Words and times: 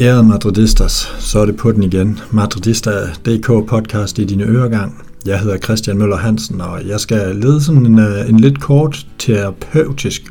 Ærede 0.00 0.22
Madridistas, 0.22 1.14
så 1.18 1.38
er 1.38 1.46
det 1.46 1.56
på 1.56 1.72
den 1.72 1.82
igen. 1.82 2.18
Madridista.dk 2.30 3.68
podcast 3.68 4.18
i 4.18 4.24
dine 4.24 4.44
øregang. 4.44 5.02
Jeg 5.26 5.40
hedder 5.40 5.58
Christian 5.58 5.98
Møller 5.98 6.16
Hansen, 6.16 6.60
og 6.60 6.86
jeg 6.86 7.00
skal 7.00 7.36
lede 7.36 7.60
sådan 7.60 7.86
en, 7.86 7.98
øh, 7.98 8.28
en 8.28 8.40
lidt 8.40 8.60
kort 8.60 9.06
terapeutisk 9.18 10.22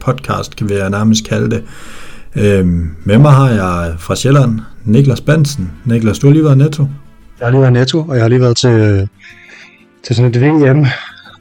podcast, 0.00 0.56
kan 0.56 0.68
vi 0.68 0.74
nærmest 0.74 1.28
kalde 1.28 1.50
det. 1.50 1.64
Øhm, 2.36 2.90
med 3.04 3.18
mig 3.18 3.32
har 3.32 3.48
jeg 3.48 3.94
fra 3.98 4.16
Sjælland, 4.16 4.60
Niklas 4.84 5.20
Bensen. 5.20 5.72
Niklas, 5.84 6.18
du 6.18 6.26
har 6.26 6.32
lige 6.32 6.44
været 6.44 6.58
netto. 6.58 6.86
Jeg 7.38 7.46
har 7.46 7.50
lige 7.50 7.60
været 7.60 7.72
netto, 7.72 7.98
og 7.98 8.14
jeg 8.14 8.24
har 8.24 8.28
lige 8.28 8.40
været 8.40 8.56
til, 8.56 9.08
til 10.02 10.16
sådan 10.16 10.30
et 10.30 10.40
VM 10.40 10.86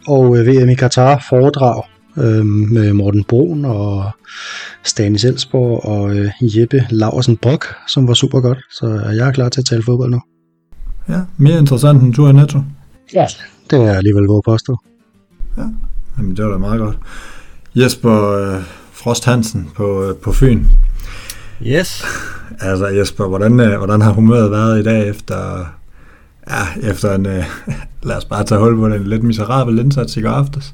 og 0.07 0.37
øh, 0.37 0.47
VM 0.47 0.69
i 0.69 0.75
Katar 0.75 1.25
foredrag 1.29 1.83
øh, 2.17 2.45
med 2.45 2.93
Morten 2.93 3.23
Brun 3.23 3.65
og 3.65 4.11
Stanis 4.83 5.25
Elsborg 5.25 5.85
og 5.85 6.15
øh, 6.15 6.31
Jeppe 6.41 6.87
Laversen 6.89 7.37
Brok, 7.37 7.65
som 7.87 8.07
var 8.07 8.13
super 8.13 8.39
godt. 8.39 8.57
Så 8.71 8.87
jeg 9.15 9.27
er 9.27 9.31
klar 9.31 9.49
til 9.49 9.61
at 9.61 9.65
tale 9.65 9.83
fodbold 9.83 10.11
nu. 10.11 10.21
Ja, 11.09 11.21
mere 11.37 11.59
interessant 11.59 12.01
end 12.01 12.13
tur 12.13 12.29
i 12.29 12.33
Netto. 12.33 12.59
Ja, 13.13 13.25
det 13.69 13.81
er 13.81 13.93
alligevel 13.93 14.23
vores 14.23 14.43
påstå. 14.45 14.77
Ja, 15.57 15.63
Jamen, 16.17 16.37
det 16.37 16.45
var 16.45 16.51
da 16.51 16.57
meget 16.57 16.79
godt. 16.79 16.97
Jesper 17.75 18.31
øh, 18.31 18.63
Frost 18.91 19.25
Hansen 19.25 19.69
på, 19.75 20.03
øh, 20.03 20.15
på 20.15 20.31
Fyn. 20.31 20.65
Yes. 21.61 22.05
altså 22.59 22.87
Jesper, 22.87 23.27
hvordan, 23.27 23.59
øh, 23.59 23.77
hvordan 23.77 24.01
har 24.01 24.11
humøret 24.11 24.51
været 24.51 24.79
i 24.79 24.83
dag 24.83 25.09
efter, 25.09 25.65
ja, 26.49 26.89
efter 26.89 27.15
en, 27.15 27.25
øh, 27.25 27.43
lad 28.07 28.15
os 28.15 28.25
bare 28.25 28.43
tage 28.43 28.59
hul 28.59 28.79
på 28.79 28.89
den 28.89 29.07
lidt 29.07 29.23
miserabel 29.23 29.79
indsats 29.79 30.17
i 30.17 30.21
går 30.21 30.29
aftes? 30.29 30.73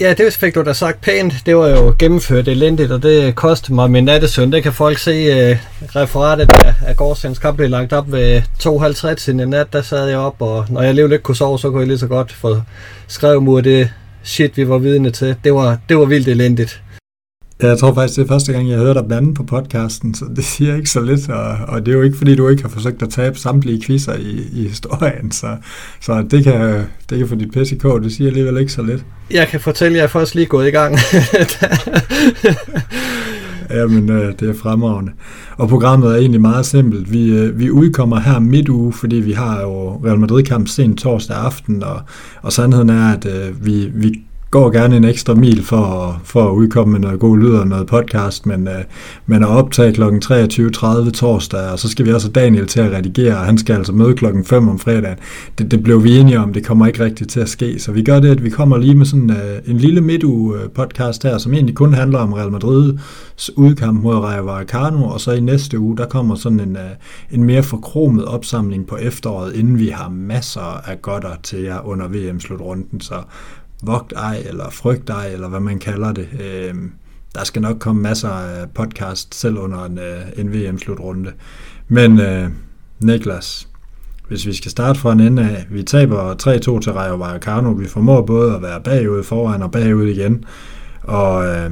Ja, 0.00 0.14
det 0.18 0.32
fik 0.32 0.54
du 0.54 0.62
da 0.62 0.72
sagt 0.72 1.00
pænt. 1.00 1.34
Det 1.46 1.56
var 1.56 1.68
jo 1.68 1.94
gennemført 1.98 2.48
elendigt, 2.48 2.92
og 2.92 3.02
det 3.02 3.34
kostede 3.34 3.74
mig 3.74 3.90
min 3.90 4.04
nattesøn. 4.04 4.52
Det 4.52 4.62
kan 4.62 4.72
folk 4.72 4.98
se 4.98 5.50
uh, 5.50 5.56
referatet 5.96 6.50
af, 6.64 6.74
af 6.86 6.96
gårdsdagens 6.96 7.38
kamp 7.38 7.56
blev 7.56 7.70
lagt 7.70 7.92
op 7.92 8.12
ved 8.12 8.42
2.50 8.62 9.30
i 9.30 9.34
nat. 9.34 9.72
Der 9.72 9.82
sad 9.82 10.08
jeg 10.08 10.18
op, 10.18 10.34
og 10.38 10.66
når 10.68 10.80
jeg 10.80 10.88
alligevel 10.88 11.12
ikke 11.12 11.22
kunne 11.22 11.36
sove, 11.36 11.58
så 11.58 11.70
kunne 11.70 11.80
jeg 11.80 11.88
lige 11.88 11.98
så 11.98 12.06
godt 12.06 12.32
få 12.32 12.60
skrevet 13.06 13.42
mod 13.42 13.62
det 13.62 13.90
shit, 14.22 14.56
vi 14.56 14.68
var 14.68 14.78
vidne 14.78 15.10
til. 15.10 15.36
Det 15.44 15.54
var, 15.54 15.78
det 15.88 15.98
var 15.98 16.04
vildt 16.04 16.28
elendigt. 16.28 16.82
Jeg 17.62 17.78
tror 17.78 17.94
faktisk, 17.94 18.16
det 18.16 18.24
er 18.24 18.28
første 18.28 18.52
gang, 18.52 18.70
jeg 18.70 18.78
hører 18.78 18.94
dig 18.94 19.04
blande 19.08 19.34
på 19.34 19.42
podcasten, 19.42 20.14
så 20.14 20.24
det 20.36 20.44
siger 20.44 20.76
ikke 20.76 20.90
så 20.90 21.00
lidt, 21.00 21.28
og, 21.28 21.56
og 21.68 21.86
det 21.86 21.92
er 21.92 21.96
jo 21.96 22.02
ikke, 22.02 22.16
fordi 22.16 22.34
du 22.36 22.48
ikke 22.48 22.62
har 22.62 22.68
forsøgt 22.68 23.02
at 23.02 23.10
tabe 23.10 23.38
samtlige 23.38 23.82
quizzer 23.82 24.14
i, 24.14 24.48
i 24.52 24.68
historien, 24.68 25.30
så, 25.30 25.56
så 26.00 26.22
det, 26.30 26.44
kan, 26.44 26.84
det 27.10 27.18
kan 27.18 27.28
få 27.28 27.34
dit 27.34 27.52
pisse 27.52 27.74
i 27.74 27.78
det 27.78 28.12
siger 28.12 28.28
alligevel 28.28 28.58
ikke 28.58 28.72
så 28.72 28.82
lidt. 28.82 29.04
Jeg 29.30 29.48
kan 29.48 29.60
fortælle, 29.60 29.94
at 29.94 29.96
jeg 29.96 30.04
er 30.04 30.08
først 30.08 30.34
lige 30.34 30.46
gået 30.46 30.68
i 30.68 30.70
gang. 30.70 30.96
Jamen, 33.70 34.10
øh, 34.10 34.32
det 34.40 34.48
er 34.48 34.54
fremragende. 34.54 35.12
Og 35.56 35.68
programmet 35.68 36.10
er 36.10 36.16
egentlig 36.16 36.40
meget 36.40 36.66
simpelt. 36.66 37.12
Vi, 37.12 37.30
øh, 37.30 37.58
vi 37.58 37.70
udkommer 37.70 38.20
her 38.20 38.38
midt 38.38 38.68
uge, 38.68 38.92
fordi 38.92 39.16
vi 39.16 39.32
har 39.32 39.60
jo 39.60 39.90
Real 40.04 40.18
Madrid-kamp 40.18 40.68
sent 40.68 40.98
torsdag 40.98 41.36
aften, 41.36 41.82
og, 41.82 42.00
og 42.42 42.52
sandheden 42.52 42.90
er, 42.90 43.12
at 43.12 43.26
øh, 43.26 43.66
vi, 43.66 43.90
vi 43.94 44.20
går 44.50 44.70
gerne 44.70 44.96
en 44.96 45.04
ekstra 45.04 45.34
mil 45.34 45.64
for, 45.64 46.20
for 46.24 46.48
at 46.50 46.54
udkomme 46.54 46.92
med 46.92 47.00
noget 47.00 47.20
god 47.20 47.38
lyd 47.38 47.54
og 47.54 47.66
noget 47.66 47.86
podcast, 47.86 48.46
men, 48.46 48.68
øh, 48.68 48.84
men 49.26 49.42
at 49.42 49.48
optage 49.48 49.92
kl. 49.92 50.02
23.30 50.02 51.10
torsdag, 51.10 51.70
og 51.72 51.78
så 51.78 51.88
skal 51.88 52.06
vi 52.06 52.12
også 52.12 52.30
have 52.34 52.44
Daniel 52.44 52.66
til 52.66 52.80
at 52.80 52.92
redigere, 52.92 53.36
og 53.36 53.44
han 53.44 53.58
skal 53.58 53.76
altså 53.76 53.92
møde 53.92 54.14
klokken 54.14 54.44
5 54.44 54.68
om 54.68 54.78
fredagen. 54.78 55.18
Det, 55.58 55.70
det 55.70 55.82
blev 55.82 56.04
vi 56.04 56.18
enige 56.18 56.40
om, 56.40 56.52
det 56.52 56.66
kommer 56.66 56.86
ikke 56.86 57.04
rigtigt 57.04 57.30
til 57.30 57.40
at 57.40 57.48
ske, 57.48 57.78
så 57.78 57.92
vi 57.92 58.02
gør 58.02 58.20
det, 58.20 58.30
at 58.30 58.44
vi 58.44 58.50
kommer 58.50 58.78
lige 58.78 58.94
med 58.94 59.06
sådan 59.06 59.30
øh, 59.30 59.58
en 59.66 59.78
lille 59.78 60.00
midtuge 60.00 60.58
podcast 60.74 61.22
her, 61.22 61.38
som 61.38 61.54
egentlig 61.54 61.74
kun 61.74 61.94
handler 61.94 62.18
om 62.18 62.32
Real 62.32 62.52
Madrids 62.52 63.50
udkamp 63.56 64.02
mod 64.02 64.14
Rayo 64.14 64.44
Vallecano, 64.44 65.04
og 65.04 65.20
så 65.20 65.32
i 65.32 65.40
næste 65.40 65.78
uge, 65.78 65.96
der 65.96 66.06
kommer 66.06 66.34
sådan 66.34 66.60
en, 66.60 66.76
øh, 66.76 66.90
en 67.30 67.44
mere 67.44 67.62
forkromet 67.62 68.24
opsamling 68.24 68.86
på 68.86 68.96
efteråret, 68.96 69.54
inden 69.54 69.78
vi 69.78 69.88
har 69.88 70.08
masser 70.08 70.90
af 70.90 71.02
godter 71.02 71.36
til 71.42 71.62
jer 71.62 71.86
under 71.86 72.08
VM-slutrunden, 72.08 73.00
så 73.00 73.14
vogt 73.82 74.12
ej, 74.16 74.42
eller 74.46 74.70
frygt 74.70 75.10
ej, 75.10 75.32
eller 75.32 75.48
hvad 75.48 75.60
man 75.60 75.78
kalder 75.78 76.12
det. 76.12 76.28
Øh, 76.40 76.74
der 77.34 77.44
skal 77.44 77.62
nok 77.62 77.78
komme 77.78 78.02
masser 78.02 78.28
af 78.28 78.70
podcast 78.70 79.34
selv 79.34 79.58
under 79.58 79.84
en, 79.84 79.98
øh, 79.98 80.20
en 80.36 80.52
VM-slutrunde. 80.52 81.32
Men 81.88 82.20
øh, 82.20 82.50
Niklas, 83.00 83.68
hvis 84.28 84.46
vi 84.46 84.52
skal 84.52 84.70
starte 84.70 84.98
fra 84.98 85.12
en 85.12 85.20
ende 85.20 85.42
af, 85.42 85.66
vi 85.70 85.82
taber 85.82 86.34
3-2 86.34 86.80
til 86.80 86.92
Rayo 86.92 87.16
Vallecano, 87.16 87.70
vi 87.70 87.86
formår 87.86 88.22
både 88.22 88.54
at 88.54 88.62
være 88.62 88.80
bagud 88.80 89.22
foran 89.22 89.62
og 89.62 89.70
bagud 89.70 90.06
igen, 90.06 90.44
og 91.02 91.46
øh, 91.46 91.70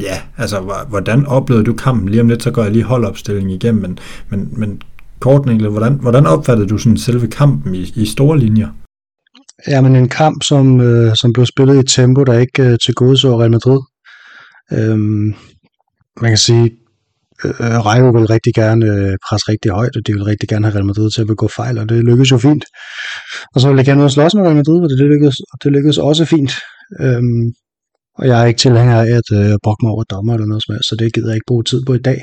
ja, 0.00 0.20
altså 0.36 0.84
hvordan 0.88 1.26
oplevede 1.26 1.64
du 1.64 1.72
kampen? 1.72 2.08
Lige 2.08 2.20
om 2.20 2.28
lidt, 2.28 2.42
så 2.42 2.50
går 2.50 2.62
jeg 2.62 2.72
lige 2.72 2.84
holdopstillingen 2.84 3.54
igennem, 3.54 3.82
men, 3.82 3.98
men, 4.28 4.48
men 4.52 4.82
kort 5.20 5.46
Niklas, 5.46 5.70
hvordan, 5.70 5.92
hvordan 5.92 6.26
opfattede 6.26 6.68
du 6.68 6.78
sådan 6.78 6.96
selve 6.96 7.26
kampen 7.26 7.74
i, 7.74 7.92
i 7.96 8.06
store 8.06 8.38
linjer? 8.38 8.68
Ja, 9.68 9.80
men 9.80 9.96
en 9.96 10.08
kamp, 10.08 10.42
som, 10.42 10.80
øh, 10.80 11.16
som 11.16 11.32
blev 11.32 11.46
spillet 11.46 11.76
i 11.76 11.78
et 11.78 11.88
tempo, 11.88 12.24
der 12.24 12.38
ikke 12.38 12.62
øh, 12.62 12.78
til 12.84 12.94
gode 12.94 13.18
så 13.18 13.40
Real 13.40 13.50
Madrid. 13.50 13.80
Øhm, 14.72 15.34
man 16.22 16.30
kan 16.30 16.38
sige, 16.38 16.64
øh, 17.44 17.50
øh 17.50 17.86
Rejo 17.86 18.10
vil 18.10 18.26
rigtig 18.26 18.54
gerne 18.54 18.86
øh, 18.86 19.16
presse 19.26 19.44
rigtig 19.52 19.70
højt, 19.70 19.96
og 19.96 20.02
de 20.06 20.12
vil 20.12 20.24
rigtig 20.24 20.48
gerne 20.48 20.66
have 20.66 20.74
Real 20.74 20.86
Madrid 20.86 21.10
til 21.10 21.20
at 21.20 21.26
begå 21.26 21.48
fejl, 21.48 21.78
og 21.78 21.88
det 21.88 22.04
lykkedes 22.04 22.30
jo 22.30 22.38
fint. 22.38 22.64
Og 23.54 23.60
så 23.60 23.68
vil 23.68 23.76
jeg 23.76 23.86
gerne 23.86 24.10
slås 24.10 24.34
med 24.34 24.42
Real 24.42 24.56
Madrid, 24.56 24.80
og 24.84 24.88
det, 24.90 24.98
det, 24.98 25.06
lykkedes, 25.06 25.36
og 25.52 25.56
det 25.64 25.72
lykkedes 25.72 25.98
også 25.98 26.24
fint. 26.24 26.52
Øhm, 27.00 27.44
og 28.18 28.26
jeg 28.28 28.42
er 28.42 28.46
ikke 28.46 28.58
tilhænger 28.58 28.96
af 29.00 29.10
at 29.20 29.28
øh, 29.38 29.54
brokke 29.62 29.82
mig 29.84 29.90
over 29.92 30.04
dommer 30.04 30.34
eller 30.34 30.46
noget 30.46 30.62
som 30.64 30.74
helst, 30.74 30.88
så 30.88 30.96
det 30.98 31.14
gider 31.14 31.28
jeg 31.28 31.36
ikke 31.36 31.50
bruge 31.50 31.64
tid 31.64 31.80
på 31.86 31.94
i 31.94 32.04
dag. 32.08 32.18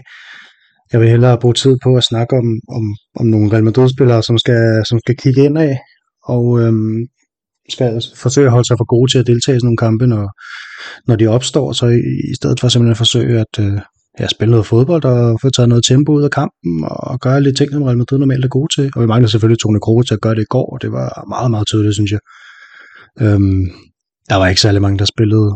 Jeg 0.91 1.00
vil 1.02 1.09
hellere 1.09 1.41
bruge 1.41 1.53
tid 1.53 1.78
på 1.84 1.96
at 1.96 2.03
snakke 2.03 2.34
om, 2.41 2.47
om, 2.78 2.84
om 3.19 3.25
nogle 3.25 3.52
Real 3.53 3.63
Madrid-spillere, 3.63 4.23
som 4.23 4.38
skal, 4.38 4.62
som 4.90 5.00
skal 5.00 5.16
kigge 5.18 5.44
ind 5.46 5.58
af, 5.58 5.78
og 6.23 6.62
øhm, 6.62 7.00
skal 7.72 8.02
forsøge 8.16 8.48
at 8.48 8.52
holde 8.52 8.68
sig 8.68 8.78
for 8.78 8.86
gode 8.86 9.12
til 9.12 9.20
at 9.20 9.28
deltage 9.28 9.56
i 9.56 9.59
sådan 9.59 9.68
nogle 9.68 9.78
kampe, 9.78 10.08
når, 10.08 10.26
når 11.08 11.16
de 11.16 11.28
opstår, 11.28 11.72
så 11.72 11.86
i, 11.86 12.00
i 12.32 12.36
stedet 12.36 12.59
for 12.59 12.68
simpelthen 12.68 12.92
at 12.92 12.98
forsøge 12.98 13.40
at 13.40 13.54
øh, 13.59 13.80
ja, 14.20 14.28
spille 14.28 14.52
noget 14.52 14.66
fodbold 14.66 15.04
og 15.06 15.40
få 15.42 15.50
taget 15.50 15.70
noget 15.70 15.84
tempo 15.86 16.12
ud 16.12 16.24
af 16.24 16.32
kampen 16.32 16.74
og 16.84 17.20
gøre 17.20 17.42
lidt 17.42 17.58
ting, 17.58 17.72
som 17.72 17.84
Real 17.84 17.98
Madrid 17.98 18.20
normalt 18.20 18.46
er 18.46 18.50
gode 18.50 18.74
til. 18.76 18.92
Og 18.96 19.02
vi 19.02 19.08
mangler 19.08 19.30
selvfølgelig 19.30 19.59
Tone 19.59 19.80
Kroos 19.80 20.06
til 20.08 20.14
at 20.14 20.22
gøre 20.22 20.36
det 20.36 20.42
i 20.42 20.52
går, 20.56 20.74
og 20.74 20.82
det 20.82 20.92
var 20.92 21.26
meget, 21.30 21.52
meget 21.52 21.68
tydeligt, 21.68 21.96
synes 21.96 22.12
jeg. 22.12 22.20
Øhm, 23.22 23.64
der 24.30 24.36
var 24.36 24.48
ikke 24.48 24.62
særlig 24.62 24.82
mange, 24.82 25.00
der 25.00 25.06
spillede 25.06 25.50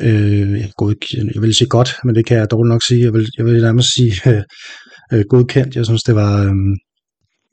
øh, 0.00 0.64
god, 0.76 0.94
jeg 1.34 1.42
vil 1.42 1.54
sige 1.54 1.68
godt, 1.68 1.90
men 2.04 2.14
det 2.14 2.26
kan 2.26 2.36
jeg 2.36 2.50
dårligt 2.50 2.72
nok 2.72 2.82
sige. 2.82 3.04
Jeg 3.04 3.12
vil, 3.12 3.26
jeg 3.38 3.44
vil 3.44 3.62
nærmest 3.62 3.94
sige 3.94 4.12
øh, 4.32 4.42
øh, 5.12 5.24
godkendt. 5.28 5.76
Jeg 5.76 5.84
synes, 5.84 6.02
det 6.02 6.14
var 6.14 6.44
øh, 6.44 6.54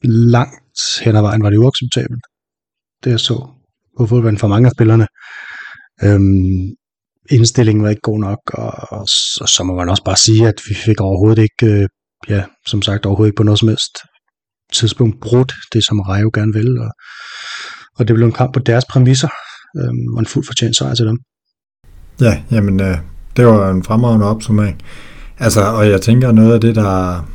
langt 0.04 1.02
hen 1.04 1.16
ad 1.16 1.22
vejen, 1.22 1.44
var 1.44 1.50
det 1.50 1.58
uacceptabelt. 1.58 2.24
Det 3.04 3.12
jeg 3.12 3.20
så 3.20 3.48
på 3.98 4.08
fodbold 4.08 4.38
for 4.38 4.48
mange 4.48 4.66
af 4.66 4.72
spillerne. 4.72 5.08
Øhm, 6.04 6.76
indstillingen 7.30 7.84
var 7.84 7.90
ikke 7.90 8.02
god 8.02 8.20
nok, 8.20 8.40
og, 8.54 8.74
og, 8.90 9.08
og 9.42 9.50
så 9.50 9.64
må 9.64 9.76
man 9.76 9.90
også 9.90 10.04
bare 10.04 10.18
sige, 10.18 10.48
at 10.48 10.62
vi 10.70 10.76
fik 10.76 11.02
overhovedet 11.02 11.42
ikke, 11.42 11.82
øh, 11.82 11.88
ja, 12.30 12.44
som 12.68 12.82
sagt, 12.82 13.06
overhovedet 13.06 13.30
ikke 13.30 13.38
på 13.38 13.44
noget 13.44 13.60
som 13.60 13.68
helst 13.68 13.98
tidspunkt 14.74 15.22
brudt 15.22 15.54
det, 15.74 15.86
som 15.86 16.00
Rayo 16.00 16.32
gerne 16.34 16.54
vil, 16.54 16.80
og, 16.80 16.92
og 17.98 18.08
det 18.08 18.16
blev 18.16 18.28
en 18.28 18.34
kamp 18.34 18.54
på 18.54 18.60
deres 18.60 18.86
præmisser, 18.86 19.30
øhm, 19.78 20.14
og 20.14 20.20
en 20.20 20.26
fuld 20.26 20.46
fortjent 20.46 20.78
sejr 20.78 20.96
til 20.96 21.06
dem. 21.06 21.20
Ja, 22.22 22.44
jamen, 22.52 22.80
øh, 22.80 22.98
det 23.38 23.46
var 23.46 23.72
en 23.72 23.84
fremragende 23.84 24.26
opsummering. 24.26 24.82
Altså, 25.40 25.62
og 25.62 25.90
jeg 25.90 26.02
tænker 26.02 26.32
noget 26.32 26.54
af 26.54 26.62
det, 26.62 26.76
der, 26.76 27.30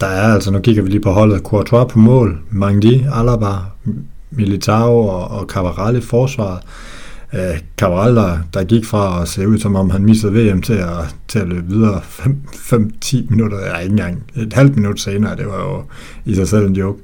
der 0.00 0.06
er, 0.06 0.34
altså 0.34 0.50
nu 0.50 0.60
kigger 0.60 0.82
vi 0.82 0.88
lige 0.88 1.00
på 1.00 1.10
holdet, 1.10 1.42
Courtois 1.42 1.92
på 1.92 1.98
mål, 1.98 2.42
Mangdi, 2.50 3.04
Alaba, 3.12 3.54
Militao 4.30 4.98
og, 4.98 5.28
og 5.28 5.46
Cabral 5.46 5.96
i 5.96 6.00
forsvaret. 6.00 6.60
Øh, 7.34 7.58
Cabral, 7.76 8.16
der, 8.16 8.38
der 8.54 8.64
gik 8.64 8.84
fra 8.84 9.22
at 9.22 9.28
se 9.28 9.48
ud, 9.48 9.58
som 9.58 9.76
om 9.76 9.90
han 9.90 10.04
missede 10.04 10.32
VM 10.32 10.62
til 10.62 10.72
at, 10.72 11.16
til 11.28 11.38
at 11.38 11.48
løbe 11.48 11.66
videre 11.68 12.00
5-10 12.00 13.30
minutter, 13.30 13.58
eller 13.58 13.78
ikke 13.78 13.90
engang, 13.90 14.22
et 14.36 14.52
halvt 14.52 14.76
minut 14.76 15.00
senere, 15.00 15.36
det 15.36 15.46
var 15.46 15.58
jo 15.58 15.82
i 16.24 16.34
sig 16.34 16.48
selv 16.48 16.66
en 16.66 16.76
joke. 16.76 17.02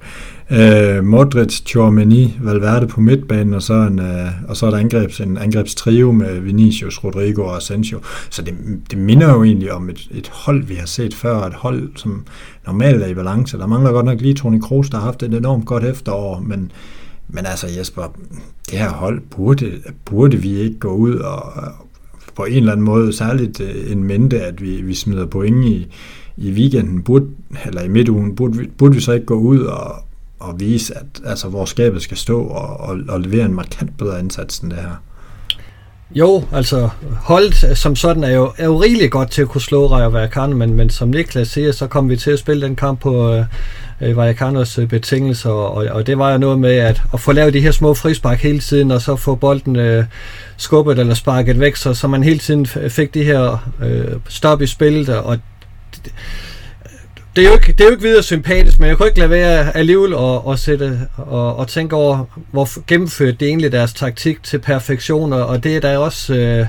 Øh, 0.51 1.05
Modric, 1.05 1.63
Chouameni, 1.67 2.39
Valverde 2.41 2.87
på 2.87 3.01
midtbanen, 3.01 3.55
og 3.55 3.63
så, 3.63 3.75
en, 3.75 3.99
øh, 3.99 4.27
og 4.49 4.57
så 4.57 4.69
et 4.69 4.75
angrebs, 4.75 5.21
en 5.21 5.39
angrebstrio 5.39 6.13
med 6.13 6.41
Vinicius, 6.41 7.05
Rodrigo 7.05 7.43
og 7.43 7.57
Asensio. 7.57 8.01
Så 8.31 8.43
det, 8.43 8.55
det 8.91 8.99
minder 8.99 9.33
jo 9.33 9.45
egentlig 9.45 9.73
om 9.73 9.91
et, 9.91 10.09
et 10.11 10.29
hold, 10.33 10.65
vi 10.65 10.75
har 10.75 10.87
set 10.87 11.15
før, 11.15 11.37
et 11.37 11.55
hold, 11.55 11.97
som 11.97 12.27
normalt 12.67 13.03
er 13.03 13.07
i 13.07 13.15
balance. 13.15 13.59
Der 13.59 13.67
mangler 13.67 13.93
godt 13.93 14.07
nok 14.07 14.21
lige 14.21 14.35
Toni 14.35 14.59
Kroos, 14.59 14.91
der 14.91 14.99
har 14.99 15.05
haft 15.05 15.23
et 15.23 15.35
enormt 15.35 15.67
godt 15.67 15.85
efterår, 15.85 16.41
men 16.41 16.73
men 17.29 17.47
altså 17.47 17.67
Jesper, 17.79 18.17
det 18.71 18.79
her 18.79 18.91
hold, 18.91 19.21
burde, 19.31 19.73
burde 20.05 20.37
vi 20.37 20.59
ikke 20.59 20.79
gå 20.79 20.91
ud 20.91 21.15
og 21.15 21.53
på 22.37 22.45
en 22.45 22.57
eller 22.57 22.73
anden 22.73 22.87
måde, 22.87 23.13
særligt 23.13 23.61
øh, 23.61 23.93
en 23.93 24.05
mente, 24.05 24.41
at 24.43 24.63
vi, 24.63 24.83
vi 24.83 24.95
smider 24.95 25.27
point 25.27 25.65
i, 25.65 25.87
i 26.37 26.53
weekenden, 26.53 27.03
burde, 27.03 27.27
eller 27.67 27.83
i 27.83 27.89
midtugen, 27.89 28.37
burde 28.37 28.59
vi, 28.59 28.67
burde 28.79 28.95
vi 28.95 29.01
så 29.01 29.13
ikke 29.13 29.27
gå 29.27 29.35
ud 29.35 29.61
og, 29.61 29.95
og 30.39 30.61
vise, 30.61 30.99
at 30.99 31.07
altså, 31.25 31.49
hvor 31.49 31.65
skabet 31.65 32.03
skal 32.03 32.17
stå 32.17 32.43
og, 32.43 32.81
og, 32.81 32.99
og 33.09 33.21
levere 33.21 33.45
en 33.45 33.55
markant 33.55 33.99
bedre 33.99 34.21
indsats 34.21 34.59
end 34.59 34.71
det 34.71 34.79
her. 34.79 35.03
Jo, 36.11 36.45
altså 36.53 36.89
holdet 37.21 37.65
øh, 37.71 37.77
som 37.77 37.97
sådan 37.97 38.25
er 38.25 38.31
jo, 38.31 38.53
er 38.59 38.65
jo 38.65 38.83
rigeligt 38.83 39.13
godt 39.13 39.31
til 39.31 39.43
at 39.43 39.49
kunne 39.49 39.61
slå 39.61 39.87
Rayo 39.87 40.09
Vallecano, 40.09 40.57
men, 40.57 40.75
men 40.75 40.91
som 40.91 41.09
Niklas 41.09 41.49
siger, 41.49 41.73
så 41.73 41.87
kom 41.87 42.09
vi 42.09 42.17
til 42.17 42.31
at 42.31 42.39
spille 42.39 42.67
den 42.67 42.77
kamp 42.77 43.01
på 43.01 43.33
øh, 43.33 43.45
øh 44.01 44.17
Vallecanos 44.17 44.79
øh, 44.79 44.89
betingelser, 44.89 45.51
og, 45.51 45.87
og 45.91 46.07
det 46.07 46.19
var 46.19 46.33
jo 46.33 46.39
noget 46.39 46.59
med 46.59 46.77
at, 46.77 47.03
at 47.13 47.21
få 47.21 47.33
lavet 47.33 47.55
de 47.55 47.61
her 47.61 47.71
små 47.71 47.95
frispark 47.95 48.39
hele 48.39 48.59
tiden, 48.59 48.91
og 48.91 49.03
så 49.03 49.17
få 49.17 49.35
bolden 49.35 49.77
øh, 49.77 50.05
skubbet 50.57 50.99
eller 50.99 51.15
sparket 51.15 51.61
væk, 51.61 51.77
så, 51.77 51.95
så 51.95 52.09
man 52.09 52.23
hele 52.23 52.39
tiden 52.39 52.67
fik 52.67 53.15
de 53.15 53.25
her 53.25 53.71
øh, 53.83 54.17
stop 54.29 54.63
i 54.63 54.67
spillet, 54.67 55.09
og 55.09 55.39
det 57.37 57.45
er, 57.45 57.49
jo 57.49 57.55
ikke, 57.55 57.73
det 57.73 57.81
er 57.81 57.85
jo 57.85 57.91
ikke 57.91 58.03
videre 58.03 58.23
sympatisk, 58.23 58.81
men 58.81 58.89
jeg 58.89 58.97
kunne 58.97 59.09
ikke 59.09 59.19
lade 59.19 59.31
være 59.31 59.77
alligevel 59.77 60.15
at, 60.15 60.53
at, 60.53 60.59
sætte, 60.59 61.01
og, 61.17 61.57
og 61.57 61.69
tænke 61.69 61.97
over, 61.97 62.25
hvor 62.51 62.87
gennemført 62.87 63.41
det 63.41 63.49
egentlig 63.49 63.73
deres 63.73 63.93
taktik 63.93 64.43
til 64.43 64.59
perfektion, 64.59 65.33
og 65.33 65.65
det 65.65 65.77
er 65.77 65.81
der 65.81 65.99
også 65.99 66.35
øh, 66.35 66.67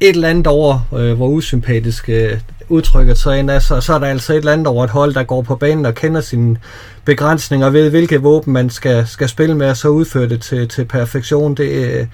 et 0.00 0.08
eller 0.14 0.28
andet 0.28 0.46
over, 0.46 0.88
øh, 0.96 1.12
hvor 1.12 1.28
usympatisk 1.28 2.08
øh, 2.08 2.38
udtrykket 2.68 3.18
så 3.18 3.30
ind. 3.30 3.50
Altså, 3.50 3.68
så, 3.68 3.80
så 3.80 3.94
er 3.94 3.98
der 3.98 4.06
altså 4.06 4.32
et 4.32 4.36
eller 4.36 4.52
andet 4.52 4.66
over 4.66 4.84
et 4.84 4.90
hold, 4.90 5.14
der 5.14 5.22
går 5.22 5.42
på 5.42 5.56
banen 5.56 5.86
og 5.86 5.94
kender 5.94 6.20
sine 6.20 6.56
begrænsninger, 7.04 7.70
ved 7.70 7.90
hvilke 7.90 8.22
våben 8.22 8.52
man 8.52 8.70
skal, 8.70 9.06
skal 9.06 9.28
spille 9.28 9.54
med, 9.56 9.70
og 9.70 9.76
så 9.76 9.88
udføre 9.88 10.28
det 10.28 10.40
til, 10.40 10.68
til 10.68 10.84
perfektion. 10.84 11.54
Det, 11.54 11.68
øh, 11.68 12.06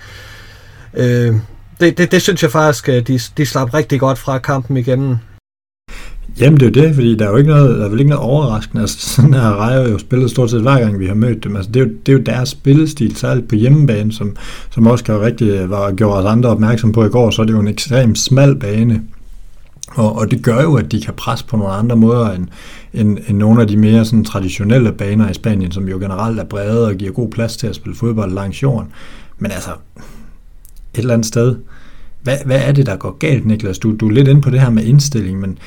øh, 0.95 1.35
det, 1.81 1.99
det, 1.99 2.13
det 2.13 2.23
synes 2.23 2.43
jeg 2.43 2.51
faktisk, 2.51 2.89
øh, 2.89 3.07
de, 3.07 3.19
de 3.37 3.47
slap 3.47 3.75
rigtig 3.75 4.01
godt 4.01 4.19
fra 4.19 4.39
kampen 4.39 4.77
igennem. 4.77 5.17
Jamen 6.41 6.61
det 6.61 6.77
er 6.77 6.81
jo 6.81 6.87
det, 6.87 6.95
fordi 6.95 7.17
der 7.17 7.27
er 7.27 7.31
jo 7.31 7.37
ikke 7.37 7.51
noget, 7.51 7.79
der 7.79 7.85
er 7.85 7.89
vel 7.89 7.99
ikke 7.99 8.11
noget 8.11 8.25
overraskende. 8.25 8.83
Altså, 8.83 9.15
sådan 9.15 9.35
har 9.35 9.53
Rayo 9.53 9.91
jo 9.91 9.99
spillet 9.99 10.31
stort 10.31 10.51
set 10.51 10.63
hver 10.63 10.79
gang, 10.79 10.99
vi 10.99 11.07
har 11.07 11.15
mødt 11.15 11.45
dem. 11.45 11.57
Altså, 11.57 11.71
det, 11.71 11.81
er 11.81 11.85
jo, 11.85 11.91
det 12.07 12.13
er 12.13 12.17
jo 12.17 12.23
deres 12.23 12.49
spillestil, 12.49 13.17
særligt 13.17 13.49
på 13.49 13.55
hjemmebane, 13.55 14.13
som, 14.13 14.37
som 14.71 14.87
også 14.87 15.05
kan 15.05 15.21
rigtig 15.21 15.71
var, 15.71 15.93
gjorde 15.93 16.19
os 16.19 16.27
andre 16.27 16.49
opmærksom 16.49 16.93
på 16.93 17.05
i 17.05 17.09
går, 17.09 17.31
så 17.31 17.43
er 17.43 17.47
det 17.47 17.53
jo 17.53 17.61
en 17.61 17.69
ekstremt 17.69 18.19
smal 18.19 18.57
bane. 18.57 19.03
Og, 19.91 20.19
og 20.19 20.31
det 20.31 20.43
gør 20.43 20.63
jo, 20.63 20.75
at 20.75 20.93
de 20.93 21.01
kan 21.01 21.15
presse 21.15 21.47
på 21.47 21.57
nogle 21.57 21.73
andre 21.73 21.97
måder 21.97 22.31
end, 22.31 22.47
end, 22.93 23.19
end 23.29 23.39
nogle 23.39 23.61
af 23.61 23.69
de 23.69 23.77
mere 23.77 24.05
sådan, 24.05 24.25
traditionelle 24.25 24.93
baner 24.93 25.31
i 25.31 25.35
Spanien, 25.35 25.73
som 25.73 25.89
jo 25.89 25.99
generelt 25.99 26.41
er 26.41 26.45
brede 26.45 26.87
og 26.87 26.95
giver 26.95 27.13
god 27.13 27.31
plads 27.31 27.57
til 27.57 27.67
at 27.67 27.75
spille 27.75 27.97
fodbold 27.97 28.33
langs 28.33 28.63
jorden. 28.63 28.89
Men 29.39 29.51
altså, 29.51 29.71
et 30.95 30.99
eller 30.99 31.15
andet 31.15 31.27
sted, 31.27 31.57
hvad, 32.23 32.37
hvad 32.47 32.61
er 32.65 32.73
det, 32.73 32.87
der 32.87 32.97
går 32.97 33.17
galt, 33.19 33.47
Niklas? 33.47 33.79
Du, 33.79 33.97
du 33.97 34.09
er 34.09 34.13
lidt 34.13 34.29
inde 34.29 34.41
på 34.41 34.51
det 34.51 34.61
her 34.61 34.71
med 34.71 34.85
indstilling, 34.85 35.41
men 35.41 35.59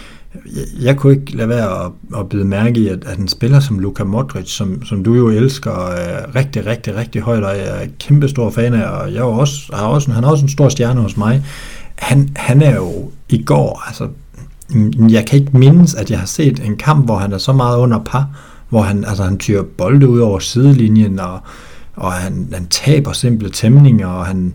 jeg, 0.45 0.63
jeg 0.81 0.97
kunne 0.97 1.13
ikke 1.13 1.35
lade 1.37 1.49
være 1.49 1.85
at, 1.85 1.91
at 2.19 2.29
bide 2.29 2.45
mærke 2.45 2.79
i, 2.79 2.87
at, 2.87 3.05
at 3.05 3.17
en 3.17 3.27
spiller 3.27 3.59
som 3.59 3.79
Luka 3.79 4.03
Modric, 4.03 4.49
som, 4.49 4.85
som 4.85 5.03
du 5.03 5.13
jo 5.13 5.29
elsker 5.29 5.89
øh, 5.89 6.35
rigtig, 6.35 6.65
rigtig, 6.65 6.95
rigtig 6.95 7.21
højt, 7.21 7.43
og 7.43 7.57
jeg 7.57 7.83
er 7.83 7.87
kæmpe 7.99 8.27
stor 8.27 8.49
fan 8.49 8.73
af, 8.73 8.87
og 8.89 9.13
jeg 9.13 9.19
er 9.19 9.23
også, 9.23 9.55
har 9.73 9.87
også, 9.87 10.11
han 10.11 10.23
har 10.23 10.31
også 10.31 10.45
en 10.45 10.49
stor 10.49 10.69
stjerne 10.69 11.01
hos 11.01 11.17
mig. 11.17 11.43
Han, 11.95 12.29
han 12.35 12.61
er 12.61 12.75
jo 12.75 13.11
i 13.29 13.43
går, 13.43 13.83
altså, 13.87 14.09
mm, 14.69 15.09
jeg 15.09 15.25
kan 15.25 15.39
ikke 15.39 15.57
mindes, 15.57 15.95
at 15.95 16.11
jeg 16.11 16.19
har 16.19 16.25
set 16.25 16.59
en 16.59 16.77
kamp, 16.77 17.05
hvor 17.05 17.17
han 17.17 17.33
er 17.33 17.37
så 17.37 17.53
meget 17.53 17.77
under 17.77 17.99
par, 17.99 18.29
hvor 18.69 18.81
han, 18.81 19.05
altså, 19.05 19.23
han 19.23 19.37
tyrer 19.37 19.63
bolde 19.63 20.09
ud 20.09 20.19
over 20.19 20.39
sidelinjen, 20.39 21.19
og, 21.19 21.39
og 21.95 22.13
han, 22.13 22.49
han 22.53 22.67
taber 22.67 23.13
simple 23.13 23.49
tæmninger, 23.49 24.07
og 24.07 24.25
han 24.25 24.53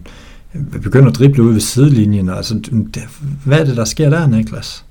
begynder 0.82 1.10
at 1.10 1.16
drible 1.16 1.42
ud 1.42 1.52
ved 1.52 1.60
sidelinjen. 1.60 2.28
Altså, 2.28 2.54
det, 2.94 3.02
hvad 3.44 3.60
er 3.60 3.64
det, 3.64 3.76
der 3.76 3.84
sker 3.84 4.10
der, 4.10 4.26
Niklas? 4.26 4.84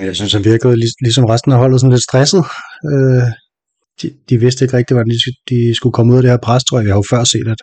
Jeg 0.00 0.16
synes, 0.16 0.32
han 0.32 0.44
virkede 0.44 0.76
ligesom 1.00 1.24
resten 1.24 1.52
af 1.52 1.58
holdet 1.58 1.80
sådan 1.80 1.92
lidt 1.92 2.02
stresset. 2.02 2.44
Øh, 2.92 3.22
de, 4.02 4.10
de 4.28 4.38
vidste 4.38 4.64
ikke 4.64 4.76
rigtigt, 4.76 4.96
hvordan 4.96 5.10
de, 5.10 5.54
de 5.54 5.74
skulle 5.74 5.92
komme 5.92 6.12
ud 6.12 6.16
af 6.16 6.22
det 6.22 6.30
her 6.30 6.38
pres, 6.38 6.64
tror 6.64 6.78
jeg. 6.78 6.84
Vi 6.84 6.90
har 6.90 6.96
jo 6.96 7.04
før 7.10 7.24
set, 7.24 7.48
at 7.48 7.60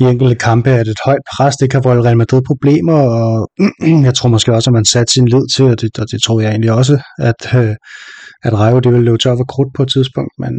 i 0.00 0.04
enkelte 0.04 0.34
kampe, 0.34 0.70
at 0.70 0.88
et 0.88 1.00
højt 1.04 1.22
pres, 1.36 1.56
det 1.56 1.70
kan 1.70 1.84
volde 1.84 2.02
Real 2.02 2.16
Madrid 2.16 2.42
problemer, 2.46 2.92
og 2.94 3.48
jeg 4.08 4.14
tror 4.14 4.28
måske 4.28 4.54
også, 4.54 4.70
at 4.70 4.74
man 4.74 4.84
satte 4.84 5.12
sin 5.12 5.28
lid 5.28 5.54
til, 5.56 5.64
og 5.64 5.80
det, 5.80 5.98
og 5.98 6.10
det 6.10 6.22
tror 6.22 6.40
jeg 6.40 6.50
egentlig 6.50 6.72
også, 6.72 7.02
at, 7.18 7.40
øh, 7.54 7.74
at 8.42 8.52
Rayo 8.52 8.78
det 8.78 8.92
ville 8.92 9.04
løbe 9.04 9.18
tør 9.18 9.36
for 9.36 9.44
krudt 9.44 9.74
på 9.76 9.82
et 9.82 9.90
tidspunkt, 9.90 10.32
men, 10.38 10.52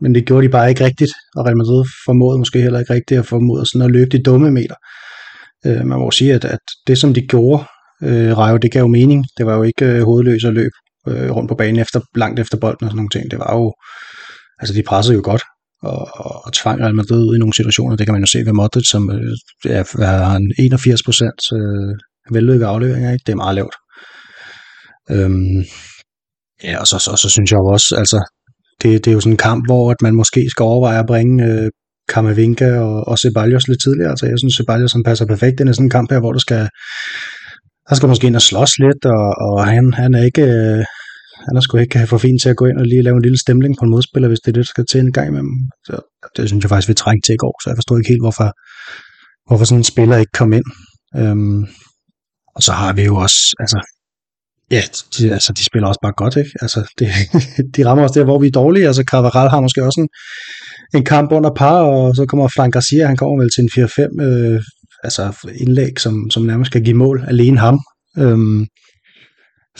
men 0.00 0.14
det 0.14 0.26
gjorde 0.26 0.46
de 0.46 0.52
bare 0.52 0.68
ikke 0.68 0.84
rigtigt, 0.84 1.12
og 1.36 1.46
Real 1.46 1.56
Madrid 1.56 1.84
formåede 2.06 2.38
måske 2.38 2.62
heller 2.62 2.80
ikke 2.80 2.94
rigtigt 2.94 3.18
at 3.18 3.26
formode 3.26 3.66
sådan 3.66 3.86
at 3.86 3.90
løbe 3.90 4.10
de 4.16 4.22
dumme 4.22 4.50
meter. 4.50 4.74
Øh, 5.66 5.86
man 5.86 5.98
må 5.98 6.10
sige, 6.10 6.34
at, 6.34 6.44
at 6.44 6.64
det 6.86 6.98
som 6.98 7.14
de 7.14 7.20
gjorde 7.20 7.64
øh, 8.02 8.38
Rayo, 8.38 8.56
det 8.56 8.72
gav 8.72 8.80
jo 8.80 8.88
mening. 8.88 9.24
Det 9.38 9.46
var 9.46 9.56
jo 9.56 9.62
ikke 9.62 9.84
øh, 9.84 10.02
hovedløs 10.02 10.44
at 10.44 10.54
løb 10.54 10.72
øh, 11.08 11.30
rundt 11.30 11.48
på 11.48 11.54
banen 11.54 11.80
efter, 11.80 12.00
langt 12.16 12.40
efter 12.40 12.58
bolden 12.58 12.84
og 12.84 12.90
sådan 12.90 12.96
nogle 12.96 13.08
ting. 13.08 13.30
Det 13.30 13.38
var 13.38 13.56
jo, 13.56 13.72
altså 14.60 14.74
de 14.74 14.82
pressede 14.82 15.16
jo 15.16 15.22
godt 15.24 15.42
og, 15.82 16.08
og, 16.14 16.46
og 16.46 16.52
tvang 16.52 16.80
Real 16.80 16.94
Madrid 16.94 17.28
ud 17.28 17.36
i 17.36 17.38
nogle 17.38 17.54
situationer. 17.54 17.96
Det 17.96 18.06
kan 18.06 18.14
man 18.14 18.22
jo 18.22 18.26
se 18.26 18.38
ved 18.38 18.52
Modric, 18.52 18.86
som 18.88 19.10
øh, 19.10 19.36
er, 19.64 19.84
er 19.98 20.36
en 20.36 20.52
81 20.58 21.02
procent 21.02 21.40
øh, 21.52 21.92
vellykket 22.34 22.66
afleveringer. 22.66 23.12
Ikke? 23.12 23.22
Det 23.26 23.32
er 23.32 23.36
meget 23.44 23.54
lavt. 23.54 23.74
Øhm, 25.10 25.64
ja, 26.64 26.80
og 26.80 26.86
så, 26.86 26.98
så, 26.98 27.16
så 27.16 27.28
synes 27.30 27.50
jeg 27.50 27.58
jo 27.58 27.66
også, 27.66 27.94
altså, 27.98 28.18
det, 28.82 29.04
det 29.04 29.10
er 29.10 29.14
jo 29.14 29.20
sådan 29.20 29.32
en 29.32 29.46
kamp, 29.48 29.62
hvor 29.68 29.90
at 29.90 30.02
man 30.02 30.14
måske 30.14 30.40
skal 30.50 30.62
overveje 30.62 31.00
at 31.00 31.06
bringe 31.06 31.44
øh, 31.44 31.70
Kamavinka 32.08 32.78
og, 32.78 33.08
og 33.08 33.18
Ceballos 33.18 33.68
lidt 33.68 33.82
tidligere. 33.82 34.10
Altså, 34.10 34.26
jeg 34.26 34.38
synes, 34.38 34.54
Ceballos 34.56 34.90
som 34.90 35.02
passer 35.02 35.26
perfekt 35.26 35.60
ind 35.60 35.70
i 35.70 35.74
sådan 35.74 35.86
en 35.86 35.90
kamp 35.90 36.10
her, 36.12 36.20
hvor 36.20 36.32
der 36.32 36.38
skal 36.46 36.68
der 37.88 37.94
skal 37.94 38.08
måske 38.08 38.26
ind 38.26 38.36
og 38.36 38.42
slås 38.42 38.72
lidt, 38.78 39.04
og, 39.04 39.26
og 39.46 39.66
han, 39.66 39.92
han 39.92 40.14
er 40.14 40.22
ikke... 40.22 40.42
Øh, 40.42 40.84
han 41.46 41.56
er 41.56 41.60
sgu 41.60 41.76
ikke 41.76 42.06
for 42.06 42.18
fint 42.18 42.42
til 42.42 42.48
at 42.48 42.56
gå 42.56 42.66
ind 42.66 42.78
og 42.78 42.86
lige 42.86 43.02
lave 43.02 43.16
en 43.16 43.22
lille 43.22 43.40
stemning 43.40 43.76
på 43.78 43.84
en 43.84 43.90
modspiller, 43.90 44.28
hvis 44.28 44.40
det 44.40 44.48
er 44.48 44.52
det, 44.52 44.64
der 44.66 44.72
skal 44.74 44.86
til 44.86 45.00
en 45.00 45.12
gang 45.12 45.28
imellem. 45.28 45.56
Så 45.86 45.94
det 46.36 46.48
synes 46.48 46.62
jeg 46.64 46.68
faktisk, 46.68 46.88
vi 46.88 46.94
trængte 46.94 47.26
til 47.26 47.34
i 47.34 47.42
går, 47.44 47.54
så 47.62 47.70
jeg 47.70 47.76
forstår 47.76 47.98
ikke 47.98 48.08
helt, 48.08 48.22
hvorfor, 48.22 48.48
hvorfor 49.48 49.64
sådan 49.64 49.80
en 49.80 49.92
spiller 49.92 50.16
ikke 50.16 50.38
kom 50.40 50.52
ind. 50.52 50.68
Øhm, 51.16 51.60
og 52.56 52.62
så 52.62 52.72
har 52.72 52.92
vi 52.92 53.02
jo 53.04 53.16
også, 53.16 53.40
altså, 53.62 53.78
ja, 54.70 54.82
de, 55.14 55.32
altså, 55.32 55.52
de 55.52 55.64
spiller 55.64 55.88
også 55.88 56.02
bare 56.02 56.20
godt, 56.22 56.36
ikke? 56.36 56.50
Altså, 56.62 56.80
det, 56.98 57.08
de 57.76 57.86
rammer 57.86 58.04
os 58.04 58.10
der, 58.10 58.24
hvor 58.24 58.38
vi 58.38 58.46
er 58.46 58.58
dårlige. 58.62 58.86
Altså, 58.86 59.02
Carvajal 59.10 59.50
har 59.50 59.60
måske 59.60 59.84
også 59.84 60.00
en, 60.00 60.08
en 60.98 61.04
kamp 61.04 61.32
under 61.32 61.50
par, 61.56 61.80
og 61.82 62.16
så 62.16 62.26
kommer 62.26 62.48
Frank 62.48 62.72
Garcia, 62.72 63.06
han 63.06 63.16
kommer 63.16 63.42
vel 63.42 63.50
til 63.54 63.62
en 63.62 63.70
4-5 63.84 64.22
øh, 64.26 64.62
altså 65.02 65.22
indlæg, 65.54 66.00
som, 66.00 66.30
som 66.30 66.42
nærmest 66.42 66.70
skal 66.70 66.84
give 66.84 66.96
mål 66.96 67.24
alene 67.28 67.58
ham. 67.58 67.78
Øhm, 68.18 68.66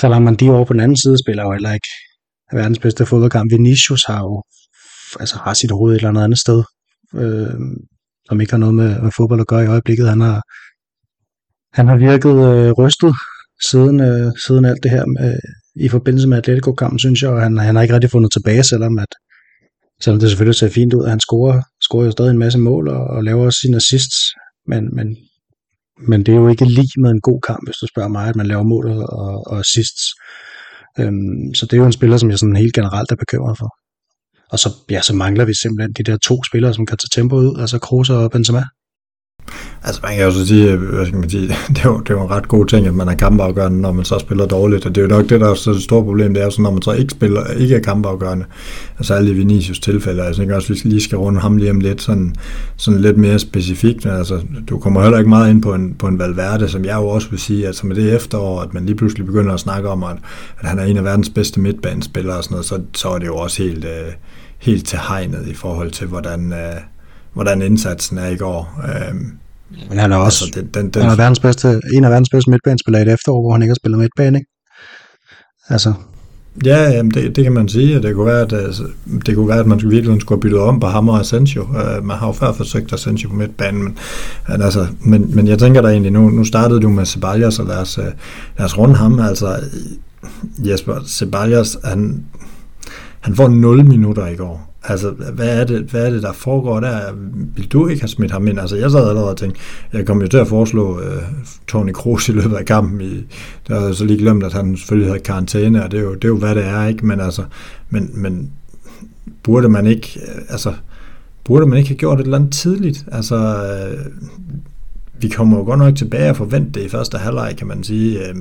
så 0.01 0.19
man 0.19 0.35
de 0.35 0.51
over 0.51 0.65
på 0.65 0.73
den 0.73 0.81
anden 0.81 0.97
side, 0.97 1.17
spiller 1.25 1.43
jo 1.43 1.53
heller 1.53 1.73
ikke 1.73 1.89
verdens 2.53 2.79
bedste 2.79 3.07
fodboldkamp. 3.07 3.53
Vinicius 3.53 4.05
har 4.05 4.21
jo 4.21 4.43
altså 5.21 5.37
har 5.37 5.55
sit 5.55 5.71
hoved 5.71 5.93
et 5.93 5.97
eller 5.97 6.09
andet 6.09 6.25
andet 6.25 6.39
sted, 6.39 6.63
øh, 7.15 7.61
som 8.29 8.41
ikke 8.41 8.53
har 8.53 8.59
noget 8.59 8.75
med, 8.75 9.01
med 9.01 9.11
fodbold 9.17 9.41
at 9.41 9.47
gøre 9.47 9.65
i 9.65 9.73
øjeblikket. 9.75 10.09
Han 10.09 10.21
har, 10.21 10.43
han 11.79 11.89
har 11.89 11.97
virket 11.97 12.37
øh, 12.51 12.73
rystet 12.73 13.15
siden, 13.71 14.01
øh, 14.01 14.33
siden 14.47 14.65
alt 14.65 14.83
det 14.83 14.91
her 14.91 15.05
med, 15.07 15.39
i 15.75 15.89
forbindelse 15.89 16.29
med 16.29 16.39
Atletico-kampen, 16.39 16.99
synes 16.99 17.23
jeg, 17.23 17.31
og 17.31 17.43
han, 17.43 17.59
han 17.59 17.75
har 17.75 17.83
ikke 17.83 17.95
rigtig 17.95 18.11
fundet 18.11 18.33
tilbage, 18.33 18.63
selvom 18.63 18.99
at 18.99 19.13
selvom 20.03 20.21
det 20.21 20.31
selvfølgelig 20.31 20.59
ser 20.59 20.69
fint 20.69 20.95
ud, 20.95 21.05
at 21.05 21.11
han 21.11 21.21
scorer, 21.21 21.63
scorer 21.83 22.05
jo 22.05 22.11
stadig 22.11 22.31
en 22.31 22.39
masse 22.39 22.59
mål 22.59 22.89
og, 22.89 23.05
og 23.05 23.25
laver 23.25 23.45
også 23.45 23.59
sine 23.63 23.77
assists, 23.77 24.17
men, 24.67 24.95
men, 24.97 25.17
men 26.09 26.27
det 26.27 26.33
er 26.33 26.37
jo 26.37 26.49
ikke 26.49 26.65
lige 26.65 27.01
med 27.01 27.11
en 27.11 27.21
god 27.21 27.41
kamp, 27.41 27.67
hvis 27.67 27.77
du 27.77 27.87
spørger 27.87 28.09
mig, 28.09 28.29
at 28.29 28.37
man 28.37 28.47
laver 28.47 28.63
mål 28.63 28.87
og, 28.87 29.47
og 29.47 29.59
assists. 29.59 30.03
Øhm, 30.99 31.55
så 31.55 31.67
det 31.67 31.73
er 31.73 31.77
jo 31.77 31.87
en 31.87 31.93
spiller, 31.93 32.17
som 32.17 32.31
jeg 32.31 32.39
sådan 32.39 32.57
helt 32.57 32.75
generelt 32.75 33.11
er 33.11 33.17
bekymret 33.17 33.59
for. 33.59 33.69
Og 34.53 34.59
så, 34.59 34.69
ja, 34.91 35.01
så 35.03 35.15
mangler 35.15 35.45
vi 35.45 35.55
simpelthen 35.55 35.93
de 35.93 36.03
der 36.03 36.17
to 36.17 36.45
spillere, 36.45 36.75
som 36.75 36.87
kan 36.87 36.99
tage 36.99 37.21
tempo 37.21 37.37
ud, 37.37 37.61
altså 37.61 37.79
Kroos 37.79 38.11
og 38.11 38.31
Benzema. 38.31 38.65
Altså 39.83 40.01
man 40.05 40.17
kan 40.17 40.25
jo 40.25 40.31
så 40.31 40.47
sige, 40.47 40.77
hvad 40.77 41.07
skal 41.07 41.19
man 41.19 41.31
sige, 41.31 41.49
det 41.69 41.79
er 41.79 41.89
jo, 41.89 42.01
det 42.01 42.11
er 42.11 42.15
jo 42.15 42.23
en 42.23 42.31
ret 42.31 42.49
god 42.49 42.67
ting, 42.67 42.87
at 42.87 42.95
man 42.95 43.09
er 43.09 43.15
kampafgørende, 43.15 43.81
når 43.81 43.93
man 43.93 44.05
så 44.05 44.19
spiller 44.19 44.47
dårligt, 44.47 44.87
og 44.87 44.95
det 44.95 45.01
er 45.01 45.03
jo 45.03 45.09
nok 45.09 45.29
det, 45.29 45.41
der 45.41 45.51
er 45.51 45.55
så 45.55 45.71
et 45.71 45.83
stort 45.83 46.05
problem, 46.05 46.35
det 46.35 46.43
er 46.43 46.51
så, 46.51 46.63
når 46.63 46.71
man 46.71 46.83
så 46.83 46.93
ikke 46.93 47.11
spiller, 47.11 47.47
ikke 47.47 47.75
er 47.75 47.81
kampafgørende, 47.81 48.45
altså 48.99 49.15
alle 49.15 49.31
i 49.31 49.35
Vinicius 49.35 49.81
tilfælde, 49.81 50.23
altså 50.23 50.43
jeg 50.43 50.55
også, 50.55 50.73
vi 50.73 50.81
lige 50.85 51.01
skal 51.01 51.19
runde 51.19 51.41
ham 51.41 51.57
lige 51.57 51.71
om 51.71 51.81
lidt, 51.81 52.03
sådan, 52.03 52.35
sådan 52.77 53.01
lidt 53.01 53.17
mere 53.17 53.39
specifikt, 53.39 54.05
men 54.05 54.15
altså, 54.15 54.41
du 54.69 54.79
kommer 54.79 55.03
heller 55.03 55.19
ikke 55.19 55.31
meget 55.31 55.51
ind 55.51 55.63
på 55.63 55.75
en, 55.75 55.95
på 55.95 56.07
en 56.07 56.19
Valverde, 56.19 56.69
som 56.69 56.85
jeg 56.85 56.97
jo 56.97 57.09
også 57.09 57.31
vil 57.31 57.39
sige, 57.39 57.67
altså 57.67 57.87
med 57.87 57.97
det 57.97 58.17
efterår, 58.17 58.61
at 58.61 58.75
man 58.75 58.87
lige 58.87 58.97
pludselig 58.97 59.27
begynder 59.27 59.55
at 59.55 59.61
snakke 59.61 59.89
om, 59.89 60.03
at, 60.03 60.17
at 60.61 60.69
han 60.69 60.79
er 60.79 60.85
en 60.85 60.97
af 60.97 61.05
verdens 61.05 61.31
bedste 61.31 61.61
midtbanespillere 61.61 62.37
og 62.37 62.45
sådan 62.45 62.55
noget, 62.55 62.67
så, 62.67 62.81
så 62.95 63.09
er 63.09 63.19
det 63.19 63.27
jo 63.27 63.37
også 63.37 63.63
helt, 63.63 63.85
øh, 63.85 64.13
helt 64.59 64.87
til 64.87 64.99
hegnet 65.09 65.47
i 65.47 65.55
forhold 65.55 65.91
til, 65.91 66.07
hvordan, 66.07 66.53
øh, 66.53 66.77
hvordan 67.41 67.63
indsatsen 67.63 68.19
er 68.19 68.27
i 68.27 68.37
går. 68.37 68.81
Øh, 68.85 69.15
men 69.89 69.99
han 69.99 70.13
er 70.13 70.17
også 70.17 70.45
altså, 70.45 70.61
den, 70.61 70.69
den, 70.75 70.91
den, 70.91 71.03
han 71.03 71.11
er 71.11 71.17
verdens 71.17 71.41
bedste, 71.41 71.81
en 71.93 72.05
af 72.05 72.11
verdens 72.11 72.31
bedste 72.31 72.51
midtbanespillere 72.51 73.03
i 73.03 73.07
et 73.07 73.13
efterår, 73.13 73.43
hvor 73.43 73.53
han 73.53 73.63
ikke 73.63 73.71
har 73.71 73.81
spillet 73.83 73.99
midtbane, 73.99 74.39
ikke? 74.39 74.51
Altså. 75.69 75.93
Ja, 76.65 76.91
jamen 76.91 77.11
det, 77.11 77.37
det, 77.37 77.45
kan 77.45 77.53
man 77.53 77.69
sige, 77.69 78.03
det 78.03 78.15
kunne 78.15 78.27
være, 78.27 78.41
at, 78.41 78.53
altså, 78.53 78.83
det 79.27 79.35
kunne 79.35 79.49
være, 79.49 79.59
at 79.59 79.67
man 79.67 79.81
virkelig 79.85 80.21
skulle 80.21 80.37
have 80.37 80.41
byttet 80.41 80.61
om 80.61 80.81
på 80.81 80.87
ham 80.87 81.09
og 81.09 81.21
Asensio. 81.21 81.63
Uh, 81.63 82.05
man 82.05 82.17
har 82.17 82.27
jo 82.27 82.33
før 82.33 82.53
forsøgt 82.53 82.93
Asensio 82.93 83.29
på 83.29 83.35
midtbanen, 83.35 83.99
men, 84.49 84.63
altså, 84.63 84.87
men, 85.01 85.35
men 85.35 85.49
jeg 85.49 85.59
tænker 85.59 85.83
da 85.83 85.89
egentlig, 85.89 86.13
nu, 86.13 86.31
nu 86.31 86.45
startede 86.45 86.81
du 86.81 86.89
med 86.89 87.07
Ceballos, 87.07 87.59
og 87.59 87.67
lad 87.67 87.77
os, 87.77 87.99
uh, 87.99 88.05
lad 88.59 88.65
os 88.65 88.79
runde 88.79 88.95
ham. 88.95 89.21
Altså, 89.21 89.57
Jesper 90.59 90.95
Ceballos, 91.07 91.77
han, 91.85 92.25
han 93.21 93.35
får 93.35 93.49
0 93.49 93.85
minutter 93.85 94.27
i 94.27 94.37
går, 94.37 94.70
Altså, 94.83 95.11
hvad 95.11 95.61
er, 95.61 95.65
det, 95.65 95.83
hvad 95.83 96.07
er 96.07 96.11
det, 96.11 96.23
der 96.23 96.33
foregår 96.33 96.81
der? 96.81 97.01
Vil 97.57 97.67
du 97.67 97.89
ikke 97.89 98.03
have 98.03 98.09
smidt 98.09 98.31
ham 98.31 98.47
ind? 98.47 98.61
Altså, 98.61 98.77
jeg 98.77 98.91
sad 98.91 99.09
allerede 99.09 99.31
og 99.31 99.37
tænkte, 99.37 99.61
jeg 99.93 100.07
kom 100.07 100.23
jo 100.23 100.29
til 100.29 100.37
at 100.37 100.49
foreslå 100.49 101.01
øh, 101.01 101.17
uh, 101.17 101.23
Tony 101.69 101.93
Kroos 101.93 102.29
i 102.29 102.33
løbet 102.33 102.57
af 102.57 102.65
kampen. 102.65 103.01
I, 103.01 103.27
der 103.69 103.75
havde 103.75 103.87
jeg 103.87 103.95
så 103.95 104.05
lige 104.05 104.19
glemt, 104.19 104.45
at 104.45 104.53
han 104.53 104.77
selvfølgelig 104.77 105.11
havde 105.11 105.23
karantæne, 105.23 105.85
og 105.85 105.91
det 105.91 105.99
er 105.99 106.03
jo, 106.03 106.15
det 106.15 106.25
er 106.25 106.29
jo 106.29 106.37
hvad 106.37 106.55
det 106.55 106.67
er, 106.67 106.87
ikke? 106.87 107.07
Men 107.07 107.21
altså, 107.21 107.45
men, 107.91 108.11
men 108.15 108.51
burde 109.43 109.69
man 109.69 109.87
ikke, 109.87 110.21
øh, 110.23 110.43
altså, 110.49 110.75
burde 111.45 111.67
man 111.67 111.79
ikke 111.79 111.89
have 111.89 111.99
gjort 111.99 112.21
et 112.21 112.25
eller 112.25 112.39
andet 112.39 112.53
tidligt? 112.53 113.07
Altså, 113.13 113.37
uh, 113.37 114.13
vi 115.23 115.29
kommer 115.29 115.59
jo 115.59 115.65
godt 115.65 115.79
nok 115.79 115.97
tilbage 115.97 116.31
og 116.31 116.37
forvente 116.37 116.81
det 116.81 116.87
i 116.87 116.89
første 116.89 117.19
halvleg, 117.19 117.55
kan 117.59 117.67
man 117.67 117.85
sige. 117.85 118.19
Uh, 118.21 118.37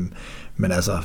men 0.58 0.72
altså, 0.72 0.98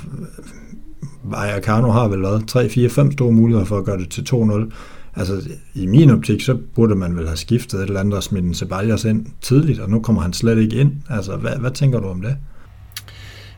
Vallecano 1.24 1.90
har 1.90 2.08
vel 2.08 2.22
været 2.22 2.48
3, 2.48 2.68
4, 2.68 2.88
5 2.88 3.12
store 3.12 3.32
muligheder 3.32 3.64
for 3.64 3.78
at 3.78 3.84
gøre 3.84 3.98
det 3.98 4.10
til 4.10 4.26
2-0 4.32 4.70
Altså, 5.16 5.40
i 5.74 5.86
min 5.86 6.10
optik, 6.10 6.40
så 6.40 6.56
burde 6.74 6.94
man 6.94 7.16
vel 7.16 7.26
have 7.26 7.36
skiftet 7.36 7.80
et 7.80 7.86
eller 7.86 8.00
andet 8.00 8.14
og 8.14 8.22
smidt 8.22 8.44
en 8.44 8.54
Ceballos 8.54 9.04
ind 9.04 9.26
tidligt, 9.40 9.80
og 9.80 9.90
nu 9.90 10.00
kommer 10.00 10.22
han 10.22 10.32
slet 10.32 10.58
ikke 10.58 10.76
ind. 10.76 10.92
Altså, 11.10 11.36
hvad, 11.36 11.52
hvad 11.56 11.70
tænker 11.70 12.00
du 12.00 12.08
om 12.08 12.20
det? 12.20 12.36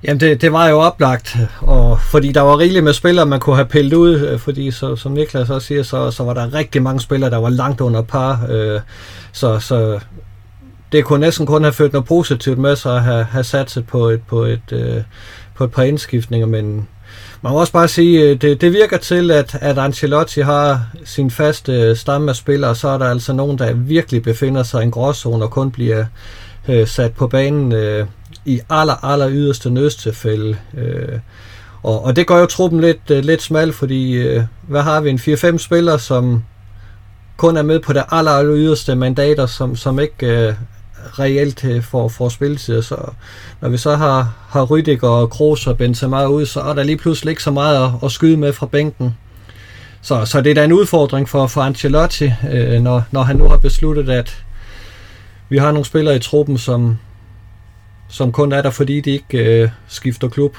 Jamen, 0.02 0.20
det, 0.20 0.40
det 0.40 0.52
var 0.52 0.68
jo 0.68 0.78
oplagt, 0.78 1.36
og 1.60 2.00
fordi 2.00 2.32
der 2.32 2.40
var 2.40 2.58
rigeligt 2.58 2.84
med 2.84 2.92
spillere, 2.92 3.26
man 3.26 3.40
kunne 3.40 3.56
have 3.56 3.68
pillet 3.68 3.92
ud, 3.92 4.20
øh, 4.20 4.38
fordi 4.38 4.70
så, 4.70 4.96
som 4.96 5.12
Niklas 5.12 5.50
også 5.50 5.66
siger, 5.66 5.82
så, 5.82 6.10
så 6.10 6.24
var 6.24 6.34
der 6.34 6.54
rigtig 6.54 6.82
mange 6.82 7.00
spillere, 7.00 7.30
der 7.30 7.36
var 7.36 7.48
langt 7.48 7.80
under 7.80 8.02
par, 8.02 8.46
øh, 8.50 8.80
så, 9.32 9.58
så 9.58 10.00
det 10.92 11.04
kunne 11.04 11.20
næsten 11.20 11.46
kun 11.46 11.62
have 11.62 11.72
ført 11.72 11.92
noget 11.92 12.06
positivt 12.06 12.58
med 12.58 12.76
sig 12.76 12.96
at 12.96 13.02
have, 13.02 13.24
have 13.24 13.44
satset 13.44 13.86
på 13.86 14.08
et, 14.08 14.22
på 14.22 14.42
et, 14.42 14.72
øh, 14.72 15.02
på 15.54 15.64
et 15.64 15.70
par 15.70 15.82
indskiftninger, 15.82 16.46
men 16.46 16.88
man 17.46 17.52
må 17.52 17.60
også 17.60 17.72
bare 17.72 17.88
sige, 17.88 18.22
øh, 18.22 18.40
det, 18.40 18.60
det 18.60 18.72
virker 18.72 18.96
til, 18.96 19.30
at, 19.30 19.58
at 19.60 19.78
Ancelotti 19.78 20.40
har 20.40 20.86
sin 21.04 21.30
faste 21.30 21.72
øh, 21.72 21.96
stamme 21.96 22.30
af 22.30 22.36
spillere, 22.36 22.70
og 22.70 22.76
så 22.76 22.88
er 22.88 22.98
der 22.98 23.10
altså 23.10 23.32
nogen, 23.32 23.58
der 23.58 23.72
virkelig 23.72 24.22
befinder 24.22 24.62
sig 24.62 24.80
i 24.80 24.84
en 24.84 24.90
gråzone 24.90 25.44
og 25.44 25.50
kun 25.50 25.70
bliver 25.70 26.04
øh, 26.68 26.86
sat 26.86 27.12
på 27.12 27.26
banen 27.26 27.72
øh, 27.72 28.06
i 28.44 28.60
aller, 28.70 29.04
aller 29.04 29.30
yderste 29.30 29.70
nødstilfælde. 29.70 30.56
Øh, 30.76 31.18
og, 31.82 32.04
og 32.04 32.16
det 32.16 32.26
gør 32.26 32.38
jo 32.38 32.46
truppen 32.46 32.80
lidt, 32.80 33.10
øh, 33.10 33.24
lidt 33.24 33.42
smal, 33.42 33.72
fordi 33.72 34.12
øh, 34.12 34.42
hvad 34.68 34.82
har 34.82 35.00
vi, 35.00 35.10
en 35.10 35.18
4-5 35.18 35.58
spillere, 35.58 35.98
som 35.98 36.44
kun 37.36 37.56
er 37.56 37.62
med 37.62 37.80
på 37.80 37.92
det 37.92 38.04
aller, 38.10 38.30
aller 38.30 38.56
yderste 38.56 38.94
mandater, 38.94 39.46
som, 39.46 39.76
som 39.76 39.98
ikke 39.98 40.46
øh, 40.46 40.54
reelt 41.18 41.64
øh, 41.64 41.82
for, 41.82 42.08
for 42.08 42.28
spilletid. 42.28 42.82
Så 42.82 42.96
når 43.60 43.68
vi 43.68 43.76
så 43.76 43.96
har, 43.96 44.34
har 44.48 44.64
Rydiger 44.64 45.08
og 45.08 45.30
Kroos 45.30 45.66
og 45.66 45.78
Benzema 45.78 46.26
ud, 46.26 46.46
så 46.46 46.60
er 46.60 46.74
der 46.74 46.82
lige 46.82 46.96
pludselig 46.96 47.30
ikke 47.30 47.42
så 47.42 47.50
meget 47.50 47.84
at, 47.84 47.90
at 48.04 48.12
skyde 48.12 48.36
med 48.36 48.52
fra 48.52 48.66
bænken. 48.66 49.14
Så, 50.02 50.24
så 50.24 50.40
det 50.40 50.50
er 50.50 50.54
da 50.54 50.64
en 50.64 50.72
udfordring 50.72 51.28
for, 51.28 51.46
for 51.46 51.60
Ancelotti, 51.60 52.32
øh, 52.50 52.80
når, 52.80 53.02
når 53.10 53.22
han 53.22 53.36
nu 53.36 53.48
har 53.48 53.56
besluttet, 53.56 54.08
at 54.08 54.44
vi 55.48 55.58
har 55.58 55.72
nogle 55.72 55.84
spillere 55.84 56.16
i 56.16 56.18
truppen, 56.18 56.58
som, 56.58 56.98
som 58.08 58.32
kun 58.32 58.52
er 58.52 58.62
der, 58.62 58.70
fordi 58.70 59.00
de 59.00 59.10
ikke 59.10 59.62
øh, 59.62 59.68
skifter 59.88 60.28
klub. 60.28 60.56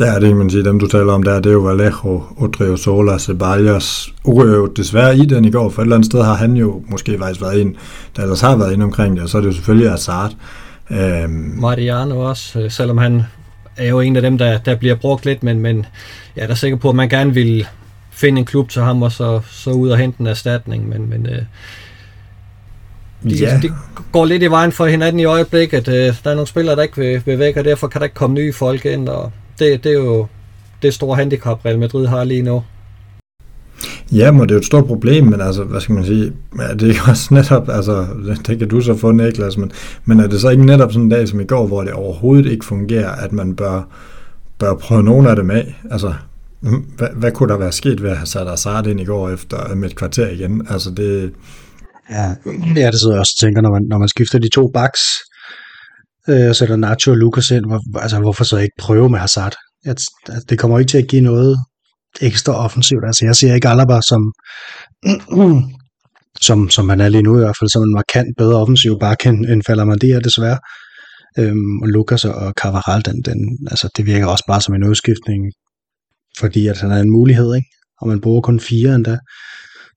Der 0.00 0.12
er 0.12 0.18
det, 0.18 0.36
man 0.36 0.50
siger, 0.50 0.62
dem 0.62 0.78
du 0.78 0.86
taler 0.86 1.12
om 1.12 1.22
der, 1.22 1.40
det 1.40 1.46
er 1.46 1.52
jo 1.52 1.58
Vallejo, 1.58 2.22
Odriozola, 2.36 3.18
Ceballos. 3.18 4.14
Jo 4.26 4.66
desværre 4.66 5.16
i 5.16 5.26
den 5.26 5.44
i 5.44 5.50
går, 5.50 5.70
for 5.70 5.82
et 5.82 5.86
eller 5.86 5.96
andet 5.96 6.06
sted 6.06 6.22
har 6.22 6.34
han 6.34 6.56
jo 6.56 6.82
måske 6.88 7.18
faktisk 7.18 7.40
været 7.40 7.60
en, 7.60 7.76
der 8.16 8.22
ellers 8.22 8.40
har 8.40 8.56
været 8.56 8.72
inde 8.72 8.84
omkring 8.84 9.16
det, 9.16 9.22
og 9.22 9.28
så 9.28 9.38
er 9.38 9.42
det 9.42 9.48
jo 9.48 9.52
selvfølgelig 9.52 9.90
Hazard. 9.90 10.32
Øhm. 10.90 11.54
Mariano 11.56 12.20
også, 12.20 12.60
øh, 12.60 12.70
selvom 12.70 12.98
han 12.98 13.22
er 13.76 13.88
jo 13.88 14.00
en 14.00 14.16
af 14.16 14.22
dem, 14.22 14.38
der, 14.38 14.58
der 14.58 14.74
bliver 14.74 14.94
brugt 14.94 15.24
lidt, 15.24 15.42
men, 15.42 15.58
men 15.58 15.86
jeg 16.36 16.42
er 16.42 16.46
da 16.46 16.54
sikker 16.54 16.78
på, 16.78 16.88
at 16.88 16.94
man 16.94 17.08
gerne 17.08 17.34
vil 17.34 17.66
finde 18.10 18.38
en 18.38 18.44
klub 18.44 18.68
til 18.68 18.82
ham, 18.82 19.02
og 19.02 19.12
så, 19.12 19.40
så 19.50 19.70
ud 19.70 19.88
og 19.88 19.98
hente 19.98 20.20
en 20.20 20.26
erstatning, 20.26 20.88
men, 20.88 21.10
men 21.10 21.26
øh, 21.26 21.42
de, 23.22 23.36
ja. 23.36 23.58
de 23.62 23.72
går 24.12 24.24
lidt 24.24 24.42
i 24.42 24.46
vejen 24.46 24.72
for 24.72 24.86
hinanden 24.86 25.20
i 25.20 25.24
øjeblikket. 25.24 25.88
Øh, 25.88 25.94
der 25.94 26.30
er 26.30 26.34
nogle 26.34 26.46
spillere, 26.46 26.76
der 26.76 26.82
ikke 26.82 26.96
vil, 26.96 27.22
vil 27.26 27.38
væk, 27.38 27.56
og 27.56 27.64
derfor 27.64 27.88
kan 27.88 27.98
der 28.00 28.04
ikke 28.04 28.14
komme 28.14 28.34
nye 28.34 28.52
folk 28.52 28.84
ind, 28.84 29.08
og 29.08 29.32
det, 29.60 29.84
det 29.84 29.92
er 29.92 29.98
jo 29.98 30.26
det 30.82 30.94
store 30.94 31.16
handicap, 31.16 31.64
Real 31.64 31.78
Madrid 31.78 32.06
har 32.06 32.24
lige 32.24 32.42
nu. 32.42 32.62
Ja, 34.12 34.32
men 34.32 34.40
det 34.40 34.50
er 34.50 34.54
jo 34.54 34.58
et 34.58 34.64
stort 34.64 34.86
problem, 34.86 35.24
men 35.24 35.40
altså, 35.40 35.64
hvad 35.64 35.80
skal 35.80 35.94
man 35.94 36.04
sige, 36.04 36.32
er 36.60 36.74
det 36.74 36.88
ikke 36.88 37.00
også 37.08 37.34
netop, 37.34 37.68
altså, 37.68 38.06
det 38.46 38.58
kan 38.58 38.68
du 38.68 38.80
så 38.80 38.96
få, 38.96 39.12
Niklas, 39.12 39.56
men, 39.56 39.72
men 40.04 40.20
er 40.20 40.26
det 40.26 40.40
så 40.40 40.48
ikke 40.48 40.66
netop 40.66 40.92
sådan 40.92 41.04
en 41.04 41.10
dag 41.10 41.28
som 41.28 41.40
i 41.40 41.44
går, 41.44 41.66
hvor 41.66 41.82
det 41.82 41.92
overhovedet 41.92 42.52
ikke 42.52 42.64
fungerer, 42.64 43.10
at 43.10 43.32
man 43.32 43.56
bør, 43.56 43.82
bør 44.58 44.74
prøve 44.74 45.02
nogle 45.02 45.30
af 45.30 45.36
dem 45.36 45.50
af? 45.50 45.80
Altså, 45.90 46.14
hvad, 46.96 47.08
hvad 47.16 47.32
kunne 47.32 47.48
der 47.48 47.58
være 47.58 47.72
sket 47.72 48.02
ved 48.02 48.10
at 48.10 48.16
have 48.16 48.26
sat 48.26 48.48
Azard 48.48 48.86
ind 48.86 49.00
i 49.00 49.04
går 49.04 49.30
efter 49.30 49.74
med 49.74 49.90
et 49.90 49.96
kvarter 49.96 50.28
igen? 50.28 50.66
Altså, 50.70 50.90
det... 50.90 51.32
Ja, 52.10 52.34
ja 52.76 52.86
det 52.90 53.00
sidder 53.00 53.14
jeg 53.14 53.20
også 53.20 53.36
og 53.36 53.46
tænker, 53.46 53.60
når 53.62 53.70
man, 53.70 53.82
når 53.88 53.98
man 53.98 54.08
skifter 54.08 54.38
de 54.38 54.48
to 54.48 54.70
backs, 54.74 55.00
øh, 56.30 56.48
og 56.48 56.56
sætter 56.56 56.76
Nacho 56.76 57.10
og 57.10 57.16
Lucas 57.16 57.50
ind. 57.50 57.66
Hvor, 57.66 57.98
altså, 57.98 58.20
hvorfor 58.20 58.44
så 58.44 58.56
ikke 58.56 58.74
prøve 58.78 59.10
med 59.10 59.18
Hazard? 59.18 59.54
At, 59.84 60.00
at 60.28 60.42
det 60.50 60.58
kommer 60.58 60.78
ikke 60.78 60.90
til 60.90 60.98
at 60.98 61.08
give 61.08 61.22
noget 61.22 61.58
ekstra 62.20 62.52
offensivt. 62.64 63.04
Altså, 63.06 63.24
jeg 63.24 63.36
ser 63.36 63.54
ikke 63.54 63.68
Alaba 63.68 64.00
som, 64.00 64.22
som, 66.46 66.70
som 66.70 66.88
han 66.88 67.00
er 67.00 67.08
lige 67.08 67.22
nu 67.22 67.36
i 67.36 67.40
hvert 67.40 67.56
fald, 67.60 67.70
som 67.70 67.82
en 67.82 67.94
markant 67.94 68.28
bedre 68.38 68.56
offensiv 68.56 68.98
bakke 69.00 69.28
end, 69.28 69.46
end 69.46 69.62
Falamandia 69.66 70.20
desværre. 70.20 70.58
Øhm, 71.38 71.78
og 71.82 71.88
Lucas 71.88 72.24
og 72.24 72.52
Cavaral, 72.60 73.04
den, 73.04 73.22
den, 73.22 73.58
altså, 73.70 73.88
det 73.96 74.06
virker 74.06 74.26
også 74.26 74.44
bare 74.48 74.60
som 74.60 74.74
en 74.74 74.84
udskiftning, 74.84 75.52
fordi 76.38 76.66
at 76.66 76.80
han 76.80 76.90
er 76.90 77.00
en 77.00 77.10
mulighed, 77.10 77.54
ikke? 77.54 77.68
og 78.00 78.08
man 78.08 78.20
bruger 78.20 78.40
kun 78.40 78.60
fire 78.60 78.94
endda. 78.94 79.18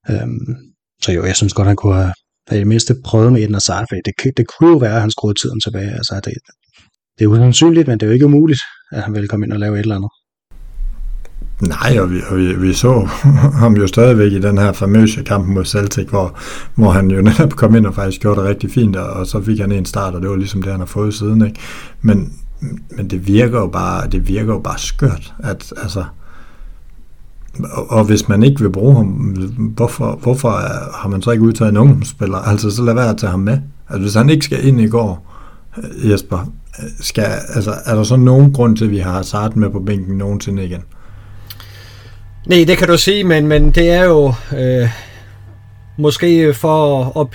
Øhm, 0.10 0.56
så 1.04 1.12
jo, 1.12 1.26
jeg 1.26 1.36
synes 1.36 1.54
godt, 1.54 1.68
han 1.68 1.76
kunne 1.76 1.96
have, 1.96 2.14
i 2.52 2.56
det 2.56 2.68
mindste 2.68 2.96
prøvede 3.06 3.32
med 3.32 3.44
Edna 3.44 3.60
Sarfag. 3.60 4.02
det, 4.06 4.38
det 4.38 4.46
kunne 4.48 4.70
jo 4.70 4.78
være, 4.78 4.96
at 4.96 5.02
han 5.02 5.12
skruede 5.12 5.40
tiden 5.40 5.60
tilbage. 5.60 5.92
Altså, 5.92 6.22
det, 6.26 6.34
det 7.20 7.24
er 7.26 7.28
usandsynligt, 7.28 7.88
men 7.88 8.00
det 8.00 8.06
er 8.06 8.08
jo 8.08 8.14
ikke 8.14 8.26
umuligt, 8.26 8.62
at 8.92 9.04
han 9.04 9.14
ville 9.14 9.28
komme 9.28 9.46
ind 9.46 9.54
og 9.54 9.60
lave 9.60 9.76
et 9.76 9.80
eller 9.80 9.96
andet. 9.96 10.10
Nej, 11.62 12.00
og 12.00 12.12
vi, 12.12 12.22
og 12.30 12.38
vi, 12.38 12.56
vi 12.56 12.74
så 12.74 13.10
ham 13.62 13.78
jo 13.78 13.88
stadigvæk 13.88 14.32
i 14.32 14.40
den 14.40 14.58
her 14.58 14.72
famøse 14.72 15.24
kamp 15.24 15.48
mod 15.48 15.66
Celtic, 15.66 16.08
hvor, 16.10 16.40
hvor 16.76 16.92
han 16.92 17.12
jo 17.12 17.22
netop 17.32 17.52
kom 17.52 17.76
ind 17.76 17.86
og 17.86 17.96
faktisk 17.96 18.22
gjorde 18.22 18.42
det 18.42 18.50
rigtig 18.50 18.72
fint, 18.72 18.96
og, 18.96 19.10
og 19.10 19.28
så 19.28 19.42
fik 19.42 19.60
han 19.60 19.72
en 19.72 19.86
start, 19.86 20.16
og 20.16 20.22
det 20.22 20.30
var 20.30 20.36
ligesom 20.36 20.62
det, 20.62 20.72
han 20.72 20.80
har 20.80 20.88
fået 20.88 21.14
siden. 21.14 21.46
Ikke? 21.46 21.60
Men, 22.02 22.34
men 22.90 23.10
det 23.10 23.28
virker 23.28 23.60
jo 23.60 23.68
bare, 23.68 24.10
det 24.10 24.28
virker 24.28 24.54
jo 24.54 24.60
bare 24.60 24.80
skørt, 24.80 25.34
at 25.44 25.74
altså, 25.78 26.04
og, 27.90 28.04
hvis 28.04 28.30
man 28.30 28.44
ikke 28.44 28.62
vil 28.62 28.70
bruge 28.70 28.96
ham, 28.96 29.06
hvorfor, 29.76 30.20
hvorfor 30.22 30.50
har 30.94 31.10
man 31.10 31.22
så 31.22 31.32
ikke 31.32 31.44
udtaget 31.44 31.72
en 31.72 31.78
ungdomsspiller? 31.78 32.38
Altså, 32.38 32.72
så 32.72 32.84
lad 32.84 32.94
være 32.94 33.10
at 33.10 33.18
tage 33.18 33.32
ham 33.32 33.40
med. 33.40 33.58
Altså, 33.90 34.02
hvis 34.02 34.14
han 34.14 34.30
ikke 34.30 34.46
skal 34.46 34.68
ind 34.68 34.82
i 34.82 34.88
går, 34.88 35.34
øh, 35.78 36.12
Jesper, 36.12 36.40
øh, 36.80 36.90
skal, 37.00 37.26
altså, 37.56 37.74
er 37.86 37.96
der 37.96 38.04
så 38.04 38.16
nogen 38.16 38.54
grund 38.54 38.78
til, 38.78 38.86
at 38.86 38.92
vi 38.92 39.00
har 39.00 39.12
Hazard 39.12 39.56
med 39.56 39.70
på 39.70 39.80
bænken 39.80 40.18
nogensinde 40.18 40.66
igen? 40.66 40.82
Nej, 42.48 42.64
det 42.68 42.78
kan 42.78 42.88
du 42.88 42.98
sige, 42.98 43.24
men, 43.24 43.48
men 43.48 43.72
det 43.72 43.90
er 43.90 44.04
jo 44.04 44.34
øh, 44.58 44.90
måske 45.98 46.54
for 46.54 47.20
at 47.22 47.28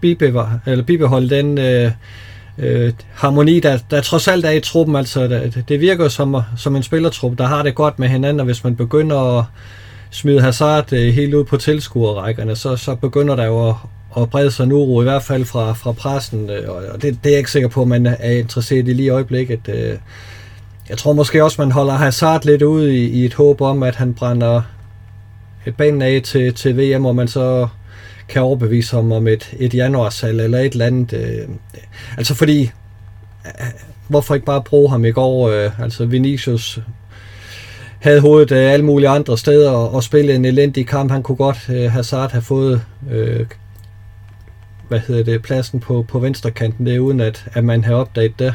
bibeholde, 0.00 0.60
eller 0.66 0.84
bibeholde 0.84 1.30
den 1.36 1.58
øh, 1.58 1.90
øh, 2.58 2.92
harmoni, 3.14 3.60
der, 3.60 3.78
der 3.90 4.00
trods 4.00 4.28
alt 4.28 4.44
er 4.44 4.50
i 4.50 4.60
truppen. 4.60 4.96
Altså, 4.96 5.28
det, 5.28 5.64
det 5.68 5.80
virker 5.80 6.08
som, 6.08 6.36
som 6.56 6.76
en 6.76 6.82
spillertrup, 6.82 7.38
der 7.38 7.46
har 7.46 7.62
det 7.62 7.74
godt 7.74 7.98
med 7.98 8.08
hinanden, 8.08 8.40
og 8.40 8.46
hvis 8.46 8.64
man 8.64 8.76
begynder 8.76 9.38
at 9.38 9.44
smide 10.10 10.40
Hazard 10.40 10.92
øh, 10.92 11.14
helt 11.14 11.34
ud 11.34 11.44
på 11.44 11.56
tilskuerrækkerne, 11.56 12.56
så, 12.56 12.76
så 12.76 12.94
begynder 12.94 13.36
der 13.36 13.44
jo 13.44 13.68
at, 13.68 13.74
at 14.16 14.30
brede 14.30 14.50
sig 14.50 14.64
en 14.64 14.72
uro, 14.72 15.00
i 15.00 15.04
hvert 15.04 15.22
fald 15.22 15.44
fra, 15.44 15.72
fra 15.72 15.92
pressen, 15.92 16.50
øh, 16.50 16.70
og 16.70 17.02
det, 17.02 17.02
det 17.02 17.26
er 17.26 17.30
jeg 17.30 17.38
ikke 17.38 17.50
sikker 17.50 17.68
på, 17.68 17.82
at 17.82 17.88
man 17.88 18.06
er 18.06 18.30
interesseret 18.30 18.88
i 18.88 18.92
lige 18.92 19.06
i 19.06 19.08
øjeblikket. 19.08 19.60
Øh, 19.68 19.98
jeg 20.88 20.98
tror 20.98 21.12
måske 21.12 21.44
også, 21.44 21.62
man 21.62 21.72
holder 21.72 21.92
Hazard 21.92 22.44
lidt 22.44 22.62
ud 22.62 22.88
i, 22.88 23.08
i 23.08 23.24
et 23.24 23.34
håb 23.34 23.60
om, 23.60 23.82
at 23.82 23.96
han 23.96 24.14
brænder 24.14 24.62
et 25.66 25.76
banen 25.76 26.02
af 26.02 26.20
til, 26.24 26.54
til 26.54 26.76
VM, 26.76 27.04
og 27.04 27.16
man 27.16 27.28
så 27.28 27.68
kan 28.28 28.42
overbevise 28.42 28.96
ham 28.96 29.12
om 29.12 29.26
et, 29.26 29.54
et 29.58 29.74
januarsalg 29.74 30.40
eller 30.40 30.58
et 30.58 30.72
eller 30.72 30.86
andet. 30.86 31.12
Øh, 31.12 31.48
altså 32.16 32.34
fordi, 32.34 32.62
øh, 33.46 33.66
hvorfor 34.08 34.34
ikke 34.34 34.46
bare 34.46 34.62
bruge 34.62 34.90
ham 34.90 35.04
i 35.04 35.10
går? 35.10 35.48
Øh, 35.48 35.80
altså 35.80 36.06
Vinicius 36.06 36.80
havde 37.98 38.20
hovedet 38.20 38.52
øh, 38.52 38.72
alle 38.72 38.84
mulige 38.84 39.08
andre 39.08 39.38
steder 39.38 39.70
og, 39.70 39.94
og 39.94 40.02
spille 40.02 40.34
en 40.34 40.44
elendig 40.44 40.86
kamp. 40.86 41.10
Han 41.10 41.22
kunne 41.22 41.36
godt 41.36 41.70
øh, 41.70 41.90
Hazard 41.90 42.30
have 42.30 42.42
fået 42.42 42.82
øh, 43.10 43.46
hvad 44.88 45.00
hedder 45.00 45.22
det, 45.22 45.42
pladsen 45.42 45.80
på, 45.80 46.04
på 46.08 46.18
venstrekanten, 46.18 46.86
det 46.86 46.94
er 46.94 46.98
uden 46.98 47.20
at, 47.20 47.44
at 47.52 47.64
man 47.64 47.84
har 47.84 47.94
opdaget 47.94 48.38
det. 48.38 48.54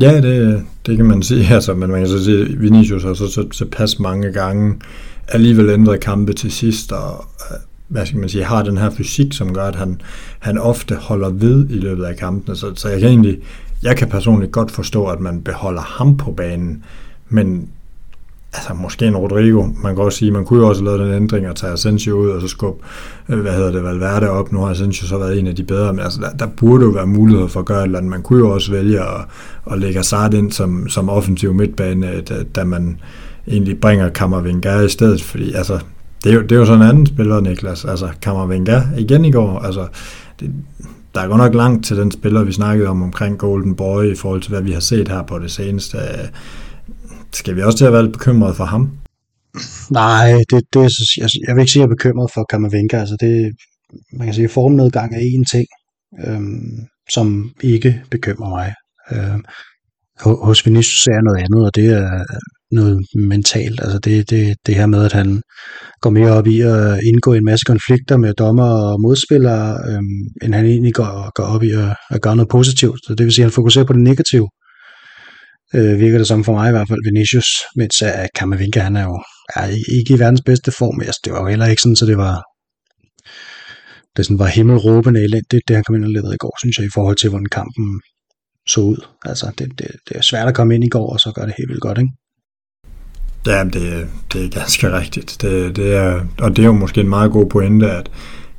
Ja, 0.00 0.20
det, 0.20 0.64
det 0.86 0.96
kan 0.96 1.06
man 1.06 1.22
sige, 1.22 1.46
altså, 1.54 1.74
men 1.74 1.90
man 1.90 2.00
kan 2.00 2.08
så 2.08 2.24
sige, 2.24 2.42
at 2.42 2.60
Vinicius 2.60 3.02
har 3.02 3.14
så, 3.14 3.28
så, 3.28 3.46
så 3.52 3.66
pas 3.72 3.98
mange 3.98 4.32
gange 4.32 4.80
alligevel 5.28 5.70
ændret 5.70 6.00
kampe 6.00 6.32
til 6.32 6.52
sidst, 6.52 6.92
og 6.92 7.24
øh, 7.50 7.56
hvad 7.92 8.06
skal 8.06 8.20
man 8.20 8.28
sige, 8.28 8.44
har 8.44 8.62
den 8.62 8.78
her 8.78 8.90
fysik, 8.90 9.32
som 9.32 9.54
gør, 9.54 9.64
at 9.64 9.74
han, 9.74 10.00
han 10.38 10.58
ofte 10.58 10.94
holder 10.94 11.30
ved 11.30 11.70
i 11.70 11.78
løbet 11.78 12.04
af 12.04 12.16
kampene. 12.16 12.56
Så, 12.56 12.72
så 12.74 12.88
jeg 12.88 13.00
kan 13.00 13.08
egentlig, 13.08 13.38
jeg 13.82 13.96
kan 13.96 14.08
personligt 14.08 14.52
godt 14.52 14.70
forstå, 14.70 15.06
at 15.06 15.20
man 15.20 15.42
beholder 15.42 15.82
ham 15.82 16.16
på 16.16 16.30
banen, 16.30 16.84
men 17.28 17.68
altså 18.54 18.74
måske 18.74 19.06
en 19.06 19.16
Rodrigo, 19.16 19.62
man 19.82 19.94
kan 19.94 20.04
også 20.04 20.18
sige, 20.18 20.30
man 20.30 20.44
kunne 20.44 20.60
jo 20.60 20.68
også 20.68 20.84
lave 20.84 20.98
den 20.98 21.14
ændring 21.14 21.48
og 21.48 21.56
tage 21.56 21.72
Asensio 21.72 22.16
ud 22.16 22.28
og 22.28 22.40
så 22.40 22.48
skubbe, 22.48 22.84
øh, 23.28 23.40
hvad 23.40 23.52
hedder 23.52 23.72
det, 23.72 23.84
Valverde 23.84 24.30
op, 24.30 24.52
nu 24.52 24.60
har 24.60 24.70
Asensio 24.70 25.06
så 25.06 25.18
været 25.18 25.38
en 25.38 25.46
af 25.46 25.56
de 25.56 25.64
bedre, 25.64 25.92
men 25.92 26.04
altså 26.04 26.20
der, 26.20 26.30
der 26.30 26.46
burde 26.46 26.84
jo 26.84 26.90
være 26.90 27.06
mulighed 27.06 27.48
for 27.48 27.60
at 27.60 27.66
gøre 27.66 27.80
et 27.80 27.84
eller 27.84 27.98
andet, 27.98 28.10
man 28.10 28.22
kunne 28.22 28.38
jo 28.38 28.50
også 28.50 28.72
vælge 28.72 29.00
at, 29.00 29.24
at 29.72 29.78
lægge 29.78 29.96
Hazard 29.96 30.34
ind 30.34 30.52
som, 30.52 30.88
som 30.88 31.08
offensiv 31.08 31.54
midtbane, 31.54 32.10
øh, 32.10 32.22
da, 32.28 32.42
da 32.54 32.64
man 32.64 33.00
egentlig 33.48 33.80
bringer 33.80 34.08
Kammervenga 34.08 34.80
i 34.80 34.88
stedet, 34.88 35.22
fordi 35.22 35.52
altså, 35.52 35.80
det 36.24 36.30
er 36.30 36.34
jo, 36.34 36.42
det 36.42 36.52
er 36.52 36.56
jo 36.56 36.66
sådan 36.66 36.82
en 36.82 36.88
anden 36.88 37.06
spiller, 37.06 37.40
Niklas, 37.40 37.84
altså 37.84 38.08
Kammervenga 38.22 38.80
igen 38.98 39.24
i 39.24 39.32
går, 39.32 39.58
altså 39.58 39.88
det, 40.40 40.50
der 41.14 41.20
er 41.20 41.28
godt 41.28 41.38
nok 41.38 41.54
langt 41.54 41.86
til 41.86 41.96
den 41.96 42.10
spiller, 42.10 42.42
vi 42.44 42.52
snakkede 42.52 42.88
om 42.88 43.02
omkring 43.02 43.38
Golden 43.38 43.76
Boy, 43.76 44.12
i 44.12 44.16
forhold 44.16 44.42
til, 44.42 44.50
hvad 44.50 44.62
vi 44.62 44.72
har 44.72 44.80
set 44.80 45.08
her 45.08 45.22
på 45.22 45.38
det 45.38 45.50
seneste. 45.50 45.98
Skal 47.32 47.56
vi 47.56 47.62
også 47.62 47.78
til 47.78 47.84
at 47.84 47.92
være 47.92 48.02
lidt 48.02 48.12
bekymret 48.12 48.56
for 48.56 48.64
ham? 48.64 48.90
Nej, 49.90 50.32
det, 50.50 50.62
det, 50.74 50.90
jeg, 51.18 51.28
jeg 51.46 51.54
vil 51.54 51.62
ikke 51.62 51.72
sige, 51.72 51.82
at 51.82 51.86
jeg 51.86 51.92
er 51.92 51.96
bekymret 51.96 52.30
for 52.34 52.46
Kammervenga. 52.50 52.96
Altså 52.96 53.16
det, 53.20 53.52
man 54.12 54.26
kan 54.26 54.34
sige, 54.34 54.44
at 54.44 54.50
formnedgang 54.50 55.14
er 55.14 55.20
en 55.20 55.44
ting, 55.44 55.66
øhm, 56.26 56.78
som 57.10 57.50
ikke 57.60 58.02
bekymrer 58.10 58.48
mig. 58.48 58.74
Øhm, 59.12 59.44
hos 60.20 60.66
Vinicius 60.66 61.06
er 61.06 61.22
noget 61.22 61.38
andet, 61.44 61.66
og 61.66 61.74
det 61.74 61.86
er 61.86 62.24
noget 62.70 63.06
mentalt. 63.14 63.80
Altså 63.80 63.98
det, 63.98 64.30
det, 64.30 64.56
det 64.66 64.74
her 64.74 64.86
med, 64.86 65.04
at 65.04 65.12
han 65.12 65.42
går 66.02 66.10
mere 66.10 66.30
op 66.30 66.46
i 66.46 66.60
at 66.60 67.00
indgå 67.08 67.34
i 67.34 67.38
en 67.38 67.44
masse 67.44 67.64
konflikter 67.64 68.16
med 68.16 68.34
dommer 68.34 68.64
og 68.64 69.00
modspillere, 69.00 69.66
øh, 69.88 70.02
end 70.42 70.54
han 70.54 70.66
egentlig 70.66 70.94
går, 70.94 71.32
går 71.34 71.44
op 71.44 71.62
i 71.62 71.70
at, 71.70 71.96
at 72.10 72.22
gøre 72.22 72.36
noget 72.36 72.48
positivt. 72.48 73.00
Så 73.06 73.14
det 73.14 73.24
vil 73.24 73.32
sige, 73.32 73.42
at 73.44 73.50
han 73.50 73.58
fokuserer 73.60 73.84
på 73.84 73.92
det 73.92 74.02
negative. 74.02 74.48
Øh, 75.74 76.00
virker 76.00 76.18
det 76.18 76.26
som 76.26 76.44
for 76.44 76.52
mig 76.52 76.68
i 76.68 76.72
hvert 76.72 76.88
fald 76.88 77.04
Vinicius, 77.04 77.48
mens 77.76 78.02
at 78.02 78.28
Kamavinga, 78.34 78.80
han 78.80 78.96
er 78.96 79.04
jo 79.04 79.22
er 79.56 79.66
ikke 79.98 80.14
i 80.14 80.18
verdens 80.18 80.42
bedste 80.46 80.70
form. 80.72 81.00
Altså, 81.00 81.20
det 81.24 81.32
var 81.32 81.40
jo 81.40 81.46
heller 81.46 81.66
ikke 81.66 81.82
sådan, 81.82 81.96
så 81.96 82.06
det 82.06 82.16
var 82.16 82.42
det 84.16 84.24
sådan 84.26 84.38
var 84.38 84.46
himmelråbende 84.46 85.20
elendigt, 85.20 85.68
det 85.68 85.76
han 85.76 85.84
kom 85.84 85.96
ind 85.96 86.04
og 86.04 86.10
leverede 86.10 86.34
i 86.34 86.42
går, 86.44 86.54
synes 86.62 86.78
jeg, 86.78 86.86
i 86.86 86.94
forhold 86.94 87.16
til, 87.16 87.30
hvordan 87.30 87.46
kampen 87.46 88.00
så 88.68 88.80
ud. 88.80 89.06
Altså, 89.24 89.46
det, 89.58 89.68
det, 89.78 89.88
det 90.08 90.16
er 90.16 90.20
svært 90.20 90.48
at 90.48 90.54
komme 90.54 90.74
ind 90.74 90.84
i 90.84 90.88
går, 90.88 91.12
og 91.12 91.20
så 91.20 91.32
gør 91.34 91.44
det 91.44 91.54
helt 91.58 91.68
vildt 91.68 91.82
godt, 91.82 91.98
ikke? 91.98 92.12
Ja, 93.46 93.64
det, 93.64 94.06
det 94.32 94.44
er 94.44 94.48
ganske 94.48 94.98
rigtigt. 94.98 95.36
Det, 95.40 95.76
det 95.76 95.96
er, 95.96 96.20
og 96.38 96.56
det 96.56 96.62
er 96.62 96.66
jo 96.66 96.72
måske 96.72 97.00
en 97.00 97.08
meget 97.08 97.32
god 97.32 97.46
pointe, 97.46 97.90
at, 97.90 98.10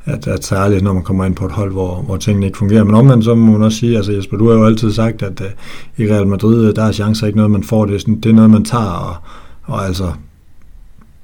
at, 0.05 0.27
at 0.27 0.45
særligt 0.45 0.83
når 0.83 0.93
man 0.93 1.03
kommer 1.03 1.25
ind 1.25 1.35
på 1.35 1.45
et 1.45 1.51
hold, 1.51 1.71
hvor, 1.71 2.01
hvor 2.01 2.17
tingene 2.17 2.45
ikke 2.45 2.57
fungerer. 2.57 2.83
Men 2.83 2.95
omvendt 2.95 3.25
så 3.25 3.35
må 3.35 3.51
man 3.51 3.61
også 3.61 3.77
sige, 3.77 3.97
altså 3.97 4.11
Jesper, 4.11 4.37
du 4.37 4.49
har 4.49 4.55
jo 4.55 4.65
altid 4.65 4.91
sagt, 4.93 5.21
at 5.21 5.41
uh, 5.41 6.05
i 6.05 6.11
Real 6.11 6.27
Madrid, 6.27 6.67
øh, 6.67 6.75
der 6.75 6.83
er 6.83 6.91
chancer 6.91 7.27
ikke 7.27 7.37
noget, 7.37 7.51
man 7.51 7.63
får. 7.63 7.85
Det 7.85 7.95
er, 7.95 7.99
sådan, 7.99 8.19
det 8.19 8.29
er 8.29 8.33
noget, 8.33 8.49
man 8.49 8.65
tager, 8.65 8.85
og, 8.85 9.15
og 9.63 9.85
altså 9.85 10.11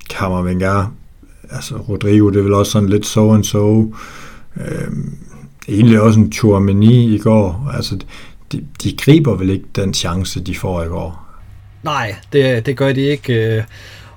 Kammervenger, 0.09 0.93
altså 1.49 1.75
Rodrigo, 1.75 2.29
det 2.29 2.39
er 2.39 2.43
vel 2.43 2.53
også 2.53 2.71
sådan 2.71 2.89
lidt 2.89 3.05
so 3.05 3.33
and 3.33 3.43
so. 3.43 3.93
Øhm, 4.57 5.13
egentlig 5.67 6.01
også 6.01 6.19
en 6.19 6.31
Chouameni 6.31 7.15
i 7.15 7.17
går. 7.17 7.71
Altså, 7.73 7.97
de, 8.51 8.65
de 8.83 8.97
griber 8.97 9.35
vel 9.35 9.49
ikke 9.49 9.65
den 9.75 9.93
chance, 9.93 10.39
de 10.39 10.55
får 10.55 10.83
i 10.83 10.87
går. 10.87 11.28
Nej, 11.83 12.15
det, 12.33 12.65
det 12.65 12.77
gør 12.77 12.93
de 12.93 13.01
ikke. 13.01 13.33
Øh. 13.33 13.63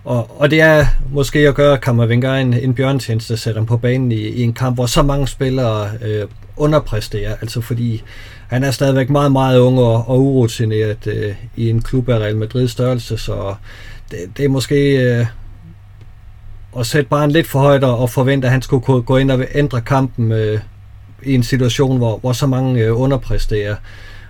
Og, 0.04 0.40
og 0.40 0.50
det 0.50 0.60
er 0.60 0.86
måske 1.10 1.38
at 1.38 1.54
gøre 1.54 1.78
Kammervenger 1.78 2.34
en, 2.34 2.54
en 2.54 2.74
bjørntjeneste, 2.74 3.36
sætte 3.36 3.58
ham 3.58 3.66
på 3.66 3.76
banen 3.76 4.12
i, 4.12 4.14
i 4.14 4.42
en 4.42 4.52
kamp, 4.52 4.76
hvor 4.76 4.86
så 4.86 5.02
mange 5.02 5.28
spillere 5.28 5.90
øh, 6.02 6.24
underpræsterer. 6.56 7.36
Altså 7.40 7.60
fordi 7.60 8.02
han 8.48 8.64
er 8.64 8.70
stadigvæk 8.70 9.10
meget, 9.10 9.32
meget 9.32 9.58
ung 9.58 9.78
og, 9.78 10.08
og 10.08 10.20
urutineret 10.20 11.06
øh, 11.06 11.34
i 11.56 11.70
en 11.70 11.82
klub 11.82 12.08
af 12.08 12.18
Real 12.18 12.36
Madrid 12.36 12.68
størrelse, 12.68 13.18
så 13.18 13.54
det, 14.10 14.18
det 14.36 14.44
er 14.44 14.48
måske 14.48 15.02
øh, 15.02 15.26
at 16.78 16.86
sætte 16.86 17.08
bare 17.08 17.24
en 17.24 17.30
lidt 17.30 17.46
for 17.46 17.58
højt 17.58 17.84
og 17.84 18.10
forvente, 18.10 18.46
at 18.46 18.52
han 18.52 18.62
skulle 18.62 18.84
kunne 18.84 19.02
gå 19.02 19.16
ind 19.16 19.30
og 19.30 19.44
ændre 19.54 19.80
kampen 19.80 20.32
øh, 20.32 20.60
i 21.22 21.34
en 21.34 21.42
situation, 21.42 21.96
hvor, 21.96 22.18
hvor 22.18 22.32
så 22.32 22.46
mange 22.46 22.80
øh, 22.80 23.00
underpræsterer. 23.00 23.76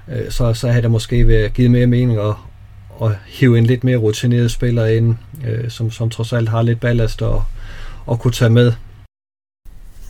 Øh, 0.09 0.31
så, 0.31 0.55
så 0.55 0.69
havde 0.69 0.83
det 0.83 0.91
måske 0.91 1.51
givet 1.55 1.71
mere 1.71 1.87
mening 1.87 2.19
at, 2.19 2.35
at 3.03 3.11
hive 3.27 3.59
en 3.59 3.67
lidt 3.67 3.85
mere 3.85 3.97
rutineret 3.97 4.51
spiller 4.51 4.87
ind, 4.87 5.15
øh, 5.49 5.71
som, 5.71 5.91
som 5.91 6.11
trods 6.11 6.33
alt 6.33 6.49
har 6.49 6.63
lidt 6.63 6.81
ballast 6.81 7.23
og, 7.23 7.45
og 8.07 8.21
kunne 8.21 8.33
tage 8.33 8.51
med. 8.51 8.73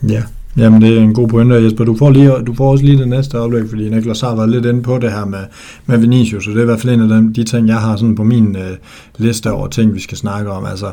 Ja, 0.09 0.23
Jamen, 0.57 0.81
det 0.81 0.97
er 0.97 1.01
en 1.01 1.13
god 1.13 1.27
pointe, 1.27 1.55
Jesper. 1.55 1.85
Du 1.85 1.95
får, 1.97 2.11
lige, 2.11 2.29
du 2.29 2.53
får 2.53 2.71
også 2.71 2.85
lige 2.85 2.97
det 2.97 3.07
næste 3.07 3.39
oplæg, 3.39 3.69
fordi 3.69 3.89
Niklas 3.89 4.21
har 4.21 4.35
været 4.35 4.49
lidt 4.49 4.65
inde 4.65 4.81
på 4.81 4.97
det 4.97 5.11
her 5.11 5.25
med, 5.25 5.39
med 5.85 5.97
Vinicius, 5.97 6.47
og 6.47 6.53
det 6.53 6.59
er 6.59 6.63
i 6.63 6.65
hvert 6.65 6.79
fald 6.79 6.93
en 6.93 7.01
af 7.01 7.07
dem, 7.07 7.33
de 7.33 7.43
ting, 7.43 7.67
jeg 7.67 7.81
har 7.81 7.95
sådan 7.95 8.15
på 8.15 8.23
min 8.23 8.55
øh, 8.55 8.77
liste 9.17 9.51
over 9.51 9.67
ting, 9.67 9.93
vi 9.93 9.99
skal 9.99 10.17
snakke 10.17 10.51
om. 10.51 10.65
Altså, 10.65 10.91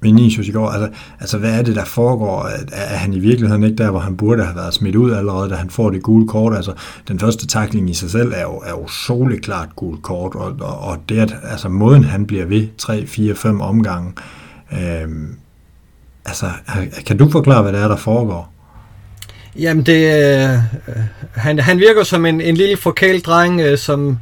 Vinicius 0.00 0.48
i 0.48 0.52
går, 0.52 0.68
altså, 0.68 0.88
altså 1.20 1.38
hvad 1.38 1.58
er 1.58 1.62
det, 1.62 1.76
der 1.76 1.84
foregår? 1.84 2.42
Er, 2.42 2.58
er 2.72 2.96
han 2.96 3.14
i 3.14 3.18
virkeligheden 3.18 3.64
ikke 3.64 3.76
der, 3.76 3.90
hvor 3.90 4.00
han 4.00 4.16
burde 4.16 4.44
have 4.44 4.56
været 4.56 4.74
smidt 4.74 4.96
ud 4.96 5.12
allerede, 5.12 5.50
da 5.50 5.54
han 5.54 5.70
får 5.70 5.90
det 5.90 6.02
gule 6.02 6.28
kort? 6.28 6.56
Altså, 6.56 6.72
den 7.08 7.18
første 7.18 7.46
takling 7.46 7.90
i 7.90 7.94
sig 7.94 8.10
selv 8.10 8.32
er 8.36 8.42
jo, 8.42 8.56
er 8.56 8.70
jo 8.70 8.88
soleklart 8.88 9.76
gult 9.76 10.02
kort, 10.02 10.34
og, 10.34 10.56
og, 10.60 10.78
og 10.78 10.98
det 11.08 11.18
at, 11.18 11.34
altså 11.42 11.68
måden 11.68 12.04
han 12.04 12.26
bliver 12.26 12.44
ved 12.44 12.68
3, 12.78 13.06
4, 13.06 13.34
5 13.34 13.60
omgange, 13.60 14.12
øhm, 14.72 15.36
altså, 16.24 16.46
kan 17.06 17.18
du 17.18 17.30
forklare, 17.30 17.62
hvad 17.62 17.72
det 17.72 17.80
er, 17.80 17.88
der 17.88 17.96
foregår? 17.96 18.52
Jamen, 19.56 19.86
det, 19.86 20.14
øh, 20.14 20.52
øh 20.52 20.58
han, 21.34 21.58
han 21.58 21.78
virker 21.78 22.02
som 22.02 22.26
en, 22.26 22.40
en 22.40 22.54
lille 22.54 22.76
forkælt 22.76 23.26
dreng, 23.26 23.60
øh, 23.60 23.78
som 23.78 24.18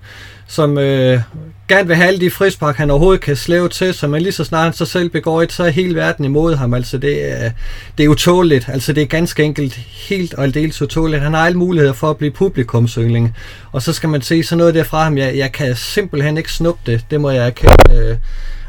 som 0.49 0.79
øh, 0.79 1.21
gerne 1.69 1.87
vil 1.87 1.97
have 1.97 2.09
alle 2.09 2.21
de 2.21 2.31
frispark, 2.31 2.77
han 2.77 2.91
overhovedet 2.91 3.21
kan 3.21 3.37
slæve 3.37 3.69
til, 3.69 3.95
så 3.95 4.09
man 4.09 4.23
lige 4.23 4.33
så 4.33 4.45
snart 4.45 4.65
han 4.65 4.73
sig 4.73 4.87
selv 4.87 5.11
begår 5.11 5.43
et, 5.43 5.53
så 5.53 5.65
er 5.65 5.71
hele 5.71 5.95
verden 5.95 6.25
imod 6.25 6.55
ham. 6.55 6.75
Altså 6.75 6.99
det 6.99 7.33
er, 7.33 7.51
det 7.99 8.05
er 8.05 8.09
utåligt. 8.09 8.69
Altså 8.69 8.93
det 8.93 9.03
er 9.03 9.07
ganske 9.07 9.43
enkelt 9.43 9.75
helt 10.09 10.35
og 10.35 10.45
aldeles 10.45 10.83
utåligt. 10.83 11.23
Han 11.23 11.35
har 11.35 11.47
alle 11.47 11.59
muligheder 11.59 11.93
for 11.93 12.11
at 12.11 12.17
blive 12.17 12.31
publikumsyndling. 12.31 13.35
Og 13.73 13.83
så 13.83 13.93
skal 13.93 14.09
man 14.09 14.23
se 14.23 14.43
sådan 14.43 14.59
noget 14.59 14.75
derfra 14.75 15.05
ham. 15.05 15.19
Jeg, 15.19 15.37
jeg 15.37 15.53
kan 15.53 15.77
simpelthen 15.77 16.37
ikke 16.37 16.53
snuppe 16.53 16.93
det. 16.93 17.05
Det 17.11 17.21
må 17.21 17.31
jeg 17.31 17.47
erkende. 17.47 17.95
Øh. 17.95 18.17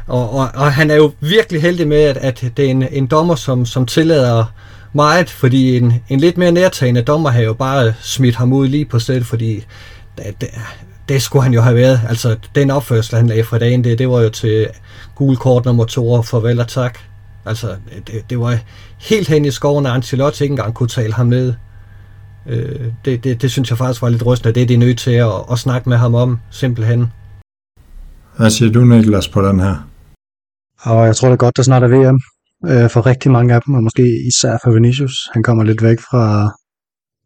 Og, 0.06 0.34
og, 0.34 0.48
og 0.54 0.72
han 0.72 0.90
er 0.90 0.96
jo 0.96 1.12
virkelig 1.20 1.62
heldig 1.62 1.88
med, 1.88 2.02
at, 2.02 2.16
at 2.16 2.44
det 2.56 2.66
er 2.66 2.70
en, 2.70 2.84
en 2.90 3.06
dommer, 3.06 3.34
som, 3.34 3.66
som 3.66 3.86
tillader 3.86 4.44
meget, 4.92 5.30
fordi 5.30 5.76
en, 5.76 5.94
en 6.08 6.20
lidt 6.20 6.38
mere 6.38 6.52
nærtagende 6.52 7.02
dommer 7.02 7.30
har 7.30 7.40
jo 7.40 7.52
bare 7.52 7.94
smidt 8.00 8.36
ham 8.36 8.52
ud 8.52 8.68
lige 8.68 8.84
på 8.84 8.98
stedet, 8.98 9.26
fordi 9.26 9.64
der, 10.18 10.24
der, 10.40 10.46
det 11.10 11.22
skulle 11.22 11.42
han 11.42 11.54
jo 11.54 11.60
have 11.60 11.76
været. 11.76 12.00
Altså, 12.08 12.36
den 12.54 12.70
opførsel, 12.70 13.16
han 13.16 13.26
lagde 13.26 13.44
fra 13.44 13.58
dagen, 13.58 13.84
det, 13.84 13.98
det 13.98 14.08
var 14.08 14.20
jo 14.20 14.28
til 14.28 14.66
gul 15.14 15.36
kort 15.36 15.64
nummer 15.64 15.84
to 15.84 16.10
og 16.10 16.24
farvel 16.24 16.60
og 16.60 16.68
tak. 16.68 16.98
Altså, 17.46 17.76
det, 18.06 18.30
det 18.30 18.40
var 18.40 18.58
helt 18.98 19.28
hen 19.28 19.44
i 19.44 19.50
skoven, 19.50 19.86
at 19.86 19.92
Ancelotti 19.92 20.44
ikke 20.44 20.52
engang 20.52 20.74
kunne 20.74 20.88
tale 20.88 21.12
ham 21.12 21.26
ned. 21.26 21.54
Øh, 22.46 22.92
det, 23.04 23.24
det, 23.24 23.42
det 23.42 23.50
synes 23.50 23.70
jeg 23.70 23.78
faktisk 23.78 24.02
var 24.02 24.08
lidt 24.08 24.26
rystende. 24.26 24.54
Det 24.54 24.62
er 24.62 24.66
de 24.66 24.76
nødt 24.76 24.98
til 24.98 25.10
at, 25.10 25.32
at 25.52 25.58
snakke 25.58 25.88
med 25.88 25.96
ham 25.96 26.14
om, 26.14 26.38
simpelthen. 26.50 27.12
Hvad 28.36 28.50
siger 28.50 28.72
du, 28.72 28.84
Niklas, 28.84 29.28
på 29.28 29.48
den 29.48 29.60
her? 29.60 29.88
Og 30.80 31.06
jeg 31.06 31.16
tror 31.16 31.28
det 31.28 31.32
er 31.32 31.36
godt, 31.36 31.56
der 31.56 31.62
snart 31.62 31.82
er 31.82 31.88
VM 31.88 32.20
øh, 32.70 32.90
for 32.90 33.06
rigtig 33.06 33.30
mange 33.30 33.54
af 33.54 33.60
dem, 33.66 33.74
og 33.74 33.82
måske 33.82 34.26
især 34.28 34.58
for 34.64 34.70
Vinicius. 34.72 35.28
Han 35.32 35.42
kommer 35.42 35.64
lidt 35.64 35.82
væk 35.82 36.00
fra, 36.00 36.52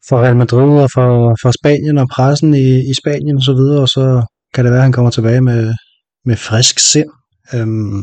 for 0.09 0.17
Real 0.23 0.37
Madrid 0.37 0.73
og 0.85 0.91
for, 0.97 1.11
for 1.43 1.51
Spanien 1.61 1.99
og 1.99 2.09
pressen 2.15 2.55
i, 2.55 2.91
i 2.91 2.95
Spanien 3.01 3.37
og 3.37 3.43
så 3.43 3.55
videre, 3.55 3.81
og 3.81 3.89
så 3.89 4.27
kan 4.55 4.65
det 4.65 4.71
være, 4.73 4.81
at 4.81 4.89
han 4.89 4.93
kommer 4.93 5.11
tilbage 5.11 5.41
med, 5.41 5.75
med 6.25 6.37
frisk 6.37 6.79
sind. 6.79 7.11
Øhm, 7.55 8.01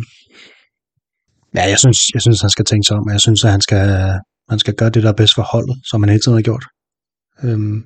ja, 1.55 1.63
jeg 1.73 1.79
synes, 1.79 1.99
jeg 2.13 2.21
synes, 2.21 2.41
han 2.41 2.49
skal 2.49 2.65
tænke 2.65 2.85
sig 2.87 2.97
om, 2.97 3.07
og 3.07 3.13
jeg 3.13 3.21
synes, 3.21 3.45
at 3.45 3.51
han 3.51 3.61
skal, 3.61 3.85
han 4.49 4.59
skal 4.59 4.75
gøre 4.75 4.89
det, 4.89 5.03
der 5.03 5.09
er 5.09 5.19
bedst 5.21 5.35
for 5.35 5.45
holdet, 5.51 5.75
som 5.89 6.03
han 6.03 6.09
hele 6.09 6.21
tiden 6.21 6.37
har 6.37 6.47
gjort. 6.49 6.65
Øhm, 7.43 7.77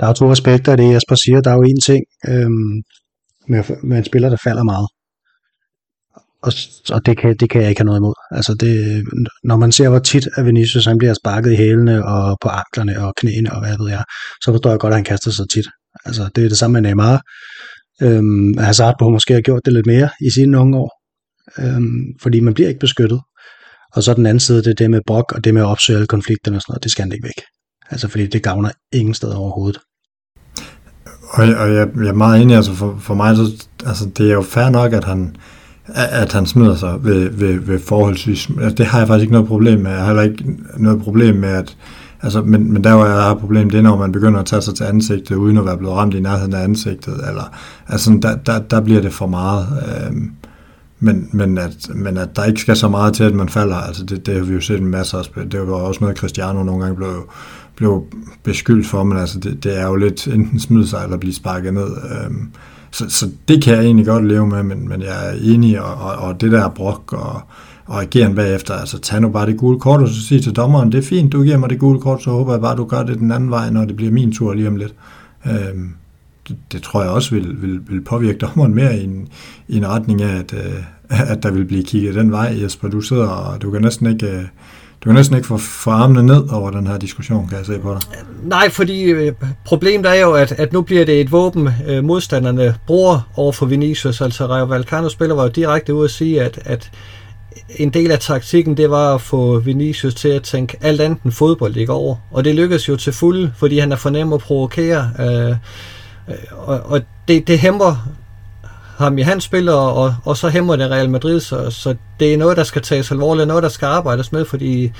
der 0.00 0.06
er 0.06 0.10
jo 0.10 0.14
to 0.14 0.30
aspekter 0.30 0.72
af 0.72 0.78
det, 0.78 0.94
Jesper 0.94 1.14
siger. 1.14 1.40
Der 1.40 1.50
er 1.50 1.54
jo 1.54 1.62
en 1.62 1.80
ting 1.80 2.02
øhm, 2.28 2.74
med, 3.48 3.60
med 3.82 3.98
en 3.98 4.04
spiller, 4.04 4.28
der 4.28 4.40
falder 4.44 4.64
meget 4.72 4.88
og, 6.42 6.52
og 6.90 7.06
det, 7.06 7.18
kan, 7.18 7.36
det 7.40 7.50
kan 7.50 7.60
jeg 7.60 7.70
ikke 7.70 7.80
have 7.80 7.86
noget 7.86 7.98
imod. 7.98 8.14
Altså 8.30 8.54
det, 8.54 9.04
når 9.44 9.56
man 9.56 9.72
ser, 9.72 9.88
hvor 9.88 9.98
tit 9.98 10.28
at 10.36 10.46
Vinicius 10.46 10.84
han 10.84 10.98
bliver 10.98 11.14
sparket 11.14 11.52
i 11.52 11.56
hælene 11.56 12.04
og 12.06 12.38
på 12.42 12.48
anklerne 12.48 13.06
og 13.06 13.14
knæene 13.16 13.52
og 13.52 13.60
hvad 13.60 13.76
ved 13.78 13.90
jeg, 13.90 14.04
så 14.44 14.52
forstår 14.52 14.70
jeg 14.70 14.78
godt, 14.78 14.92
at 14.92 14.96
han 14.96 15.04
kaster 15.04 15.30
sig 15.30 15.48
tit. 15.48 15.66
Altså 16.04 16.28
det 16.34 16.44
er 16.44 16.48
det 16.48 16.58
samme 16.58 16.72
med 16.72 16.90
Neymar. 16.90 17.22
Øhm, 18.02 18.58
Hazard 18.58 18.94
på 18.98 19.10
måske 19.10 19.34
har 19.34 19.40
gjort 19.40 19.62
det 19.64 19.72
lidt 19.72 19.86
mere 19.86 20.08
i 20.26 20.30
sine 20.30 20.58
unge 20.58 20.78
år, 20.78 20.90
øhm, 21.58 22.04
fordi 22.22 22.40
man 22.40 22.54
bliver 22.54 22.68
ikke 22.68 22.80
beskyttet. 22.80 23.20
Og 23.94 24.02
så 24.02 24.14
den 24.14 24.26
anden 24.26 24.40
side, 24.40 24.58
det 24.58 24.70
er 24.70 24.74
det 24.74 24.90
med 24.90 25.00
brok 25.06 25.32
og 25.32 25.44
det 25.44 25.54
med 25.54 25.62
at 25.62 25.66
opsøge 25.66 25.96
alle 25.96 26.06
konflikterne 26.06 26.56
og 26.56 26.62
sådan 26.62 26.72
noget, 26.72 26.82
det 26.82 26.90
skal 26.90 27.02
han 27.02 27.12
ikke 27.12 27.24
væk. 27.24 27.42
Altså 27.90 28.08
fordi 28.08 28.26
det 28.26 28.42
gavner 28.42 28.70
ingen 28.92 29.14
sted 29.14 29.28
overhovedet. 29.28 29.80
Og, 31.30 31.44
og 31.44 31.74
jeg, 31.74 31.88
jeg 31.96 32.08
er 32.08 32.12
meget 32.12 32.42
enig, 32.42 32.56
altså 32.56 32.74
for, 32.74 32.98
for 33.00 33.14
mig, 33.14 33.36
så, 33.36 33.66
altså 33.86 34.10
det 34.18 34.30
er 34.30 34.34
jo 34.34 34.42
fair 34.42 34.70
nok, 34.70 34.92
at 34.92 35.04
han, 35.04 35.36
at 35.88 36.32
han 36.32 36.46
smider 36.46 36.76
sig 36.76 37.04
ved, 37.04 37.30
ved, 37.30 37.60
ved 37.60 37.78
forholdsvis... 37.78 38.48
Altså, 38.60 38.74
det 38.74 38.86
har 38.86 38.98
jeg 38.98 39.08
faktisk 39.08 39.22
ikke 39.22 39.32
noget 39.32 39.48
problem 39.48 39.80
med. 39.80 39.90
Jeg 39.90 40.00
har 40.00 40.06
heller 40.06 40.22
ikke 40.22 40.44
noget 40.76 41.02
problem 41.02 41.34
med, 41.36 41.48
at... 41.48 41.76
Altså, 42.22 42.42
men, 42.42 42.72
men 42.72 42.84
der, 42.84 42.94
hvor 42.94 43.06
jeg 43.06 43.14
har 43.14 43.34
problem, 43.34 43.70
det 43.70 43.78
er, 43.78 43.82
når 43.82 43.96
man 43.96 44.12
begynder 44.12 44.40
at 44.40 44.46
tage 44.46 44.62
sig 44.62 44.74
til 44.74 44.84
ansigtet, 44.84 45.36
uden 45.36 45.58
at 45.58 45.64
være 45.64 45.78
blevet 45.78 45.96
ramt 45.96 46.14
i 46.14 46.20
nærheden 46.20 46.54
af 46.54 46.64
ansigtet. 46.64 47.14
Eller, 47.14 47.54
altså, 47.88 48.18
der, 48.22 48.36
der, 48.36 48.58
der 48.58 48.80
bliver 48.80 49.00
det 49.00 49.12
for 49.12 49.26
meget. 49.26 49.66
Øhm, 50.06 50.30
men, 51.00 51.28
men, 51.32 51.58
at, 51.58 51.88
men 51.94 52.16
at 52.16 52.36
der 52.36 52.44
ikke 52.44 52.60
skal 52.60 52.76
så 52.76 52.88
meget 52.88 53.14
til, 53.14 53.24
at 53.24 53.34
man 53.34 53.48
falder, 53.48 53.76
altså 53.76 54.04
det, 54.04 54.26
det 54.26 54.34
har 54.34 54.42
vi 54.42 54.54
jo 54.54 54.60
set 54.60 54.80
en 54.80 54.86
masse 54.86 55.16
af. 55.16 55.24
Det 55.50 55.68
var 55.68 55.74
også 55.74 56.00
noget, 56.00 56.18
Cristiano 56.18 56.62
nogle 56.62 56.82
gange 56.82 56.96
blev, 56.96 57.30
blev 57.76 58.06
beskyldt 58.42 58.86
for, 58.86 59.04
men 59.04 59.18
altså 59.18 59.38
det, 59.38 59.64
det 59.64 59.80
er 59.80 59.86
jo 59.86 59.96
lidt 59.96 60.26
enten 60.26 60.60
smide 60.60 60.88
sig 60.88 61.04
eller 61.04 61.16
blive 61.16 61.34
sparket 61.34 61.74
ned. 61.74 61.86
Øhm, 61.86 62.48
så, 62.92 63.08
så 63.08 63.30
det 63.48 63.62
kan 63.62 63.74
jeg 63.74 63.84
egentlig 63.84 64.06
godt 64.06 64.24
leve 64.24 64.46
med, 64.46 64.62
men, 64.62 64.88
men 64.88 65.02
jeg 65.02 65.28
er 65.28 65.32
enig, 65.42 65.80
og, 65.80 65.94
og, 65.94 66.12
og 66.12 66.40
det 66.40 66.52
der 66.52 66.68
brok 66.68 67.12
og, 67.12 67.40
og 67.86 68.02
ageren 68.02 68.34
bagefter, 68.34 68.74
altså 68.74 68.98
tag 68.98 69.20
nu 69.20 69.28
bare 69.28 69.46
det 69.46 69.56
gule 69.56 69.80
kort, 69.80 70.02
og 70.02 70.08
så 70.08 70.26
sig 70.26 70.42
til 70.42 70.56
dommeren, 70.56 70.92
det 70.92 70.98
er 70.98 71.02
fint, 71.02 71.32
du 71.32 71.42
giver 71.42 71.56
mig 71.56 71.70
det 71.70 71.78
gule 71.78 72.00
kort, 72.00 72.22
så 72.22 72.30
håber 72.30 72.52
jeg 72.52 72.60
bare, 72.60 72.76
du 72.76 72.84
gør 72.84 73.02
det 73.02 73.18
den 73.18 73.32
anden 73.32 73.50
vej, 73.50 73.70
når 73.70 73.84
det 73.84 73.96
bliver 73.96 74.12
min 74.12 74.32
tur 74.32 74.54
lige 74.54 74.68
om 74.68 74.76
lidt. 74.76 74.94
Øhm, 75.46 75.94
det, 76.48 76.56
det 76.72 76.82
tror 76.82 77.02
jeg 77.02 77.10
også 77.10 77.34
vil, 77.34 77.62
vil, 77.62 77.80
vil 77.88 78.00
påvirke 78.00 78.38
dommeren 78.38 78.74
mere 78.74 78.98
i 78.98 79.04
en, 79.04 79.28
i 79.68 79.76
en 79.76 79.88
retning 79.88 80.22
af, 80.22 80.38
at, 80.38 80.52
øh, 80.52 81.30
at 81.32 81.42
der 81.42 81.50
vil 81.50 81.64
blive 81.64 81.84
kigget 81.84 82.14
den 82.14 82.32
vej, 82.32 82.58
Jesper. 82.62 82.88
Du 82.88 83.00
sidder 83.00 83.26
og 83.26 83.62
du 83.62 83.70
kan 83.70 83.82
næsten 83.82 84.06
ikke... 84.06 84.26
Øh, 84.26 84.44
du 85.04 85.08
kan 85.08 85.14
næsten 85.14 85.36
ikke 85.36 85.48
få, 85.48 85.58
få 85.58 85.90
armene 85.90 86.22
ned 86.22 86.48
over 86.48 86.70
den 86.70 86.86
her 86.86 86.98
diskussion, 86.98 87.48
kan 87.48 87.58
jeg 87.58 87.66
se 87.66 87.78
på 87.78 87.92
dig. 87.92 88.00
Nej, 88.42 88.70
fordi 88.70 89.02
øh, 89.02 89.32
problemet 89.64 90.10
er 90.10 90.14
jo, 90.14 90.32
at, 90.32 90.52
at 90.52 90.72
nu 90.72 90.82
bliver 90.82 91.04
det 91.04 91.20
et 91.20 91.32
våben, 91.32 91.68
øh, 91.86 92.04
modstanderne 92.04 92.74
bruger 92.86 93.20
over 93.36 93.52
for 93.52 93.66
Vinicius. 93.66 94.20
Altså 94.20 94.46
Rayo 94.46 94.64
Vallecano 94.64 95.08
spiller 95.08 95.34
var 95.34 95.42
jo 95.42 95.48
direkte 95.48 95.94
ud 95.94 96.04
at 96.04 96.10
sige, 96.10 96.42
at, 96.42 96.58
at 96.64 96.90
en 97.76 97.90
del 97.90 98.10
af 98.10 98.18
taktikken, 98.18 98.76
det 98.76 98.90
var 98.90 99.14
at 99.14 99.20
få 99.20 99.58
Vinicius 99.58 100.14
til 100.14 100.28
at 100.28 100.42
tænke 100.42 100.76
alt 100.80 101.00
andet 101.00 101.22
end 101.22 101.32
fodbold 101.32 101.76
ikke 101.76 101.92
over. 101.92 102.16
Og 102.30 102.44
det 102.44 102.54
lykkedes 102.54 102.88
jo 102.88 102.96
til 102.96 103.12
fuld, 103.12 103.50
fordi 103.56 103.78
han 103.78 103.92
er 103.92 103.96
for 103.96 104.10
nem 104.10 104.32
at 104.32 104.40
provokere. 104.40 105.10
Øh, 105.18 105.50
øh 105.50 105.56
og, 106.50 106.80
og 106.80 107.00
det, 107.28 107.48
det 107.48 107.58
hæmmer 107.58 108.08
ham 108.98 109.18
i 109.18 109.22
hans 109.22 109.44
spil, 109.44 109.68
og, 109.68 109.94
og, 109.94 110.14
og 110.24 110.36
så 110.36 110.48
hæmmer 110.48 110.76
det 110.76 110.90
Real 110.90 111.10
Madrid, 111.10 111.40
så, 111.40 111.70
så 111.70 111.94
det 112.20 112.34
er 112.34 112.38
noget, 112.38 112.56
der 112.56 112.64
skal 112.64 112.82
tages 112.82 113.10
alvorligt, 113.10 113.48
noget, 113.48 113.62
der 113.62 113.68
skal 113.68 113.86
arbejdes 113.86 114.32
med, 114.32 114.44
fordi 114.44 114.92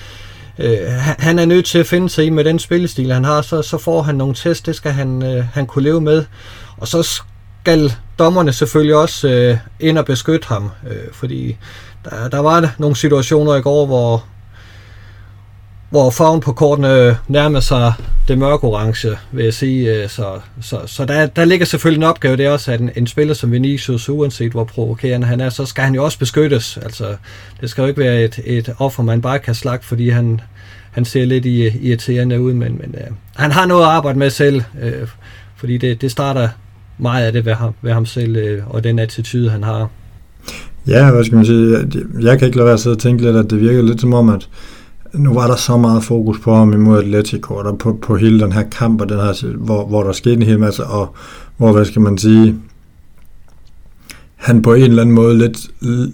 øh, 0.59 0.78
han 1.18 1.38
er 1.38 1.44
nødt 1.44 1.66
til 1.66 1.78
at 1.78 1.87
finde 1.87 2.09
sig 2.09 2.24
i 2.24 2.31
med 2.31 2.44
den 2.44 2.59
spillestil, 2.59 3.12
han 3.12 3.24
har, 3.24 3.42
så, 3.42 3.62
så 3.62 3.78
får 3.78 4.02
han 4.02 4.14
nogle 4.14 4.35
test, 4.35 4.66
det 4.66 4.76
skal 4.76 4.92
han, 4.92 5.22
øh, 5.22 5.44
han 5.52 5.66
kunne 5.66 5.85
leve 5.85 6.00
med, 6.00 6.24
og 6.76 6.88
så 6.88 7.02
skal 7.62 7.92
dommerne 8.18 8.52
selvfølgelig 8.52 8.96
også 8.96 9.28
øh, 9.28 9.59
ind 9.81 9.98
og 9.98 10.05
beskytte 10.05 10.48
ham, 10.48 10.70
øh, 10.90 11.12
fordi 11.12 11.57
der, 12.05 12.28
der 12.28 12.38
var 12.38 12.74
nogle 12.78 12.96
situationer 12.96 13.55
i 13.55 13.61
går, 13.61 13.87
hvor, 13.87 14.24
hvor 15.92 16.11
farven 16.11 16.40
på 16.40 16.52
kortene 16.52 17.16
nærmer 17.28 17.61
sig 17.61 17.92
det 18.28 18.38
mørke 18.38 18.64
orange, 18.64 19.09
vil 19.33 19.44
jeg 19.44 19.55
sige. 19.55 20.02
Øh, 20.02 20.09
så, 20.09 20.40
så, 20.61 20.78
så 20.87 21.05
der, 21.05 21.26
der 21.26 21.44
ligger 21.44 21.66
selvfølgelig 21.66 21.98
en 21.98 22.11
opgave, 22.11 22.37
det 22.37 22.46
er 22.46 22.50
også, 22.50 22.72
at 22.72 22.81
en, 22.81 22.90
en 22.96 23.07
spiller 23.07 23.35
som 23.35 23.52
Vinicius, 23.52 24.09
uanset 24.09 24.52
hvor 24.52 24.64
provokerende 24.64 25.26
han 25.26 25.40
er, 25.40 25.48
så 25.48 25.66
skal 25.66 25.85
han 25.85 25.94
jo 25.94 26.05
også 26.05 26.18
beskyttes. 26.18 26.76
Altså, 26.76 27.05
det 27.61 27.70
skal 27.70 27.83
jo 27.83 27.88
ikke 27.88 28.00
være 28.00 28.24
et, 28.24 28.40
et 28.44 28.74
offer, 28.78 29.02
man 29.02 29.22
bare 29.22 29.38
kan 29.38 29.55
slagte, 29.55 29.87
fordi 29.87 30.09
han, 30.09 30.40
han 30.90 31.05
ser 31.05 31.24
lidt 31.24 31.46
irriterende 31.46 32.40
ud, 32.40 32.52
men, 32.52 32.78
men 32.81 32.94
øh, 32.94 33.11
han 33.37 33.50
har 33.50 33.66
noget 33.66 33.83
at 33.83 33.88
arbejde 33.88 34.18
med 34.18 34.31
selv, 34.31 34.62
øh, 34.83 35.09
fordi 35.57 35.78
det, 35.78 36.00
det 36.00 36.11
starter 36.11 36.48
meget 36.98 37.26
af 37.26 37.33
det 37.33 37.44
ved 37.44 37.55
ham, 37.55 37.74
ved 37.83 37.92
ham 37.92 38.07
selv, 38.07 38.37
øh, 38.37 38.62
og 38.66 38.85
den 38.85 38.98
attitude, 38.98 39.50
han 39.50 39.62
har. 39.62 39.88
Ja, 40.87 41.11
hvad 41.11 41.24
skal 41.24 41.37
man 41.37 41.46
sige, 41.46 41.78
jeg, 41.78 41.87
jeg 42.22 42.38
kan 42.38 42.46
ikke 42.46 42.57
lade 42.57 42.66
være 42.66 42.74
at 42.74 42.81
sidde 42.81 42.94
og 42.94 43.00
tænke 43.00 43.22
lidt, 43.22 43.37
at 43.37 43.50
det 43.50 43.61
virker 43.61 43.83
lidt 43.83 44.00
som 44.00 44.14
om, 44.14 44.28
at 44.28 44.48
nu 45.14 45.35
var 45.35 45.46
der 45.46 45.57
så 45.57 45.77
meget 45.77 46.05
fokus 46.05 46.38
på 46.38 46.55
ham 46.55 46.72
imod 46.72 46.98
Atletico, 46.98 47.55
og 47.55 47.79
på, 47.79 47.98
på 48.03 48.16
hele 48.16 48.40
den 48.40 48.53
her 48.53 48.62
kamp, 48.62 49.01
og 49.01 49.09
den 49.09 49.16
her, 49.16 49.57
hvor, 49.57 49.87
hvor 49.87 50.03
der 50.03 50.12
skete 50.12 50.37
en 50.37 50.42
hel 50.42 50.61
masse, 50.61 50.85
og 50.85 51.14
hvor, 51.57 51.72
hvad 51.72 51.85
skal 51.85 52.03
man 52.03 52.18
sige, 52.18 52.57
han 54.37 54.62
på 54.62 54.75
en 54.75 54.83
eller 54.83 55.03
anden 55.03 55.14
måde 55.14 55.38
lidt, 55.38 55.70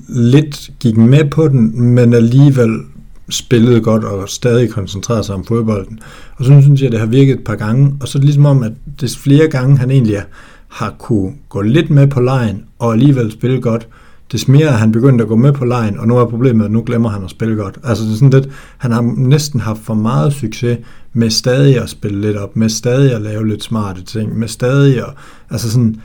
lidt 0.09 0.71
gik 0.81 0.97
med 0.97 1.31
på 1.31 1.49
den, 1.49 1.83
men 1.83 2.15
alligevel 2.15 2.81
spillede 3.29 3.81
godt 3.81 4.05
og 4.05 4.29
stadig 4.29 4.71
koncentrerede 4.71 5.25
sig 5.25 5.35
om 5.35 5.45
fodbolden. 5.45 6.01
Og 6.37 6.45
så 6.45 6.63
synes 6.63 6.81
jeg, 6.81 6.87
at 6.87 6.93
det 6.93 7.01
har 7.01 7.07
virket 7.07 7.35
et 7.35 7.45
par 7.45 7.55
gange, 7.55 7.95
og 8.01 8.09
så 8.09 8.19
er 8.19 8.21
det 8.21 8.25
ligesom 8.25 8.47
om, 8.47 8.63
at 8.63 8.73
det 9.01 9.17
flere 9.17 9.49
gange 9.49 9.79
han 9.79 9.91
egentlig 9.91 10.23
har 10.69 10.95
kunne 10.99 11.33
gå 11.49 11.61
lidt 11.61 11.91
med 11.91 12.07
på 12.07 12.21
lejen, 12.21 12.65
og 12.79 12.93
alligevel 12.93 13.33
spille 13.33 13.61
godt, 13.61 13.89
des 14.33 14.49
mere 14.49 14.69
han 14.69 14.93
begyndte 14.93 15.23
at 15.23 15.29
gå 15.29 15.37
med 15.37 15.53
på 15.53 15.65
lejen, 15.65 15.99
og 15.99 16.09
nu 16.09 16.17
er 16.17 16.25
problemet, 16.25 16.65
at 16.65 16.71
nu 16.71 16.83
glemmer 16.87 17.09
han 17.09 17.25
at 17.25 17.31
spille 17.31 17.57
godt. 17.57 17.79
Altså 17.85 18.05
det 18.05 18.13
er 18.13 18.15
sådan 18.15 18.31
lidt, 18.31 18.49
han 18.79 18.93
har 18.93 19.15
næsten 19.17 19.61
haft 19.61 19.81
for 19.83 19.95
meget 19.95 20.33
succes 20.33 20.79
med 21.13 21.31
stadig 21.31 21.83
at 21.83 21.89
spille 21.89 22.21
lidt 22.21 22.37
op, 22.37 22.57
med 22.57 22.69
stadig 22.69 23.15
at 23.15 23.23
lave 23.23 23.49
lidt 23.49 23.65
smarte 23.65 24.05
ting, 24.05 24.39
med 24.39 24.49
stadig 24.49 24.99
at, 24.99 25.15
altså 25.51 25.71
sådan, 25.71 25.97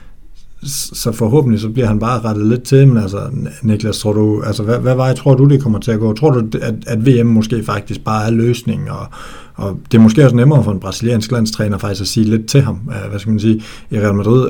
så 0.94 1.12
forhåbentlig 1.12 1.60
så 1.60 1.70
bliver 1.70 1.88
han 1.88 2.00
bare 2.00 2.22
rettet 2.22 2.48
lidt 2.48 2.64
til, 2.64 2.88
men 2.88 2.98
altså 2.98 3.30
Niklas, 3.62 4.00
tror 4.00 4.14
du, 4.14 4.42
altså 4.42 4.64
hvad, 4.64 4.80
hvad 4.80 4.96
vej 4.96 5.14
tror 5.16 5.36
du, 5.36 5.46
det 5.46 5.64
kommer 5.64 5.80
til 5.80 5.92
at 5.92 6.00
gå? 6.00 6.14
Tror 6.14 6.32
du, 6.32 6.58
at, 6.62 6.76
at 6.88 7.06
VM 7.06 7.28
måske 7.28 7.64
faktisk 7.64 8.04
bare 8.04 8.26
er 8.26 8.32
løsningen, 8.32 8.88
og, 8.88 9.08
og 9.56 9.80
det 9.92 9.98
er 9.98 10.02
måske 10.02 10.24
også 10.24 10.36
nemmere 10.36 10.64
for 10.64 10.72
en 10.72 10.80
brasiliansk 10.80 11.32
landstræner 11.32 11.78
faktisk 11.78 12.02
at 12.02 12.08
sige 12.08 12.26
lidt 12.26 12.46
til 12.46 12.62
ham, 12.62 12.80
øh, 12.90 13.10
hvad 13.10 13.20
skal 13.20 13.32
man 13.32 13.40
sige, 13.40 13.64
i 13.92 14.00
Real 14.00 14.16
Madrid 14.16 14.50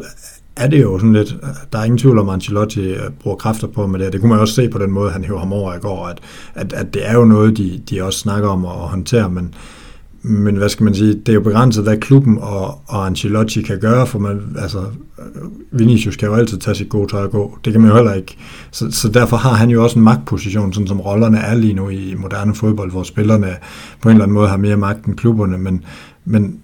er 0.56 0.68
det 0.68 0.82
jo 0.82 1.00
sådan 1.00 1.14
lidt, 1.14 1.36
der 1.74 1.80
er 1.80 1.84
ingen 1.84 1.98
tvivl 1.98 2.20
om, 2.20 2.30
at 2.30 2.34
Ancelotti 2.34 2.82
øh, 2.82 3.10
bruger 3.20 3.38
kræfter 3.38 3.68
på 3.68 3.88
med 3.88 4.00
det. 4.00 4.14
Det 4.14 4.22
kunne 4.22 4.30
man 4.30 4.40
også 4.40 4.54
se 4.54 4.70
på 4.70 4.78
den 4.78 4.92
måde, 4.92 5.12
han 5.12 5.24
hæver 5.24 5.40
ham 5.40 5.54
over 5.54 5.74
i 5.74 5.80
går, 5.80 6.08
at, 6.08 6.20
at, 6.56 6.74
at 6.74 6.94
det 6.94 7.10
er 7.10 7.14
jo 7.14 7.26
noget, 7.26 7.58
de, 7.58 7.82
de 7.90 8.04
også 8.04 8.20
snakker 8.20 8.50
om 8.50 8.66
at 8.66 8.72
håndtere, 8.72 9.30
men, 9.30 9.54
men 10.22 10.56
hvad 10.56 10.70
skal 10.70 10.84
man 10.84 10.96
sige, 10.96 11.14
det 11.14 11.30
er 11.30 11.34
jo 11.34 11.42
begrænset, 11.42 11.84
hvad 11.84 11.98
klubben 11.98 12.38
og, 12.42 12.82
og 12.88 13.06
Ancelotti 13.06 13.62
kan 13.62 13.80
gøre, 13.80 14.08
for 14.08 14.20
man, 14.20 14.56
altså, 14.60 14.80
øh, 14.80 15.80
Vinicius 15.80 16.16
kan 16.16 16.28
jo 16.28 16.36
altid 16.36 16.58
tage 16.58 16.76
sit 16.76 16.90
gode 16.90 17.12
tøj 17.12 17.24
og 17.24 17.32
gå. 17.32 17.58
Det 17.66 17.74
kan 17.74 17.82
man 17.82 17.90
jo 17.90 17.96
heller 17.96 18.14
ikke. 18.14 18.38
Så, 18.72 18.92
så 18.92 19.10
derfor 19.10 19.38
har 19.38 19.54
han 19.54 19.70
jo 19.70 19.84
også 19.84 20.00
en 20.00 20.06
magtposition, 20.06 20.74
sådan 20.74 20.88
som 20.88 21.00
rollerne 21.02 21.38
er 21.38 21.56
lige 21.56 21.74
nu 21.74 21.90
i 21.90 22.16
moderne 22.18 22.56
fodbold, 22.56 22.92
hvor 22.92 23.04
spillerne 23.04 23.56
på 24.02 24.10
en 24.10 24.16
eller 24.16 24.24
anden 24.24 24.36
måde 24.36 24.48
har 24.48 24.58
mere 24.58 24.78
magt 24.78 25.06
end 25.06 25.18
klubberne, 25.18 25.58
men, 25.58 25.84
men 26.26 26.60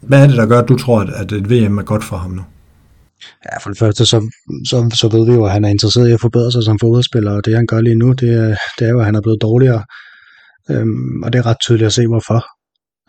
hvad 0.00 0.22
er 0.22 0.26
det, 0.26 0.36
der 0.36 0.46
gør, 0.46 0.58
at 0.58 0.68
du 0.68 0.76
tror, 0.76 1.00
at 1.00 1.32
et 1.32 1.50
VM 1.50 1.78
er 1.78 1.82
godt 1.82 2.04
for 2.04 2.16
ham 2.16 2.30
nu? 2.30 2.42
Ja, 3.44 3.58
for 3.58 3.70
det 3.70 3.78
første, 3.78 4.06
så, 4.06 4.30
så, 4.70 4.96
så 5.00 5.08
ved 5.08 5.26
vi 5.26 5.32
jo, 5.32 5.44
at 5.44 5.52
han 5.52 5.64
er 5.64 5.68
interesseret 5.68 6.08
i 6.08 6.12
at 6.12 6.20
forbedre 6.20 6.52
sig 6.52 6.62
som 6.62 6.78
fodboldspiller, 6.78 7.32
og 7.32 7.44
det 7.44 7.54
han 7.54 7.66
gør 7.66 7.80
lige 7.80 7.94
nu, 7.94 8.12
det 8.12 8.30
er, 8.34 8.56
det 8.78 8.86
er 8.86 8.90
jo, 8.90 8.98
at 8.98 9.04
han 9.04 9.14
er 9.14 9.20
blevet 9.20 9.42
dårligere. 9.42 9.84
Øhm, 10.70 11.22
og 11.22 11.32
det 11.32 11.38
er 11.38 11.46
ret 11.46 11.60
tydeligt 11.60 11.86
at 11.86 11.92
se, 11.92 12.06
hvorfor. 12.06 12.46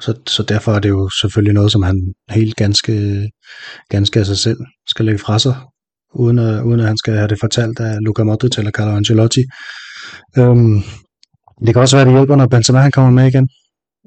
Så, 0.02 0.14
så 0.28 0.44
derfor 0.44 0.74
er 0.74 0.80
det 0.80 0.90
jo 0.90 1.10
selvfølgelig 1.22 1.54
noget, 1.54 1.72
som 1.72 1.84
han 1.84 2.14
helt 2.30 2.56
ganske, 2.56 3.28
ganske 3.90 4.20
af 4.20 4.26
sig 4.26 4.38
selv 4.38 4.58
skal 4.90 5.06
lægge 5.06 5.20
fra 5.20 5.40
sig, 5.40 5.56
uden 6.14 6.40
at, 6.40 6.62
uden 6.62 6.80
at 6.80 6.88
han 6.88 6.98
skal 6.98 7.14
have 7.14 7.28
det 7.28 7.40
fortalt 7.40 7.80
af 7.80 7.98
Luca 8.02 8.24
Modric 8.24 8.58
eller 8.58 8.72
Carlo 8.72 8.96
Ancelotti. 8.96 9.44
Øhm, 10.38 10.82
det 11.66 11.74
kan 11.74 11.82
også 11.82 11.96
være, 11.96 12.02
at 12.02 12.08
det 12.08 12.16
hjælper, 12.16 12.36
når 12.36 12.48
Benzema 12.48 12.80
han 12.80 12.92
kommer 12.92 13.12
med 13.12 13.28
igen. 13.28 13.50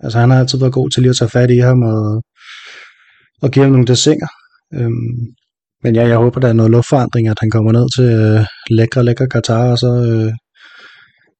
Altså 0.02 0.18
han 0.18 0.30
har 0.30 0.38
altid 0.38 0.58
været 0.58 0.72
god 0.72 0.90
til 0.90 1.02
lige 1.02 1.10
at 1.10 1.16
tage 1.16 1.28
fat 1.28 1.50
i 1.50 1.58
ham 1.58 1.82
og, 1.82 2.22
og 3.42 3.50
give 3.50 3.64
ham 3.64 3.72
nogle 3.72 3.86
dessinger. 3.86 4.28
Øhm, 4.74 5.34
men 5.82 5.94
ja, 5.94 6.06
jeg 6.06 6.16
håber, 6.16 6.40
der 6.40 6.48
er 6.48 6.52
noget 6.52 6.70
luftforandring, 6.70 7.28
at 7.28 7.38
han 7.40 7.50
kommer 7.50 7.72
ned 7.72 7.86
til 7.96 8.04
øh, 8.04 8.46
lækre, 8.70 9.04
lækre 9.04 9.28
Katar, 9.28 9.70
og 9.70 9.78
så 9.78 9.90
øh, 10.10 10.32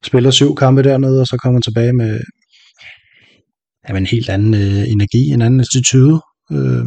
spiller 0.05 0.31
syv 0.31 0.55
kampe 0.55 0.83
dernede, 0.83 1.21
og 1.21 1.27
så 1.27 1.37
kommer 1.37 1.57
han 1.57 1.63
tilbage 1.63 1.93
med 1.93 2.21
jamen, 3.89 4.03
en 4.03 4.07
helt 4.07 4.29
anden 4.29 4.55
øh, 4.55 4.91
energi, 4.93 5.27
en 5.27 5.43
anden 5.43 5.61
attitude, 5.61 6.21
øh, 6.53 6.87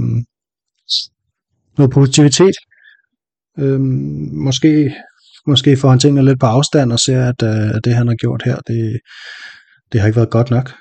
noget 1.78 1.92
positivitet. 1.92 2.56
Øh, 3.60 3.80
måske, 4.46 4.96
måske 5.48 5.78
får 5.78 5.90
han 5.90 6.00
tingene 6.00 6.26
lidt 6.26 6.40
på 6.40 6.46
afstand 6.46 6.92
og 6.92 7.00
ser, 7.00 7.26
at, 7.26 7.44
øh, 7.44 7.70
at 7.76 7.82
det, 7.86 7.96
han 7.96 8.08
har 8.08 8.16
gjort 8.16 8.42
her, 8.46 8.56
det, 8.68 9.00
det 9.92 10.00
har 10.00 10.08
ikke 10.08 10.18
været 10.18 10.30
godt 10.30 10.52
nok. 10.52 10.74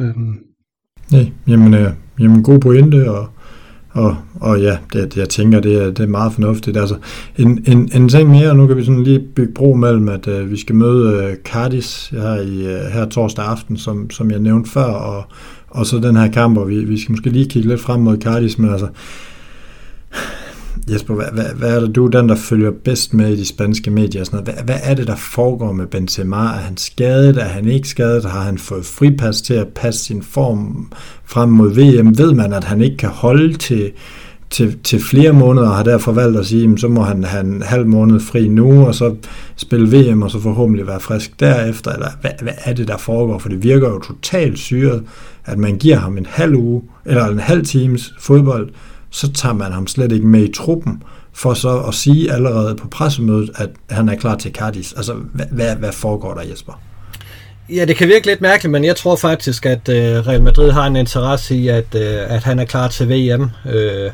Øh. 0.00 0.14
Nej, 1.12 1.32
jamen, 1.48 1.74
øh, 1.74 1.92
jamen 2.20 2.42
god 2.42 2.60
pointe, 2.60 3.10
og 3.10 3.32
og, 3.92 4.16
og 4.40 4.60
ja, 4.60 4.76
det, 4.92 5.16
jeg 5.16 5.28
tænker, 5.28 5.60
det 5.60 5.82
er, 5.82 5.86
det 5.86 6.00
er 6.00 6.06
meget 6.06 6.32
fornuftigt. 6.32 6.76
Altså, 6.76 6.96
en, 7.36 7.64
en, 7.66 7.90
en 7.94 8.08
ting 8.08 8.30
mere, 8.30 8.54
nu 8.54 8.66
kan 8.66 8.76
vi 8.76 8.84
sådan 8.84 9.02
lige 9.02 9.20
bygge 9.34 9.54
bro 9.54 9.74
mellem, 9.74 10.08
at 10.08 10.26
uh, 10.26 10.50
vi 10.50 10.56
skal 10.56 10.74
møde 10.74 11.26
uh, 11.26 11.34
Cardis 11.44 12.08
her, 12.08 12.34
i, 12.34 12.74
uh, 12.74 12.92
her 12.92 13.06
torsdag 13.08 13.44
aften, 13.44 13.76
som, 13.76 14.10
som 14.10 14.30
jeg 14.30 14.38
nævnte 14.38 14.70
før, 14.70 14.84
og, 14.84 15.24
og 15.68 15.86
så 15.86 15.98
den 15.98 16.16
her 16.16 16.28
kamp, 16.28 16.58
og 16.58 16.68
vi, 16.68 16.84
vi 16.84 17.00
skal 17.00 17.12
måske 17.12 17.30
lige 17.30 17.48
kigge 17.48 17.68
lidt 17.68 17.80
frem 17.80 18.00
mod 18.00 18.18
Cardis, 18.18 18.58
men 18.58 18.70
altså, 18.70 18.88
Jesper, 20.88 21.14
hvad, 21.14 21.26
hvad, 21.32 21.44
hvad 21.56 21.76
er 21.76 21.80
det, 21.80 21.94
du 21.94 22.06
er 22.06 22.10
den, 22.10 22.28
der 22.28 22.34
følger 22.34 22.70
bedst 22.84 23.14
med 23.14 23.32
i 23.32 23.36
de 23.36 23.46
spanske 23.46 23.90
medier? 23.90 24.24
Sådan 24.24 24.36
noget. 24.36 24.54
Hvad, 24.54 24.64
hvad 24.64 24.90
er 24.90 24.94
det, 24.94 25.06
der 25.06 25.16
foregår 25.16 25.72
med 25.72 25.86
Benzema? 25.86 26.36
Er 26.36 26.60
han 26.60 26.76
skadet? 26.76 27.36
Er 27.36 27.44
han 27.44 27.68
ikke 27.68 27.88
skadet? 27.88 28.24
Har 28.24 28.40
han 28.40 28.58
fået 28.58 28.86
fripas 28.86 29.42
til 29.42 29.54
at 29.54 29.68
passe 29.68 30.04
sin 30.04 30.22
form 30.22 30.92
frem 31.24 31.48
mod 31.48 31.74
VM? 31.74 32.18
Ved 32.18 32.32
man, 32.32 32.52
at 32.52 32.64
han 32.64 32.82
ikke 32.82 32.96
kan 32.96 33.08
holde 33.08 33.56
til, 33.56 33.92
til, 34.50 34.78
til 34.84 35.00
flere 35.00 35.32
måneder, 35.32 35.68
og 35.68 35.76
har 35.76 35.82
derfor 35.82 36.12
valgt 36.12 36.38
at 36.38 36.46
sige, 36.46 36.78
så 36.78 36.88
må 36.88 37.02
han 37.02 37.24
have 37.24 37.44
en 37.44 37.62
halv 37.62 37.86
måned 37.86 38.20
fri 38.20 38.48
nu, 38.48 38.86
og 38.86 38.94
så 38.94 39.14
spille 39.56 39.98
VM, 39.98 40.22
og 40.22 40.30
så 40.30 40.40
forhåbentlig 40.40 40.86
være 40.86 41.00
frisk 41.00 41.40
derefter? 41.40 41.92
Eller 41.92 42.08
hvad, 42.20 42.30
hvad 42.42 42.54
er 42.64 42.72
det, 42.72 42.88
der 42.88 42.96
foregår? 42.96 43.38
For 43.38 43.48
det 43.48 43.62
virker 43.62 43.88
jo 43.88 43.98
totalt 43.98 44.58
syret, 44.58 45.02
at 45.44 45.58
man 45.58 45.76
giver 45.76 45.96
ham 45.96 46.18
en 46.18 46.26
halv 46.28 46.54
uge, 46.54 46.82
eller 47.04 47.26
en 47.26 47.38
halv 47.38 47.64
times 47.64 48.14
fodbold, 48.18 48.68
så 49.10 49.32
tager 49.32 49.52
man 49.54 49.72
ham 49.72 49.86
slet 49.86 50.12
ikke 50.12 50.26
med 50.26 50.48
i 50.48 50.52
truppen, 50.52 51.02
for 51.32 51.54
så 51.54 51.78
at 51.78 51.94
sige 51.94 52.32
allerede 52.32 52.74
på 52.74 52.88
pressemødet, 52.88 53.50
at 53.54 53.70
han 53.90 54.08
er 54.08 54.16
klar 54.16 54.36
til 54.36 54.52
Cardis. 54.52 54.92
Altså, 54.92 55.14
hvad, 55.14 55.46
hvad, 55.50 55.76
hvad 55.76 55.92
foregår 55.92 56.34
der, 56.34 56.42
Jesper? 56.42 56.80
Ja, 57.68 57.84
det 57.84 57.96
kan 57.96 58.08
virke 58.08 58.26
lidt 58.26 58.40
mærkeligt, 58.40 58.70
men 58.72 58.84
jeg 58.84 58.96
tror 58.96 59.16
faktisk, 59.16 59.66
at 59.66 59.88
øh, 59.88 60.26
Real 60.26 60.42
Madrid 60.42 60.70
har 60.70 60.86
en 60.86 60.96
interesse 60.96 61.56
i, 61.56 61.68
at, 61.68 61.94
øh, 61.94 62.34
at 62.34 62.42
han 62.42 62.58
er 62.58 62.64
klar 62.64 62.88
til 62.88 63.08
VM. 63.08 63.50
Øh, 63.72 64.10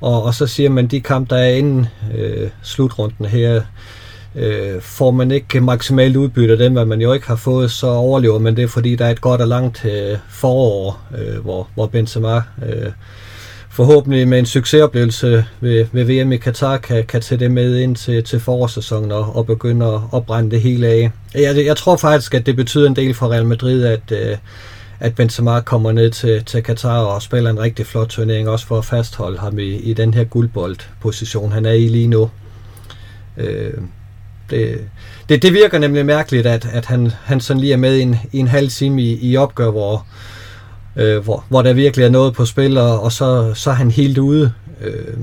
og, 0.00 0.22
og 0.22 0.34
så 0.34 0.46
siger 0.46 0.70
man, 0.70 0.86
de 0.86 1.00
kampe, 1.00 1.34
der 1.34 1.40
er 1.40 1.50
inden 1.50 1.86
øh, 2.14 2.48
slutrunden 2.62 3.26
her, 3.26 3.62
øh, 4.34 4.80
får 4.80 5.10
man 5.10 5.30
ikke 5.30 5.60
maksimalt 5.60 6.16
udbytte 6.16 6.52
af 6.52 6.58
dem, 6.58 6.72
hvad 6.72 6.84
man 6.84 7.00
jo 7.00 7.12
ikke 7.12 7.26
har 7.26 7.36
fået, 7.36 7.70
så 7.70 7.86
overlever 7.86 8.38
man 8.38 8.56
det, 8.56 8.70
fordi 8.70 8.96
der 8.96 9.06
er 9.06 9.10
et 9.10 9.20
godt 9.20 9.40
og 9.40 9.48
langt 9.48 9.84
øh, 9.84 10.18
forår, 10.28 11.00
øh, 11.18 11.38
hvor, 11.38 11.68
hvor 11.74 11.86
Benzema 11.86 12.36
øh, 12.36 12.92
forhåbentlig 13.76 14.28
med 14.28 14.38
en 14.38 14.46
succesoplevelse 14.46 15.44
ved, 15.60 15.86
ved 15.92 16.04
VM 16.04 16.32
i 16.32 16.36
Katar 16.36 16.76
kan, 16.76 17.04
kan 17.04 17.20
tage 17.20 17.38
det 17.38 17.50
med 17.50 17.78
ind 17.78 17.96
til, 17.96 18.24
til 18.24 18.40
forårssæsonen 18.40 19.12
og, 19.12 19.36
og 19.36 19.46
begynde 19.46 19.86
at, 19.86 20.00
at 20.14 20.26
brænde 20.26 20.50
det 20.50 20.60
hele 20.60 20.86
af. 20.86 21.10
Jeg, 21.34 21.64
jeg 21.66 21.76
tror 21.76 21.96
faktisk, 21.96 22.34
at 22.34 22.46
det 22.46 22.56
betyder 22.56 22.88
en 22.88 22.96
del 22.96 23.14
for 23.14 23.32
Real 23.32 23.46
Madrid, 23.46 23.84
at, 23.84 24.12
øh, 24.12 24.36
at 25.00 25.14
Benzema 25.14 25.60
kommer 25.60 25.92
ned 25.92 26.10
til, 26.10 26.44
til 26.44 26.62
Katar 26.62 26.98
og 26.98 27.22
spiller 27.22 27.50
en 27.50 27.60
rigtig 27.60 27.86
flot 27.86 28.08
turnering, 28.08 28.48
også 28.48 28.66
for 28.66 28.78
at 28.78 28.84
fastholde 28.84 29.38
ham 29.38 29.58
i, 29.58 29.76
i 29.76 29.92
den 29.92 30.14
her 30.14 30.24
guldboldposition, 30.24 31.52
han 31.52 31.66
er 31.66 31.72
i 31.72 31.88
lige 31.88 32.08
nu. 32.08 32.30
Øh, 33.36 33.74
det, 34.50 34.80
det, 35.28 35.42
det 35.42 35.52
virker 35.52 35.78
nemlig 35.78 36.06
mærkeligt, 36.06 36.46
at, 36.46 36.68
at 36.72 36.86
han, 36.86 37.12
han 37.24 37.40
sådan 37.40 37.60
lige 37.60 37.72
er 37.72 37.76
med 37.76 37.96
i 37.96 38.02
en, 38.02 38.16
i 38.32 38.38
en 38.38 38.48
halv 38.48 38.68
time 38.68 39.02
i, 39.02 39.30
i 39.30 39.36
opgør, 39.36 39.70
hvor, 39.70 39.94
øh, 39.94 40.35
øh, 40.96 41.24
hvor, 41.24 41.44
hvor 41.48 41.62
der 41.62 41.72
virkelig 41.72 42.04
er 42.04 42.10
noget 42.10 42.34
på 42.34 42.44
spil, 42.44 42.78
og, 42.78 43.02
og 43.02 43.12
så, 43.12 43.54
så 43.54 43.70
er 43.70 43.74
han 43.74 43.90
helt 43.90 44.18
ude. 44.18 44.52
Øh, 44.80 45.16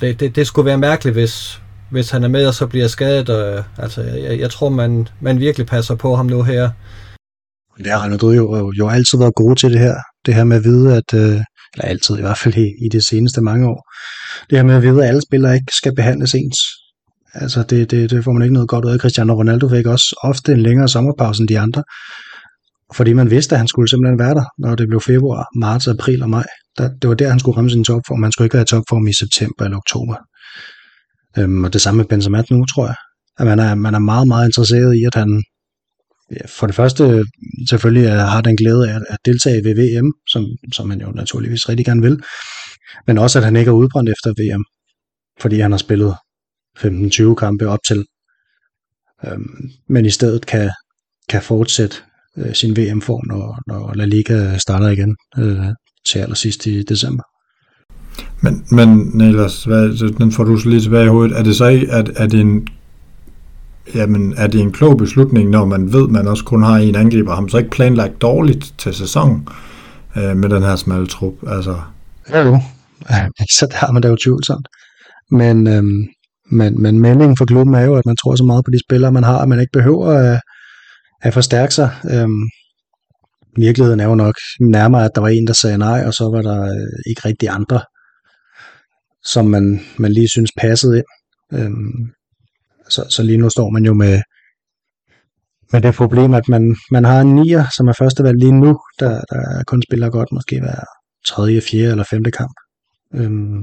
det, 0.00 0.20
det, 0.20 0.36
det 0.36 0.46
skulle 0.46 0.66
være 0.66 0.78
mærkeligt, 0.78 1.16
hvis, 1.16 1.60
hvis 1.90 2.10
han 2.10 2.24
er 2.24 2.28
med, 2.28 2.46
og 2.46 2.54
så 2.54 2.66
bliver 2.66 2.88
skadet. 2.88 3.30
Og, 3.30 3.64
altså, 3.78 4.02
jeg, 4.02 4.40
jeg 4.40 4.50
tror, 4.50 4.68
man, 4.68 5.08
man 5.20 5.40
virkelig 5.40 5.66
passer 5.66 5.94
på 5.94 6.16
ham 6.16 6.26
nu 6.26 6.42
her. 6.42 6.70
Det 7.78 7.86
har 7.86 8.00
Real 8.00 8.36
jo, 8.36 8.72
jo 8.78 8.88
altid 8.88 9.18
været 9.18 9.34
gode 9.34 9.54
til 9.54 9.72
det 9.72 9.78
her. 9.78 9.94
Det 10.26 10.34
her 10.34 10.44
med 10.44 10.56
at 10.56 10.64
vide, 10.64 10.96
at, 10.96 11.14
øh, 11.14 11.40
eller 11.74 11.84
altid 11.84 12.18
i 12.18 12.20
hvert 12.20 12.38
fald 12.38 12.54
i, 12.54 12.66
i 12.84 12.88
de 12.92 13.06
seneste 13.06 13.40
mange 13.40 13.68
år, 13.68 13.92
det 14.50 14.58
her 14.58 14.64
med 14.64 14.74
at 14.74 14.82
vide, 14.82 15.02
at 15.02 15.08
alle 15.08 15.22
spillere 15.22 15.54
ikke 15.54 15.72
skal 15.76 15.94
behandles 15.94 16.34
ens. 16.34 16.58
Altså, 17.34 17.62
det, 17.62 17.90
det, 17.90 18.10
det 18.10 18.24
får 18.24 18.32
man 18.32 18.42
ikke 18.42 18.52
noget 18.52 18.68
godt 18.68 18.84
ud 18.84 18.90
af. 18.90 18.98
Cristiano 18.98 19.34
Ronaldo 19.34 19.68
fik 19.68 19.86
også 19.86 20.18
ofte 20.22 20.52
en 20.52 20.62
længere 20.62 20.88
sommerpause 20.88 21.40
end 21.40 21.48
de 21.48 21.58
andre. 21.58 21.82
Fordi 22.94 23.12
man 23.12 23.30
vidste, 23.30 23.54
at 23.54 23.58
han 23.58 23.68
skulle 23.68 23.90
simpelthen 23.90 24.18
være 24.18 24.34
der, 24.34 24.44
når 24.58 24.74
det 24.74 24.88
blev 24.88 25.00
februar, 25.00 25.46
marts, 25.56 25.88
april 25.88 26.22
og 26.22 26.30
maj. 26.30 26.46
Der, 26.78 26.88
det 27.02 27.08
var 27.08 27.14
der, 27.14 27.30
han 27.30 27.38
skulle 27.38 27.56
ramme 27.56 27.70
sin 27.70 27.84
topform. 27.84 28.20
Man 28.20 28.32
skulle 28.32 28.46
ikke 28.46 28.54
være 28.54 28.62
i 28.62 28.66
topform 28.66 29.06
i 29.06 29.12
september 29.12 29.64
eller 29.64 29.76
oktober. 29.76 30.16
Øhm, 31.38 31.64
og 31.64 31.72
det 31.72 31.80
samme 31.80 31.96
med 31.96 32.04
Benzema 32.04 32.42
nu, 32.50 32.64
tror 32.64 32.86
jeg. 32.86 32.94
At 33.38 33.46
man 33.46 33.58
er, 33.58 33.74
man 33.74 33.94
er 33.94 33.98
meget, 33.98 34.28
meget 34.28 34.48
interesseret 34.48 34.96
i, 34.96 35.04
at 35.04 35.14
han 35.14 35.44
ja, 36.30 36.46
for 36.46 36.66
det 36.66 36.76
første 36.76 37.04
øh, 37.04 37.24
selvfølgelig 37.68 38.06
øh, 38.06 38.18
har 38.32 38.40
den 38.40 38.56
glæde 38.56 38.90
af 38.90 39.00
at 39.08 39.18
deltage 39.24 39.64
ved 39.64 39.74
VM, 39.74 40.12
som, 40.28 40.46
som 40.72 40.88
man 40.88 41.00
jo 41.00 41.10
naturligvis 41.10 41.68
rigtig 41.68 41.86
gerne 41.86 42.02
vil. 42.02 42.22
Men 43.06 43.18
også, 43.18 43.38
at 43.38 43.44
han 43.44 43.56
ikke 43.56 43.68
er 43.68 43.72
udbrændt 43.72 44.10
efter 44.10 44.30
VM, 44.30 44.64
fordi 45.40 45.60
han 45.60 45.70
har 45.70 45.78
spillet 45.78 46.14
15-20 46.78 47.34
kampe 47.34 47.68
op 47.68 47.78
til. 47.88 48.06
Øhm, 49.26 49.70
men 49.88 50.06
i 50.06 50.10
stedet 50.10 50.46
kan, 50.46 50.70
kan 51.28 51.42
fortsætte 51.42 51.96
øh, 52.38 52.54
sin 52.54 52.76
VM-form, 52.76 53.22
når, 53.26 53.58
når 53.66 53.92
La 53.94 54.04
Liga 54.04 54.58
starter 54.58 54.88
igen 54.88 55.16
øh, 55.38 55.66
til 56.08 56.18
allersidst 56.18 56.66
i 56.66 56.82
december. 56.82 57.22
Men, 58.40 58.64
men 58.70 59.10
Niels, 59.14 59.64
hvad, 59.64 60.12
den 60.18 60.32
får 60.32 60.44
du 60.44 60.56
så 60.56 60.68
lige 60.68 60.80
tilbage 60.80 61.04
i 61.04 61.08
hovedet. 61.08 61.38
Er 61.38 61.42
det 61.42 61.56
så 61.56 61.66
ikke, 61.66 61.92
at, 61.92 62.30
det 62.30 62.40
en 62.40 62.68
jamen, 63.94 64.34
er 64.36 64.46
det 64.46 64.60
en 64.60 64.72
klog 64.72 64.98
beslutning, 64.98 65.50
når 65.50 65.64
man 65.64 65.92
ved, 65.92 66.04
at 66.04 66.10
man 66.10 66.28
også 66.28 66.44
kun 66.44 66.62
har 66.62 66.76
en 66.76 66.96
angriber? 66.96 67.34
Har 67.34 67.40
man 67.40 67.50
så 67.50 67.58
ikke 67.58 67.70
planlagt 67.70 68.22
dårligt 68.22 68.74
til 68.78 68.94
sæsonen 68.94 69.48
øh, 70.16 70.36
med 70.36 70.48
den 70.48 70.62
her 70.62 70.76
smalle 70.76 71.06
trup? 71.06 71.34
Altså... 71.46 71.80
Ja, 72.30 72.42
jo. 72.42 72.60
Så 73.58 73.66
der 73.70 73.76
har 73.76 73.92
man 73.92 74.02
da 74.02 74.08
jo 74.08 74.16
tvivlsomt. 74.24 74.68
Men, 75.30 75.66
øhm, 75.66 76.04
men, 76.50 76.82
men 76.82 77.00
meldingen 77.00 77.36
for 77.36 77.44
klubben 77.44 77.74
er 77.74 77.80
jo, 77.80 77.94
at 77.94 78.06
man 78.06 78.16
tror 78.16 78.36
så 78.36 78.44
meget 78.44 78.64
på 78.64 78.70
de 78.70 78.78
spillere, 78.88 79.12
man 79.12 79.24
har, 79.24 79.38
at 79.38 79.48
man 79.48 79.60
ikke 79.60 79.72
behøver 79.72 80.06
at, 80.06 80.40
at 81.26 81.34
forstærke 81.34 81.74
sig. 81.74 81.90
Øhm, 82.10 82.42
virkeligheden 83.56 84.00
er 84.00 84.04
jo 84.04 84.14
nok 84.14 84.34
nærmere, 84.60 85.04
at 85.04 85.10
der 85.14 85.20
var 85.20 85.28
en, 85.28 85.46
der 85.46 85.52
sagde 85.52 85.78
nej, 85.78 86.04
og 86.06 86.14
så 86.14 86.24
var 86.24 86.42
der 86.42 86.62
øh, 86.62 87.10
ikke 87.10 87.22
rigtig 87.24 87.48
andre, 87.48 87.80
som 89.24 89.44
man, 89.46 89.80
man 89.98 90.12
lige 90.12 90.28
synes 90.28 90.50
passede 90.58 90.96
ind. 90.96 91.06
Øhm, 91.52 92.10
så, 92.88 93.06
så 93.10 93.22
lige 93.22 93.38
nu 93.38 93.50
står 93.50 93.70
man 93.70 93.84
jo 93.84 93.94
med, 93.94 94.20
med 95.72 95.80
det 95.80 95.94
problem, 95.94 96.34
at 96.34 96.48
man, 96.48 96.76
man 96.90 97.04
har 97.04 97.20
en 97.20 97.34
nier, 97.34 97.64
som 97.76 97.88
er 97.88 97.92
førstevalg 97.98 98.38
lige 98.38 98.60
nu, 98.60 98.78
der, 99.00 99.20
der 99.30 99.62
kun 99.66 99.82
spiller 99.82 100.10
godt 100.10 100.32
måske 100.32 100.60
hver 100.60 100.80
tredje, 101.26 101.60
fjerde 101.60 101.90
eller 101.90 102.04
femte 102.10 102.30
kamp. 102.30 102.54
Øhm, 103.14 103.62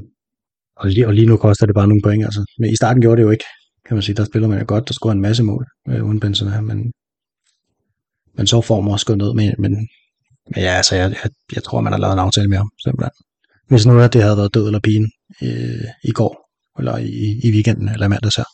og, 0.75 0.89
lige, 0.89 1.07
og 1.07 1.13
lige 1.13 1.27
nu 1.27 1.37
koster 1.37 1.65
det 1.65 1.75
bare 1.75 1.87
nogle 1.87 2.01
point. 2.03 2.25
Altså. 2.25 2.45
Men 2.59 2.69
i 2.69 2.75
starten 2.75 3.01
gjorde 3.01 3.17
det 3.17 3.23
jo 3.23 3.31
ikke, 3.31 3.45
kan 3.87 3.95
man 3.95 4.01
sige. 4.01 4.15
Der 4.15 4.25
spiller 4.25 4.47
man 4.47 4.59
jo 4.59 4.65
godt, 4.67 4.87
der 4.87 4.93
scorer 4.93 5.13
en 5.13 5.21
masse 5.21 5.43
mål 5.43 5.65
øh, 5.89 6.05
uden 6.05 6.19
Benzema, 6.19 6.61
men, 6.61 6.91
men 8.37 8.47
så 8.47 8.61
får 8.61 8.81
man 8.81 8.91
også 8.91 9.05
gået 9.05 9.17
ned. 9.17 9.33
Men, 9.33 9.51
men, 9.59 9.71
men 10.49 10.63
ja, 10.65 10.73
altså, 10.79 10.95
jeg, 10.95 11.15
jeg, 11.23 11.31
jeg 11.55 11.63
tror, 11.63 11.81
man 11.81 11.93
har 11.93 11.99
lavet 11.99 12.13
en 12.13 12.19
aftale 12.19 12.47
med 12.47 12.57
ham, 12.57 12.69
simpelthen. 12.83 13.11
Hvis 13.69 13.85
nu 13.85 13.99
at 13.99 14.13
det 14.13 14.23
havde 14.23 14.37
været 14.37 14.53
død 14.53 14.65
eller 14.65 14.79
pigen 14.79 15.11
øh, 15.43 15.85
i 16.03 16.11
går, 16.11 16.49
eller 16.79 16.97
i, 16.97 17.39
i 17.43 17.51
weekenden, 17.51 17.89
eller 17.89 18.07
mandags 18.07 18.35
her, 18.35 18.49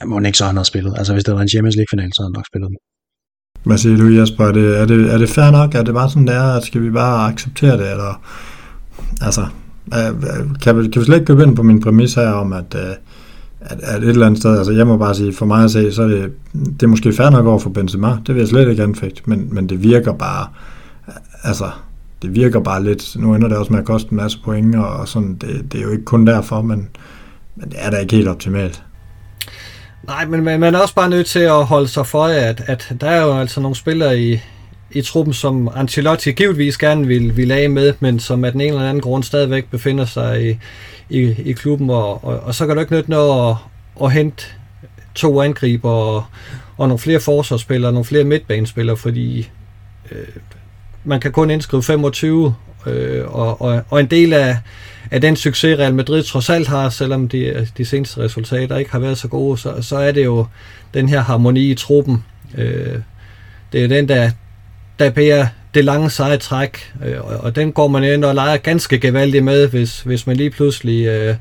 jeg 0.00 0.08
må 0.08 0.20
ikke 0.20 0.38
så 0.38 0.44
han 0.44 0.56
har 0.56 0.62
spillet. 0.62 0.94
Altså 0.98 1.12
hvis 1.12 1.24
det 1.24 1.34
var 1.34 1.40
en 1.40 1.48
Champions 1.48 1.76
League-final, 1.76 2.10
så 2.12 2.22
havde 2.22 2.30
han 2.30 2.38
nok 2.38 2.46
spillet 2.46 2.68
den. 2.70 2.78
Hvad 3.64 3.78
siger 3.78 3.96
du, 3.96 4.06
Jesper? 4.20 4.44
Er 4.44 4.52
det, 4.52 4.78
er, 4.80 4.86
det, 4.86 5.14
er 5.14 5.18
det 5.18 5.28
fair 5.28 5.50
nok? 5.50 5.74
Er 5.74 5.82
det 5.82 5.94
bare 5.94 6.10
sådan, 6.10 6.26
der, 6.26 6.56
at 6.56 6.64
skal 6.64 6.82
vi 6.82 6.90
bare 6.90 7.32
acceptere 7.32 7.78
det? 7.78 7.90
Eller, 7.90 8.12
altså, 9.20 9.46
øh, 9.96 10.08
øh, 10.08 10.60
kan 10.62 10.78
vi, 10.78 10.88
kan 10.88 11.00
vi 11.00 11.04
slet 11.04 11.16
ikke 11.16 11.26
købe 11.26 11.42
ind 11.42 11.56
på 11.56 11.62
min 11.62 11.80
præmis 11.80 12.14
her 12.14 12.28
om, 12.28 12.52
at, 12.52 12.74
øh, 12.74 12.94
at, 13.64 13.80
at 13.82 14.02
et 14.02 14.08
eller 14.08 14.26
andet 14.26 14.40
sted, 14.40 14.58
altså 14.58 14.72
jeg 14.72 14.86
må 14.86 14.96
bare 14.96 15.14
sige, 15.14 15.32
for 15.32 15.46
mig 15.46 15.64
at 15.64 15.70
se, 15.70 15.92
så 15.92 16.02
er 16.02 16.06
det, 16.06 16.32
det 16.52 16.82
er 16.82 16.86
måske 16.86 17.12
fair 17.12 17.30
nok 17.30 17.46
over 17.46 17.58
for 17.58 17.70
Benzema, 17.70 18.16
det 18.26 18.34
vil 18.34 18.40
jeg 18.40 18.48
slet 18.48 18.70
ikke 18.70 18.82
anfægte, 18.82 19.22
men, 19.26 19.48
men 19.54 19.68
det 19.68 19.82
virker 19.82 20.12
bare, 20.12 20.46
altså, 21.44 21.70
det 22.22 22.34
virker 22.34 22.60
bare 22.60 22.84
lidt, 22.84 23.16
nu 23.16 23.34
ender 23.34 23.48
det 23.48 23.56
også 23.56 23.72
med 23.72 23.80
at 23.80 23.86
koste 23.86 24.12
en 24.12 24.16
masse 24.16 24.38
point, 24.44 24.76
og 24.76 25.08
sådan, 25.08 25.34
det, 25.34 25.72
det 25.72 25.78
er 25.78 25.82
jo 25.82 25.90
ikke 25.90 26.04
kun 26.04 26.26
derfor, 26.26 26.62
men, 26.62 26.88
men 27.56 27.68
det 27.68 27.76
er 27.78 27.90
da 27.90 27.96
ikke 27.96 28.16
helt 28.16 28.28
optimalt. 28.28 28.82
Nej, 30.06 30.26
men 30.26 30.44
man 30.44 30.74
er 30.74 30.78
også 30.78 30.94
bare 30.94 31.10
nødt 31.10 31.26
til 31.26 31.38
at 31.38 31.64
holde 31.64 31.88
sig 31.88 32.06
for, 32.06 32.24
at, 32.24 32.62
at 32.66 32.94
der 33.00 33.10
er 33.10 33.22
jo 33.22 33.38
altså 33.38 33.60
nogle 33.60 33.76
spillere 33.76 34.20
i, 34.20 34.40
i 34.94 35.02
truppen, 35.02 35.34
som 35.34 35.70
Ancelotti 35.74 36.32
givetvis 36.32 36.78
gerne 36.78 37.06
vil, 37.06 37.36
vil 37.36 37.52
af 37.52 37.70
med, 37.70 37.94
men 38.00 38.20
som 38.20 38.44
af 38.44 38.52
den 38.52 38.60
ene 38.60 38.70
eller 38.70 38.88
anden 38.88 39.00
grund 39.00 39.22
stadigvæk 39.22 39.64
befinder 39.70 40.04
sig 40.04 40.50
i, 40.50 40.58
i, 41.10 41.34
i 41.44 41.52
klubben, 41.52 41.90
og, 41.90 42.24
og, 42.24 42.40
og 42.40 42.54
så 42.54 42.66
kan 42.66 42.76
du 42.76 42.80
ikke 42.80 42.94
nytte 42.94 43.10
noget 43.10 43.50
at, 43.50 43.56
at 44.04 44.12
hente 44.12 44.44
to 45.14 45.42
angriber 45.42 45.90
og, 45.90 46.24
og 46.76 46.88
nogle 46.88 46.98
flere 46.98 47.20
forsvarsspillere, 47.20 47.92
nogle 47.92 48.04
flere 48.04 48.24
midtbanespillere, 48.24 48.96
fordi 48.96 49.50
øh, 50.12 50.26
man 51.04 51.20
kan 51.20 51.32
kun 51.32 51.50
indskrive 51.50 51.82
25, 51.82 52.54
øh, 52.86 53.34
og, 53.34 53.62
og, 53.62 53.82
og 53.90 54.00
en 54.00 54.06
del 54.06 54.32
af, 54.32 54.58
af 55.10 55.20
den 55.20 55.36
succes, 55.36 55.78
Real 55.78 55.94
Madrid 55.94 56.22
trods 56.22 56.50
alt 56.50 56.68
har, 56.68 56.88
selvom 56.88 57.28
de, 57.28 57.68
de 57.78 57.84
seneste 57.84 58.20
resultater 58.20 58.76
ikke 58.76 58.92
har 58.92 58.98
været 58.98 59.18
så 59.18 59.28
gode, 59.28 59.58
så, 59.58 59.82
så 59.82 59.96
er 59.96 60.12
det 60.12 60.24
jo 60.24 60.46
den 60.94 61.08
her 61.08 61.20
harmoni 61.20 61.70
i 61.70 61.74
truppen. 61.74 62.24
Øh, 62.58 62.98
det 63.72 63.84
er 63.84 63.88
den, 63.88 64.08
der, 64.08 64.30
der 65.04 65.10
bliver 65.10 65.46
det 65.74 65.84
lange 65.84 66.10
seje 66.10 66.36
træk, 66.36 66.92
øh, 67.04 67.20
og, 67.20 67.36
og 67.36 67.56
den 67.56 67.72
går 67.72 67.88
man 67.88 68.04
ind 68.04 68.24
og 68.24 68.34
leger 68.34 68.56
ganske 68.56 68.98
gevaldigt 68.98 69.44
med, 69.44 69.68
hvis, 69.68 70.00
hvis 70.00 70.26
man 70.26 70.36
lige 70.36 70.50
pludselig 70.50 71.06
øh, 71.06 71.34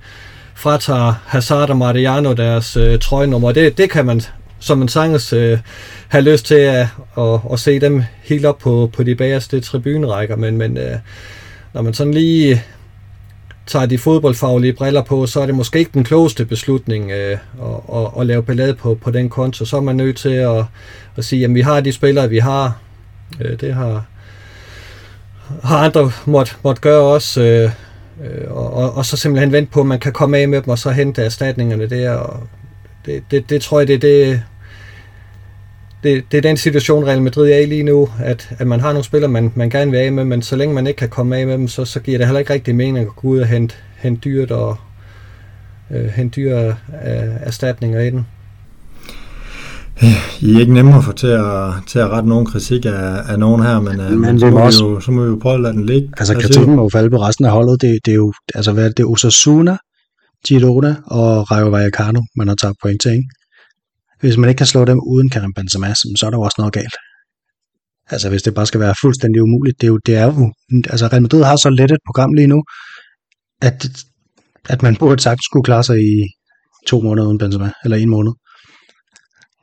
fratager 0.55 1.13
Hazard 1.25 1.69
og 1.69 1.77
Mariano 1.77 2.33
deres 2.33 2.77
øh, 2.77 2.99
trøjenummer. 2.99 3.51
Det, 3.51 3.77
det 3.77 3.89
kan 3.89 4.05
man 4.05 4.21
som 4.61 4.77
man 4.77 4.87
sagtens 4.87 5.33
øh, 5.33 5.59
have 6.07 6.23
lyst 6.23 6.45
til 6.45 6.55
at, 6.55 6.87
at, 7.17 7.39
at 7.53 7.59
se 7.59 7.79
dem 7.79 8.03
helt 8.23 8.45
op 8.45 8.57
på, 8.57 8.89
på 8.93 9.03
de 9.03 9.15
bagerste 9.15 9.59
tribunerækker, 9.59 10.35
men, 10.35 10.57
men 10.57 10.77
øh, 10.77 10.97
når 11.73 11.81
man 11.81 11.93
sådan 11.93 12.13
lige 12.13 12.63
tager 13.67 13.85
de 13.85 13.97
fodboldfaglige 13.97 14.73
briller 14.73 15.01
på, 15.01 15.25
så 15.25 15.41
er 15.41 15.45
det 15.45 15.55
måske 15.55 15.79
ikke 15.79 15.91
den 15.93 16.03
klogeste 16.03 16.45
beslutning 16.45 17.11
øh, 17.11 17.37
at, 17.61 17.97
at, 17.97 18.07
at 18.19 18.25
lave 18.25 18.43
ballade 18.43 18.73
på, 18.73 18.95
på 18.95 19.11
den 19.11 19.29
konto. 19.29 19.65
Så 19.65 19.77
er 19.77 19.81
man 19.81 19.95
nødt 19.95 20.17
til 20.17 20.29
at, 20.29 20.63
at 21.17 21.25
sige, 21.25 21.45
at 21.45 21.53
vi 21.53 21.61
har 21.61 21.81
de 21.81 21.91
spillere, 21.91 22.29
vi 22.29 22.39
har. 22.39 22.79
Øh, 23.39 23.59
det 23.59 23.73
har, 23.73 24.05
har 25.63 25.77
andre 25.77 26.11
måtte, 26.25 26.51
måtte 26.63 26.81
gøre 26.81 27.01
også. 27.01 27.41
Øh, 27.41 27.71
øh, 28.23 28.51
og, 28.51 28.73
og, 28.73 28.95
og 28.97 29.05
så 29.05 29.17
simpelthen 29.17 29.51
vente 29.51 29.71
på, 29.71 29.79
at 29.79 29.85
man 29.85 29.99
kan 29.99 30.13
komme 30.13 30.37
af 30.37 30.49
med 30.49 30.61
dem, 30.61 30.69
og 30.69 30.79
så 30.79 30.91
hente 30.91 31.23
erstatningerne 31.23 31.89
der. 31.89 32.11
Og 32.11 32.47
det, 33.05 33.23
det, 33.31 33.49
det 33.49 33.61
tror 33.61 33.79
jeg, 33.79 33.87
det 33.87 33.95
er 33.95 33.99
det, 33.99 34.43
det, 36.03 36.23
det 36.31 36.37
er 36.37 36.41
den 36.41 36.57
situation, 36.57 37.07
Real 37.07 37.21
Madrid 37.21 37.51
er 37.51 37.57
i 37.57 37.65
lige 37.65 37.83
nu, 37.83 38.09
at, 38.23 38.49
at 38.59 38.67
man 38.67 38.79
har 38.79 38.91
nogle 38.91 39.03
spillere, 39.03 39.31
man, 39.31 39.51
man 39.55 39.69
gerne 39.69 39.91
vil 39.91 39.97
af 39.97 40.11
med, 40.11 40.23
men 40.23 40.41
så 40.41 40.55
længe 40.55 40.75
man 40.75 40.87
ikke 40.87 40.97
kan 40.97 41.09
komme 41.09 41.37
af 41.37 41.47
med 41.47 41.53
dem, 41.53 41.67
så, 41.67 41.85
så 41.85 41.99
giver 41.99 42.17
det 42.17 42.27
heller 42.27 42.39
ikke 42.39 42.53
rigtig 42.53 42.75
mening 42.75 42.97
at 42.97 43.15
gå 43.15 43.27
ud 43.27 43.39
og 43.39 43.47
hente, 43.47 43.75
hente 43.97 44.21
dyrt 44.29 44.51
og, 44.51 44.77
øh, 45.91 46.05
hente 46.05 46.41
dyre 46.41 46.67
øh, 46.67 46.75
erstatninger 47.41 47.99
i 47.99 48.09
den. 48.09 48.27
I 50.41 50.55
er 50.55 50.59
ikke 50.59 50.73
nemmere 50.73 50.97
at 50.97 51.03
få 51.03 51.11
til 51.11 51.27
at, 51.27 51.73
til 51.87 51.99
at 51.99 52.09
rette 52.09 52.29
nogen 52.29 52.45
kritik 52.45 52.85
af, 52.85 53.31
af 53.31 53.39
nogen 53.39 53.63
her, 53.63 53.79
men, 53.79 53.99
øh, 53.99 54.09
men, 54.09 54.21
men 54.21 54.39
så, 54.39 54.49
må 54.49 54.59
også, 54.59 54.85
jo, 54.85 54.99
så 54.99 55.11
må 55.11 55.21
vi 55.23 55.27
jo 55.27 55.39
prøve 55.41 55.55
at 55.55 55.61
lade 55.61 55.73
den 55.73 55.85
ligge. 55.85 56.09
Altså 56.17 56.33
kritikken 56.33 56.75
må 56.75 56.81
jo 56.81 56.89
falde 56.89 57.09
på 57.09 57.17
resten 57.17 57.45
af 57.45 57.51
holdet. 57.51 57.81
Det, 57.81 57.99
det 58.05 58.11
er 58.11 58.15
jo, 58.15 58.33
altså 58.55 58.71
hvad 58.71 58.85
er 58.85 58.89
det, 58.89 59.03
er 59.03 59.07
Osasuna, 59.07 59.77
Girona 60.47 60.95
og 61.05 61.51
Rayo 61.51 61.69
Vallecano, 61.69 62.21
man 62.35 62.47
har 62.47 62.55
tabt 62.55 62.77
point 62.83 63.01
til, 63.01 63.11
ikke? 63.11 63.29
Hvis 64.19 64.37
man 64.37 64.49
ikke 64.49 64.57
kan 64.57 64.67
slå 64.67 64.85
dem 64.85 64.99
uden 64.99 65.29
Karim 65.29 65.53
Benzema, 65.53 65.93
så 65.93 66.25
er 66.25 66.29
der 66.29 66.37
jo 66.37 66.41
også 66.41 66.55
noget 66.57 66.73
galt. 66.73 66.95
Altså 68.09 68.29
hvis 68.29 68.43
det 68.43 68.53
bare 68.53 68.65
skal 68.65 68.79
være 68.79 68.95
fuldstændig 69.01 69.41
umuligt, 69.43 69.81
det 69.81 69.87
er 69.87 69.91
jo, 69.91 69.99
det 70.05 70.15
er 70.15 70.25
jo 70.25 70.53
altså 70.89 71.07
Real 71.07 71.21
Madrid 71.21 71.43
har 71.43 71.55
så 71.55 71.69
let 71.69 71.91
et 71.91 71.99
program 72.07 72.33
lige 72.33 72.47
nu, 72.47 72.63
at, 73.61 73.87
at 74.69 74.83
man 74.83 74.95
burde 74.95 75.21
sagt 75.21 75.43
skulle 75.43 75.63
klare 75.63 75.83
sig 75.83 75.97
i 75.99 76.13
to 76.87 77.01
måneder 77.01 77.27
uden 77.27 77.37
Benzema, 77.37 77.71
eller 77.83 77.97
en 77.97 78.09
måned. 78.09 78.31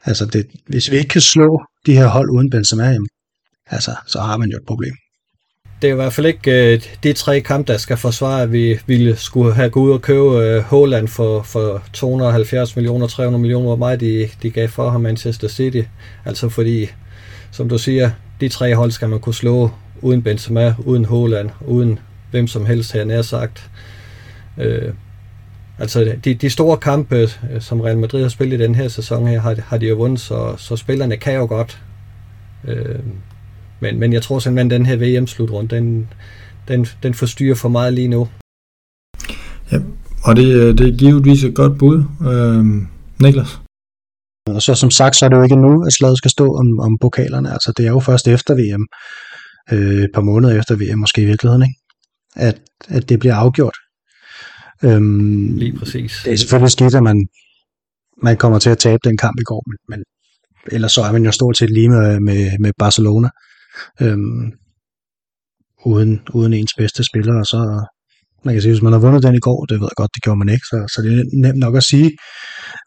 Altså, 0.09 0.27
det, 0.27 0.47
hvis 0.67 0.91
vi 0.91 0.97
ikke 0.97 1.09
kan 1.09 1.21
slå 1.21 1.63
de 1.87 1.97
her 1.97 2.07
hold 2.07 2.31
uden 2.31 2.51
Benzema, 2.51 2.85
jamen, 2.85 3.09
altså, 3.67 3.95
så 4.07 4.21
har 4.21 4.37
man 4.37 4.51
jo 4.51 4.57
et 4.57 4.67
problem. 4.67 4.95
Det 5.83 5.89
er 5.89 5.93
i 5.93 5.97
hvert 5.97 6.13
fald 6.13 6.27
ikke 6.27 6.75
øh, 6.75 6.83
de 7.03 7.13
tre 7.13 7.41
kampe, 7.41 7.73
der 7.73 7.79
skal 7.79 7.97
forsvare, 7.97 8.43
at 8.43 8.53
vi 8.53 8.79
ville 8.87 9.17
skulle 9.17 9.55
have 9.55 9.71
gået 9.71 9.89
ud 9.89 9.93
og 9.93 10.03
købe 10.03 10.45
øh, 10.45 10.63
Holland 10.63 11.09
for, 11.09 11.43
for 11.43 11.83
270 11.93 12.77
millioner, 12.77 13.07
300 13.07 13.41
millioner, 13.41 13.67
hvor 13.67 13.77
meget 13.77 14.01
de, 14.01 14.29
de 14.43 14.51
gav 14.51 14.69
for 14.69 14.91
ham 14.91 15.01
Manchester 15.01 15.49
City. 15.49 15.83
Altså 16.25 16.49
fordi, 16.49 16.87
som 17.51 17.69
du 17.69 17.79
siger, 17.79 18.11
de 18.41 18.49
tre 18.49 18.75
hold 18.75 18.91
skal 18.91 19.09
man 19.09 19.21
kunne 19.21 19.35
slå 19.35 19.71
uden 20.03 20.23
Benzema, 20.23 20.75
uden 20.79 21.05
Holland, 21.05 21.51
uden 21.67 21.99
hvem 22.31 22.47
som 22.47 22.67
helst 22.67 22.93
her 22.93 23.05
nær 23.05 23.23
sagt. 23.23 23.71
Øh, 24.59 24.93
Altså 25.79 26.17
de, 26.25 26.35
de 26.35 26.51
store 26.51 26.77
kampe, 26.77 27.17
øh, 27.17 27.61
som 27.61 27.81
Real 27.81 27.99
Madrid 27.99 28.23
har 28.23 28.29
spillet 28.29 28.61
i 28.61 28.63
den 28.63 28.75
her 28.75 28.89
sæson 28.89 29.27
her, 29.27 29.41
har, 29.41 29.57
har 29.65 29.79
de 29.79 29.89
jo 29.89 29.97
vundet, 29.97 30.21
så, 30.21 30.55
så 30.57 30.77
spillerne 30.77 31.17
kan 31.17 31.35
jo 31.35 31.47
godt. 31.47 31.83
Øh, 32.65 32.99
men, 33.81 33.99
men 33.99 34.13
jeg 34.13 34.23
tror 34.23 34.39
simpelthen, 34.39 34.73
at 34.73 34.79
den 34.79 34.87
her 34.87 35.21
VM-slutrunde, 35.21 35.77
den, 35.77 36.09
den, 36.69 36.87
den 37.03 37.15
forstyrrer 37.15 37.55
for 37.55 37.69
meget 37.69 37.93
lige 37.93 38.09
nu. 38.09 38.29
Ja, 39.73 39.79
og 40.25 40.37
det, 40.37 40.55
øh, 40.55 40.79
det 40.79 40.89
er 40.89 40.99
givetvis 40.99 41.45
et 41.45 41.55
godt 41.55 41.79
bud, 41.79 42.05
øh, 42.33 42.65
Niklas. 43.23 43.61
Og 44.47 44.63
så 44.63 44.75
som 44.75 44.91
sagt, 44.91 45.17
så 45.17 45.25
er 45.25 45.29
det 45.29 45.37
jo 45.37 45.43
ikke 45.43 45.57
nu, 45.57 45.85
at 45.87 45.93
slaget 45.93 46.19
skal 46.19 46.31
stå 46.31 46.55
om, 46.55 46.81
om 46.81 46.99
pokalerne. 47.01 47.53
Altså 47.53 47.73
det 47.77 47.87
er 47.87 47.91
jo 47.91 48.01
først 48.01 48.29
efter 48.29 48.55
VM, 48.55 48.87
øh, 49.73 50.03
et 50.03 50.11
par 50.15 50.21
måneder 50.21 50.59
efter 50.59 50.77
VM 50.77 50.99
måske 50.99 51.23
i 51.23 51.25
virkeligheden, 51.25 51.63
ikke? 51.63 51.79
At, 52.37 52.61
at 52.89 53.09
det 53.09 53.19
bliver 53.19 53.35
afgjort. 53.35 53.75
Øhm, 54.85 55.57
Lige 55.57 55.79
præcis. 55.79 56.21
Det 56.25 56.33
er 56.33 56.37
selvfølgelig 56.37 56.71
skidt, 56.71 56.95
at 56.95 57.03
man, 57.03 57.27
man 58.23 58.37
kommer 58.37 58.59
til 58.59 58.71
at 58.71 58.79
tabe 58.79 59.01
den 59.05 59.17
kamp 59.17 59.41
i 59.41 59.45
går, 59.45 59.63
men, 59.69 59.79
men 59.89 60.05
ellers 60.73 60.93
så 60.93 61.03
er 61.03 61.13
man 61.13 61.25
jo 61.25 61.33
stort 61.33 61.57
set 61.57 61.71
lige 61.71 61.89
med, 61.89 62.21
med, 62.21 62.59
med 62.61 62.73
Barcelona. 62.79 63.29
Øhm, 64.01 64.53
uden, 65.85 66.21
uden 66.35 66.53
ens 66.53 66.75
bedste 66.75 67.05
spillere, 67.05 67.45
så 67.45 67.87
man 68.45 68.55
kan 68.55 68.63
sige, 68.63 68.73
hvis 68.73 68.83
man 68.83 68.93
har 68.93 69.01
vundet 69.01 69.23
den 69.23 69.35
i 69.35 69.39
går, 69.39 69.65
det 69.65 69.81
ved 69.81 69.89
jeg 69.91 69.97
godt, 69.97 70.15
det 70.15 70.23
gjorde 70.23 70.39
man 70.39 70.49
ikke, 70.49 70.67
så, 70.71 70.77
så 70.95 71.03
det 71.03 71.13
er 71.13 71.25
nemt 71.33 71.59
nok 71.59 71.77
at 71.77 71.83
sige, 71.83 72.11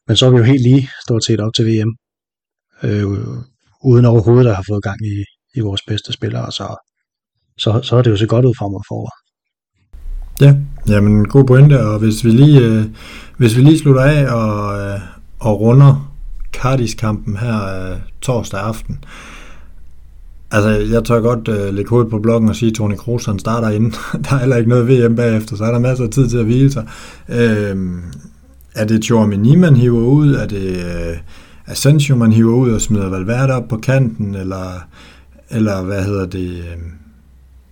men 0.08 0.17
så 0.17 0.25
er 0.25 0.32
vi 0.32 0.38
jo 0.38 0.43
helt 0.43 0.62
lige 0.62 0.89
stort 1.06 1.25
set 1.25 1.39
op 1.39 1.54
til 1.54 1.65
VM, 1.67 1.91
øh, 2.84 3.06
uden 3.84 4.06
overhovedet 4.06 4.49
at 4.49 4.56
have 4.56 4.65
fået 4.69 4.84
gang 4.84 4.99
i, 5.06 5.15
i 5.56 5.60
vores 5.60 5.82
bedste 5.88 6.13
spillere, 6.13 6.51
så, 6.51 6.67
så, 7.58 7.82
så 7.84 7.95
er 7.95 8.01
det 8.01 8.12
jo 8.12 8.17
så 8.17 8.27
godt 8.27 8.45
ud 8.45 8.56
fremover 8.60 8.84
for. 8.88 9.20
Ja, 10.41 10.56
jamen 10.88 11.25
god 11.25 11.43
pointe, 11.43 11.86
og 11.86 11.99
hvis 11.99 12.25
vi 12.25 12.30
lige, 12.30 12.60
øh, 12.60 12.84
hvis 13.38 13.58
vi 13.58 13.62
lige 13.62 13.80
slutter 13.80 14.01
af 14.01 14.34
og, 14.34 14.80
øh, 14.80 14.99
og 15.39 15.60
runder 15.60 16.13
Cardis-kampen 16.54 17.38
her 17.38 17.91
øh, 17.91 17.97
torsdag 18.21 18.60
aften. 18.60 19.04
Altså, 20.51 20.69
jeg 20.69 21.04
tør 21.04 21.19
godt 21.19 21.47
øh, 21.47 21.73
lægge 21.73 21.89
hovedet 21.89 22.12
på 22.12 22.19
blokken 22.19 22.49
og 22.49 22.56
sige, 22.56 22.69
at 22.69 22.75
Toni 22.75 22.95
Kroos 22.95 23.25
han 23.25 23.39
starter 23.39 23.69
inden. 23.69 23.91
der 24.23 24.36
er 24.36 24.39
heller 24.39 24.58
ikke 24.58 24.69
noget 24.69 24.88
VM 24.88 25.15
bagefter, 25.15 25.56
så 25.56 25.63
er 25.63 25.71
der 25.71 25.80
masser 25.80 26.04
af 26.04 26.10
tid 26.10 26.30
til 26.30 26.38
at 26.38 26.45
hvile 26.45 26.71
sig. 26.71 26.88
Øh, 27.30 27.77
er 28.75 28.86
det 28.86 29.04
Tjormini, 29.04 29.56
man 29.56 29.75
hiver 29.75 30.04
ud? 30.04 30.34
Er 30.34 30.47
det 30.47 30.77
øh, 30.77 31.17
Asensio, 31.67 32.15
man 32.15 32.32
hiver 32.32 32.54
ud 32.54 32.71
og 32.71 32.82
smider 32.82 33.10
Valverde 33.10 33.54
op 33.54 33.67
på 33.67 33.77
kanten? 33.77 34.36
Eller, 34.36 34.88
eller 35.49 35.84
hvad 35.84 36.04
hedder 36.04 36.25
det... 36.25 36.49
Øh, 36.49 37.00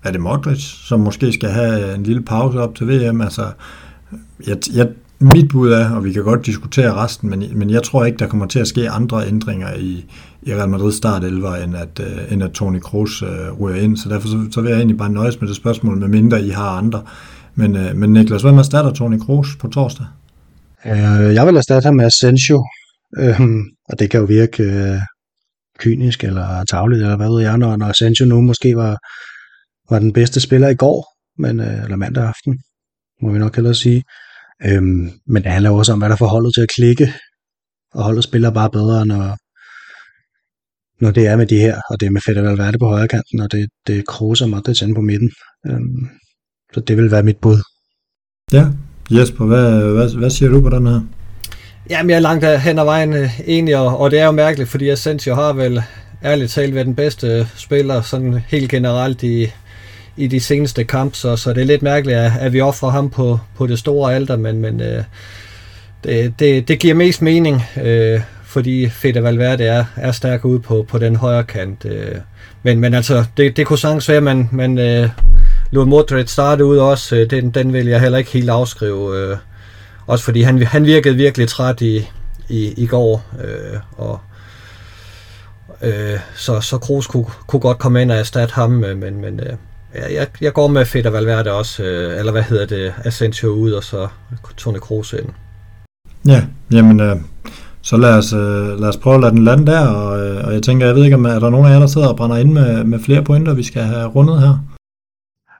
er 0.03 0.11
det 0.11 0.21
Modric, 0.21 0.59
som 0.61 0.99
måske 0.99 1.33
skal 1.33 1.49
have 1.49 1.95
en 1.95 2.03
lille 2.03 2.21
pause 2.21 2.59
op 2.59 2.75
til 2.75 2.87
VM. 2.87 3.21
Altså, 3.21 3.51
jeg, 4.47 4.57
jeg, 4.73 4.87
mit 5.19 5.49
bud 5.49 5.71
er, 5.71 5.89
og 5.89 6.03
vi 6.03 6.11
kan 6.11 6.23
godt 6.23 6.45
diskutere 6.45 6.93
resten, 6.93 7.29
men, 7.29 7.43
men 7.55 7.69
jeg 7.69 7.83
tror 7.83 8.05
ikke, 8.05 8.17
der 8.17 8.27
kommer 8.27 8.45
til 8.45 8.59
at 8.59 8.67
ske 8.67 8.89
andre 8.89 9.27
ændringer 9.27 9.73
i, 9.73 10.05
i 10.41 10.53
Real 10.53 10.69
Madrid 10.69 10.91
start 10.91 11.23
11, 11.23 11.63
end 11.63 11.75
at, 11.75 11.99
uh, 11.99 12.33
end 12.33 12.43
at 12.43 12.51
Toni 12.51 12.79
Kroos 12.79 13.23
uh, 13.23 13.61
ryger 13.61 13.81
ind. 13.81 13.97
Så 13.97 14.09
derfor 14.09 14.27
så, 14.27 14.47
så 14.51 14.61
vil 14.61 14.69
jeg 14.69 14.77
egentlig 14.77 14.97
bare 14.97 15.09
nøjes 15.09 15.41
med 15.41 15.49
det 15.49 15.55
spørgsmål, 15.55 15.97
med 15.97 16.07
mindre 16.07 16.41
I 16.41 16.49
har 16.49 16.69
andre. 16.69 17.01
Men, 17.55 17.75
uh, 17.75 17.95
men 17.95 18.13
Niklas, 18.13 18.41
hvem 18.41 18.57
erstatter 18.57 18.91
Toni 18.91 19.17
Kroos 19.17 19.47
på 19.59 19.67
torsdag? 19.67 20.05
Uh, 20.85 21.33
jeg 21.33 21.47
vil 21.47 21.55
erstatte 21.55 21.85
ham 21.85 21.95
med 21.95 22.05
Asensio, 22.05 22.57
uh, 23.19 23.41
og 23.89 23.99
det 23.99 24.09
kan 24.09 24.19
jo 24.19 24.25
virke 24.25 24.63
uh, 24.63 25.01
kynisk 25.79 26.23
eller 26.23 26.63
tavligt, 26.63 27.01
eller 27.01 27.17
hvad 27.17 27.29
ved 27.29 27.41
jeg, 27.41 27.57
når, 27.57 27.75
når 27.75 27.85
Asensio 27.85 28.25
nu 28.25 28.41
måske 28.41 28.75
var 28.75 28.97
var 29.89 29.99
den 29.99 30.13
bedste 30.13 30.39
spiller 30.41 30.69
i 30.69 30.75
går, 30.75 31.07
men, 31.37 31.59
øh, 31.59 31.83
eller 31.83 31.95
mandag 31.95 32.23
aften, 32.23 32.59
må 33.21 33.31
vi 33.31 33.39
nok 33.39 33.55
hellere 33.55 33.75
sige. 33.75 34.03
Øhm, 34.65 35.11
men 35.27 35.43
det 35.43 35.51
handler 35.51 35.69
også 35.69 35.93
om, 35.93 35.99
hvad 35.99 36.09
der 36.09 36.15
får 36.15 36.27
holdet 36.27 36.53
til 36.53 36.61
at 36.61 36.69
klikke, 36.69 37.13
og 37.93 38.03
holdet 38.03 38.23
spiller 38.23 38.51
bare 38.51 38.69
bedre, 38.69 39.05
når, 39.05 39.37
når 41.03 41.11
det 41.11 41.27
er 41.27 41.35
med 41.35 41.47
de 41.47 41.59
her, 41.59 41.81
og 41.89 41.99
det 41.99 42.05
er 42.05 42.11
med 42.11 42.21
Fedder 42.25 42.41
Valverde 42.41 42.79
på 42.79 42.87
højre 42.87 43.07
kanten, 43.07 43.39
og 43.39 43.51
det, 43.51 43.69
det 43.87 44.07
Kroos 44.07 44.41
og 44.41 44.49
Modric 44.49 44.81
inde 44.81 44.95
på 44.95 45.01
midten. 45.01 45.31
Øhm, 45.67 46.09
så 46.73 46.79
det 46.79 46.97
vil 46.97 47.11
være 47.11 47.23
mit 47.23 47.37
bud. 47.37 47.57
Ja, 48.51 48.65
Jesper, 49.11 49.45
hvad, 49.45 49.93
hvad, 49.93 50.15
hvad 50.17 50.29
siger 50.29 50.49
du 50.49 50.61
på 50.61 50.69
den 50.69 50.87
her? 50.87 51.01
Jamen, 51.89 52.09
jeg 52.09 52.15
er 52.15 52.19
langt 52.19 52.45
hen 52.45 52.79
ad 52.79 52.83
vejen 52.83 53.13
øh, 53.13 53.39
enig, 53.45 53.77
og, 53.77 53.97
og 53.97 54.11
det 54.11 54.19
er 54.19 54.25
jo 54.25 54.31
mærkeligt, 54.31 54.69
fordi 54.69 54.89
Asensio 54.89 55.35
har 55.35 55.53
vel 55.53 55.83
ærligt 56.23 56.51
talt 56.51 56.75
været 56.75 56.87
den 56.87 56.95
bedste 56.95 57.47
spiller 57.55 58.01
sådan 58.01 58.33
helt 58.33 58.71
generelt 58.71 59.23
i, 59.23 59.47
i 60.19 60.27
de 60.27 60.39
seneste 60.39 60.83
kampe, 60.83 61.17
så, 61.17 61.35
så 61.35 61.53
det 61.53 61.61
er 61.61 61.65
lidt 61.65 61.81
mærkeligt, 61.81 62.17
at, 62.17 62.31
at 62.39 62.53
vi 62.53 62.61
offrer 62.61 62.89
ham 62.89 63.09
på, 63.09 63.39
på 63.57 63.67
det 63.67 63.79
store 63.79 64.15
alter, 64.15 64.37
men, 64.37 64.61
men 64.61 64.81
øh, 64.81 65.03
det, 66.03 66.33
det, 66.39 66.67
det 66.67 66.79
giver 66.79 66.93
mest 66.93 67.21
mening, 67.21 67.63
øh, 67.81 68.21
fordi 68.43 68.89
Fede 68.89 69.23
Valverde 69.23 69.63
er, 69.63 69.85
er 69.95 70.11
stærk 70.11 70.45
ude 70.45 70.59
på, 70.59 70.85
på 70.89 70.97
den 70.97 71.15
højre 71.15 71.43
kant. 71.43 71.85
Øh. 71.85 72.15
Men, 72.63 72.79
men 72.79 72.93
altså, 72.93 73.25
det, 73.37 73.57
det 73.57 73.65
kunne 73.65 73.79
sagtens 73.79 74.09
være, 74.09 74.17
at 74.17 74.23
man, 74.23 74.49
man 74.51 74.77
øh, 74.77 75.09
lod 75.71 75.85
Modric 75.85 76.29
starte 76.29 76.65
ud 76.65 76.77
også. 76.77 77.15
Øh, 77.15 77.29
den, 77.29 77.51
den 77.51 77.73
vil 77.73 77.87
jeg 77.87 78.01
heller 78.01 78.17
ikke 78.17 78.31
helt 78.31 78.49
afskrive. 78.49 79.17
Øh, 79.17 79.37
også 80.07 80.25
fordi 80.25 80.41
han, 80.41 80.63
han 80.63 80.85
virkede 80.85 81.15
virkelig 81.15 81.47
træt 81.47 81.81
i, 81.81 82.07
i, 82.49 82.73
i 82.77 82.87
går. 82.87 83.25
Øh, 83.43 83.79
og, 83.97 84.19
øh, 85.81 86.19
så, 86.35 86.61
så 86.61 86.77
Kroos 86.77 87.07
kunne, 87.07 87.25
kunne 87.47 87.59
godt 87.59 87.77
komme 87.77 88.01
ind 88.01 88.11
og 88.11 88.17
erstatte 88.17 88.53
ham, 88.53 88.83
øh, 88.83 88.97
men, 88.97 89.21
men 89.21 89.39
øh, 89.39 89.53
jeg, 89.93 90.27
jeg 90.41 90.53
går 90.53 90.67
med 90.67 90.85
Feder 90.85 91.09
Valverde 91.09 91.51
også, 91.51 91.83
øh, 91.83 92.19
eller 92.19 92.31
hvad 92.31 92.43
hedder 92.43 92.65
det, 92.65 92.93
Asensio 93.05 93.49
ud, 93.49 93.71
og 93.71 93.83
så 93.83 94.07
Toni 94.57 94.79
Kroos 94.79 95.13
ind. 95.13 95.29
Ja, 96.27 96.45
jamen, 96.71 96.99
øh, 96.99 97.15
så 97.81 97.97
lad 97.97 98.17
os, 98.17 98.33
øh, 98.33 98.79
lad 98.79 98.89
os 98.89 98.97
prøve 98.97 99.15
at 99.15 99.21
lade 99.21 99.31
den 99.31 99.43
lande 99.43 99.71
der, 99.71 99.87
og, 99.87 100.19
øh, 100.19 100.45
og 100.45 100.53
jeg 100.53 100.63
tænker, 100.63 100.85
jeg 100.85 100.95
ved 100.95 101.03
ikke, 101.03 101.15
om 101.15 101.25
er 101.25 101.39
der 101.39 101.49
nogen 101.49 101.67
af 101.67 101.71
jer, 101.73 101.79
der 101.79 101.87
sidder 101.87 102.07
og 102.07 102.17
brænder 102.17 102.37
ind 102.37 102.51
med, 102.53 102.83
med 102.83 102.99
flere 102.99 103.23
pointer, 103.23 103.53
vi 103.53 103.63
skal 103.63 103.81
have 103.81 104.07
rundet 104.07 104.39
her? 104.39 104.53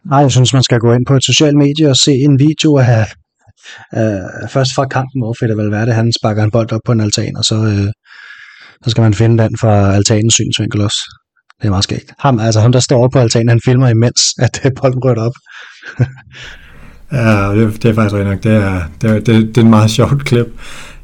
Nej, 0.09 0.19
jeg 0.19 0.31
synes, 0.31 0.53
man 0.53 0.63
skal 0.63 0.79
gå 0.79 0.93
ind 0.93 1.05
på 1.05 1.15
et 1.15 1.23
socialt 1.23 1.57
medie 1.57 1.89
og 1.89 1.95
se 1.95 2.11
en 2.11 2.39
video 2.39 2.77
af, 2.77 3.05
øh, 3.99 4.49
først 4.49 4.71
fra 4.75 4.85
kampen, 4.85 5.21
hvor 5.21 5.35
Feder 5.39 5.55
Valverde, 5.55 5.93
han 5.93 6.13
sparker 6.19 6.43
en 6.43 6.51
bold 6.51 6.71
op 6.71 6.81
på 6.85 6.91
en 6.91 7.01
altan, 7.01 7.37
og 7.37 7.43
så, 7.43 7.55
øh, 7.55 7.91
så 8.83 8.89
skal 8.89 9.01
man 9.01 9.13
finde 9.13 9.43
den 9.43 9.57
fra 9.61 9.95
altanens 9.95 10.33
synsvinkel 10.33 10.81
også. 10.81 11.01
Det 11.61 11.65
er 11.65 11.69
meget 11.69 11.83
skægt. 11.83 12.13
Ham, 12.19 12.39
altså 12.39 12.59
ham, 12.59 12.71
der 12.71 12.79
står 12.79 13.07
på 13.07 13.19
altanen, 13.19 13.49
han 13.49 13.61
filmer 13.65 13.87
imens, 13.87 14.21
at 14.39 14.61
øh, 14.65 14.71
bolden 14.81 15.03
rører 15.03 15.21
op. 15.21 15.33
ja, 17.11 17.55
det, 17.55 17.83
det 17.83 17.89
er 17.89 17.93
faktisk 17.93 18.15
rigtig 18.15 18.31
nok. 18.33 18.43
Det 18.43 18.51
er, 18.51 18.81
det, 19.01 19.09
er, 19.09 19.13
det, 19.13 19.47
det 19.47 19.57
er 19.57 19.61
en 19.61 19.69
meget 19.69 19.91
sjovt 19.99 20.25
klip. 20.25 20.47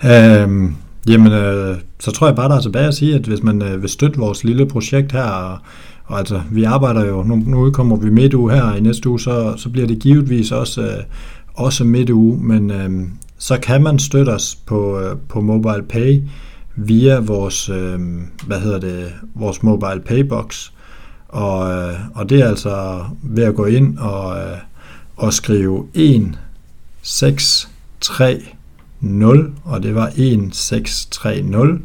Øhm, 0.05 0.75
jamen, 1.07 1.31
øh, 1.31 1.77
så 1.99 2.11
tror 2.11 2.27
jeg 2.27 2.35
bare, 2.35 2.49
der 2.49 2.55
er 2.55 2.61
tilbage 2.61 2.87
at 2.87 2.93
sige, 2.93 3.15
at 3.15 3.21
hvis 3.21 3.43
man 3.43 3.61
øh, 3.61 3.81
vil 3.81 3.89
støtte 3.89 4.19
vores 4.19 4.43
lille 4.43 4.65
projekt 4.65 5.11
her, 5.11 5.23
og, 5.23 5.57
og 6.05 6.19
altså, 6.19 6.41
vi 6.51 6.63
arbejder 6.63 7.05
jo, 7.05 7.23
nu, 7.23 7.35
nu 7.35 7.59
udkommer 7.59 7.95
vi 7.95 8.09
midt 8.09 8.33
uge 8.33 8.51
her, 8.53 8.75
i 8.75 8.79
næste 8.79 9.09
uge, 9.09 9.19
så, 9.19 9.53
så 9.57 9.69
bliver 9.69 9.87
det 9.87 9.99
givetvis 9.99 10.51
også, 10.51 10.81
øh, 10.81 11.03
også 11.53 11.83
midt 11.83 12.09
uge, 12.09 12.39
men 12.43 12.71
øh, 12.71 13.07
så 13.37 13.57
kan 13.57 13.83
man 13.83 13.99
støtte 13.99 14.29
os 14.29 14.57
på, 14.65 14.99
øh, 14.99 15.15
på 15.29 15.41
MobilePay, 15.41 16.19
Pay, 16.19 16.21
via 16.75 17.19
vores, 17.19 17.69
øh, 17.69 17.99
hvad 18.47 18.59
hedder 18.59 18.79
det, 18.79 19.13
vores 19.35 19.63
mobile 19.63 20.01
paybox. 20.05 20.69
Og, 21.27 21.71
øh, 21.71 21.93
og 22.13 22.29
det 22.29 22.41
er 22.41 22.47
altså 22.47 23.03
ved 23.23 23.43
at 23.43 23.55
gå 23.55 23.65
ind 23.65 23.97
og, 23.97 24.37
øh, 24.37 24.57
og 25.15 25.33
skrive 25.33 25.87
1, 25.93 26.39
6, 27.01 27.69
3, 28.01 28.41
0, 29.01 29.51
og 29.63 29.83
det 29.83 29.95
var 29.95 30.07
1630. 30.07 31.79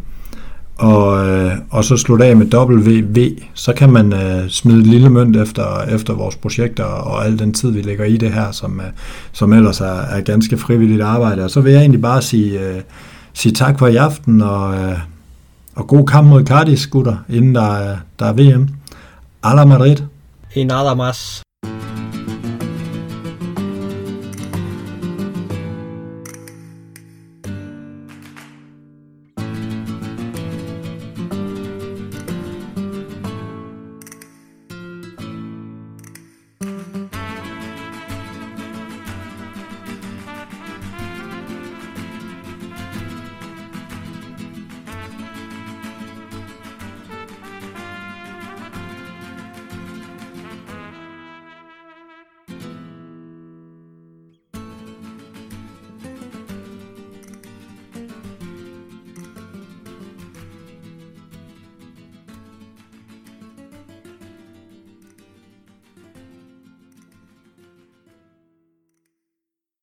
Og, 0.77 1.29
øh, 1.29 1.53
og 1.71 1.85
så 1.85 1.97
slutte 1.97 2.25
af 2.25 2.37
med 2.37 2.55
WV, 2.55 3.39
så 3.55 3.73
kan 3.73 3.93
man 3.93 4.13
øh, 4.13 4.49
smide 4.49 4.81
et 4.81 4.87
lille 4.87 5.11
mønt 5.11 5.37
efter, 5.37 5.83
efter 5.83 6.15
vores 6.15 6.37
projekter 6.37 6.85
og 6.85 7.27
al 7.27 7.39
den 7.39 7.53
tid, 7.53 7.71
vi 7.71 7.83
lægger 7.83 8.05
i 8.05 8.17
det 8.17 8.33
her, 8.33 8.51
som, 8.51 8.81
øh, 8.81 8.87
som 9.33 9.53
ellers 9.53 9.81
er, 9.81 10.01
er 10.01 10.21
ganske 10.21 10.59
frivilligt 10.59 11.03
arbejde. 11.03 11.45
Og 11.45 11.51
så 11.51 11.61
vil 11.61 11.73
jeg 11.73 11.81
egentlig 11.81 12.03
bare 12.03 12.23
sige, 12.23 12.61
øh, 12.61 12.81
sige 13.35 13.53
tak 13.53 13.79
for 13.79 13.87
i 13.87 13.97
aften, 13.97 14.41
og, 14.43 14.75
øh, 14.75 14.99
og 15.77 15.87
god 15.87 16.07
kamp 16.07 16.29
mod 16.29 16.45
Cardiff, 16.45 16.87
gutter, 16.91 17.17
inden 17.29 17.55
der, 17.55 17.97
der 18.19 18.27
er 18.27 18.33
VM. 18.33 18.69
A 19.43 19.65
Madrid. 19.65 19.97
Y 20.57 20.65
nada 20.65 20.95
más. 20.95 21.43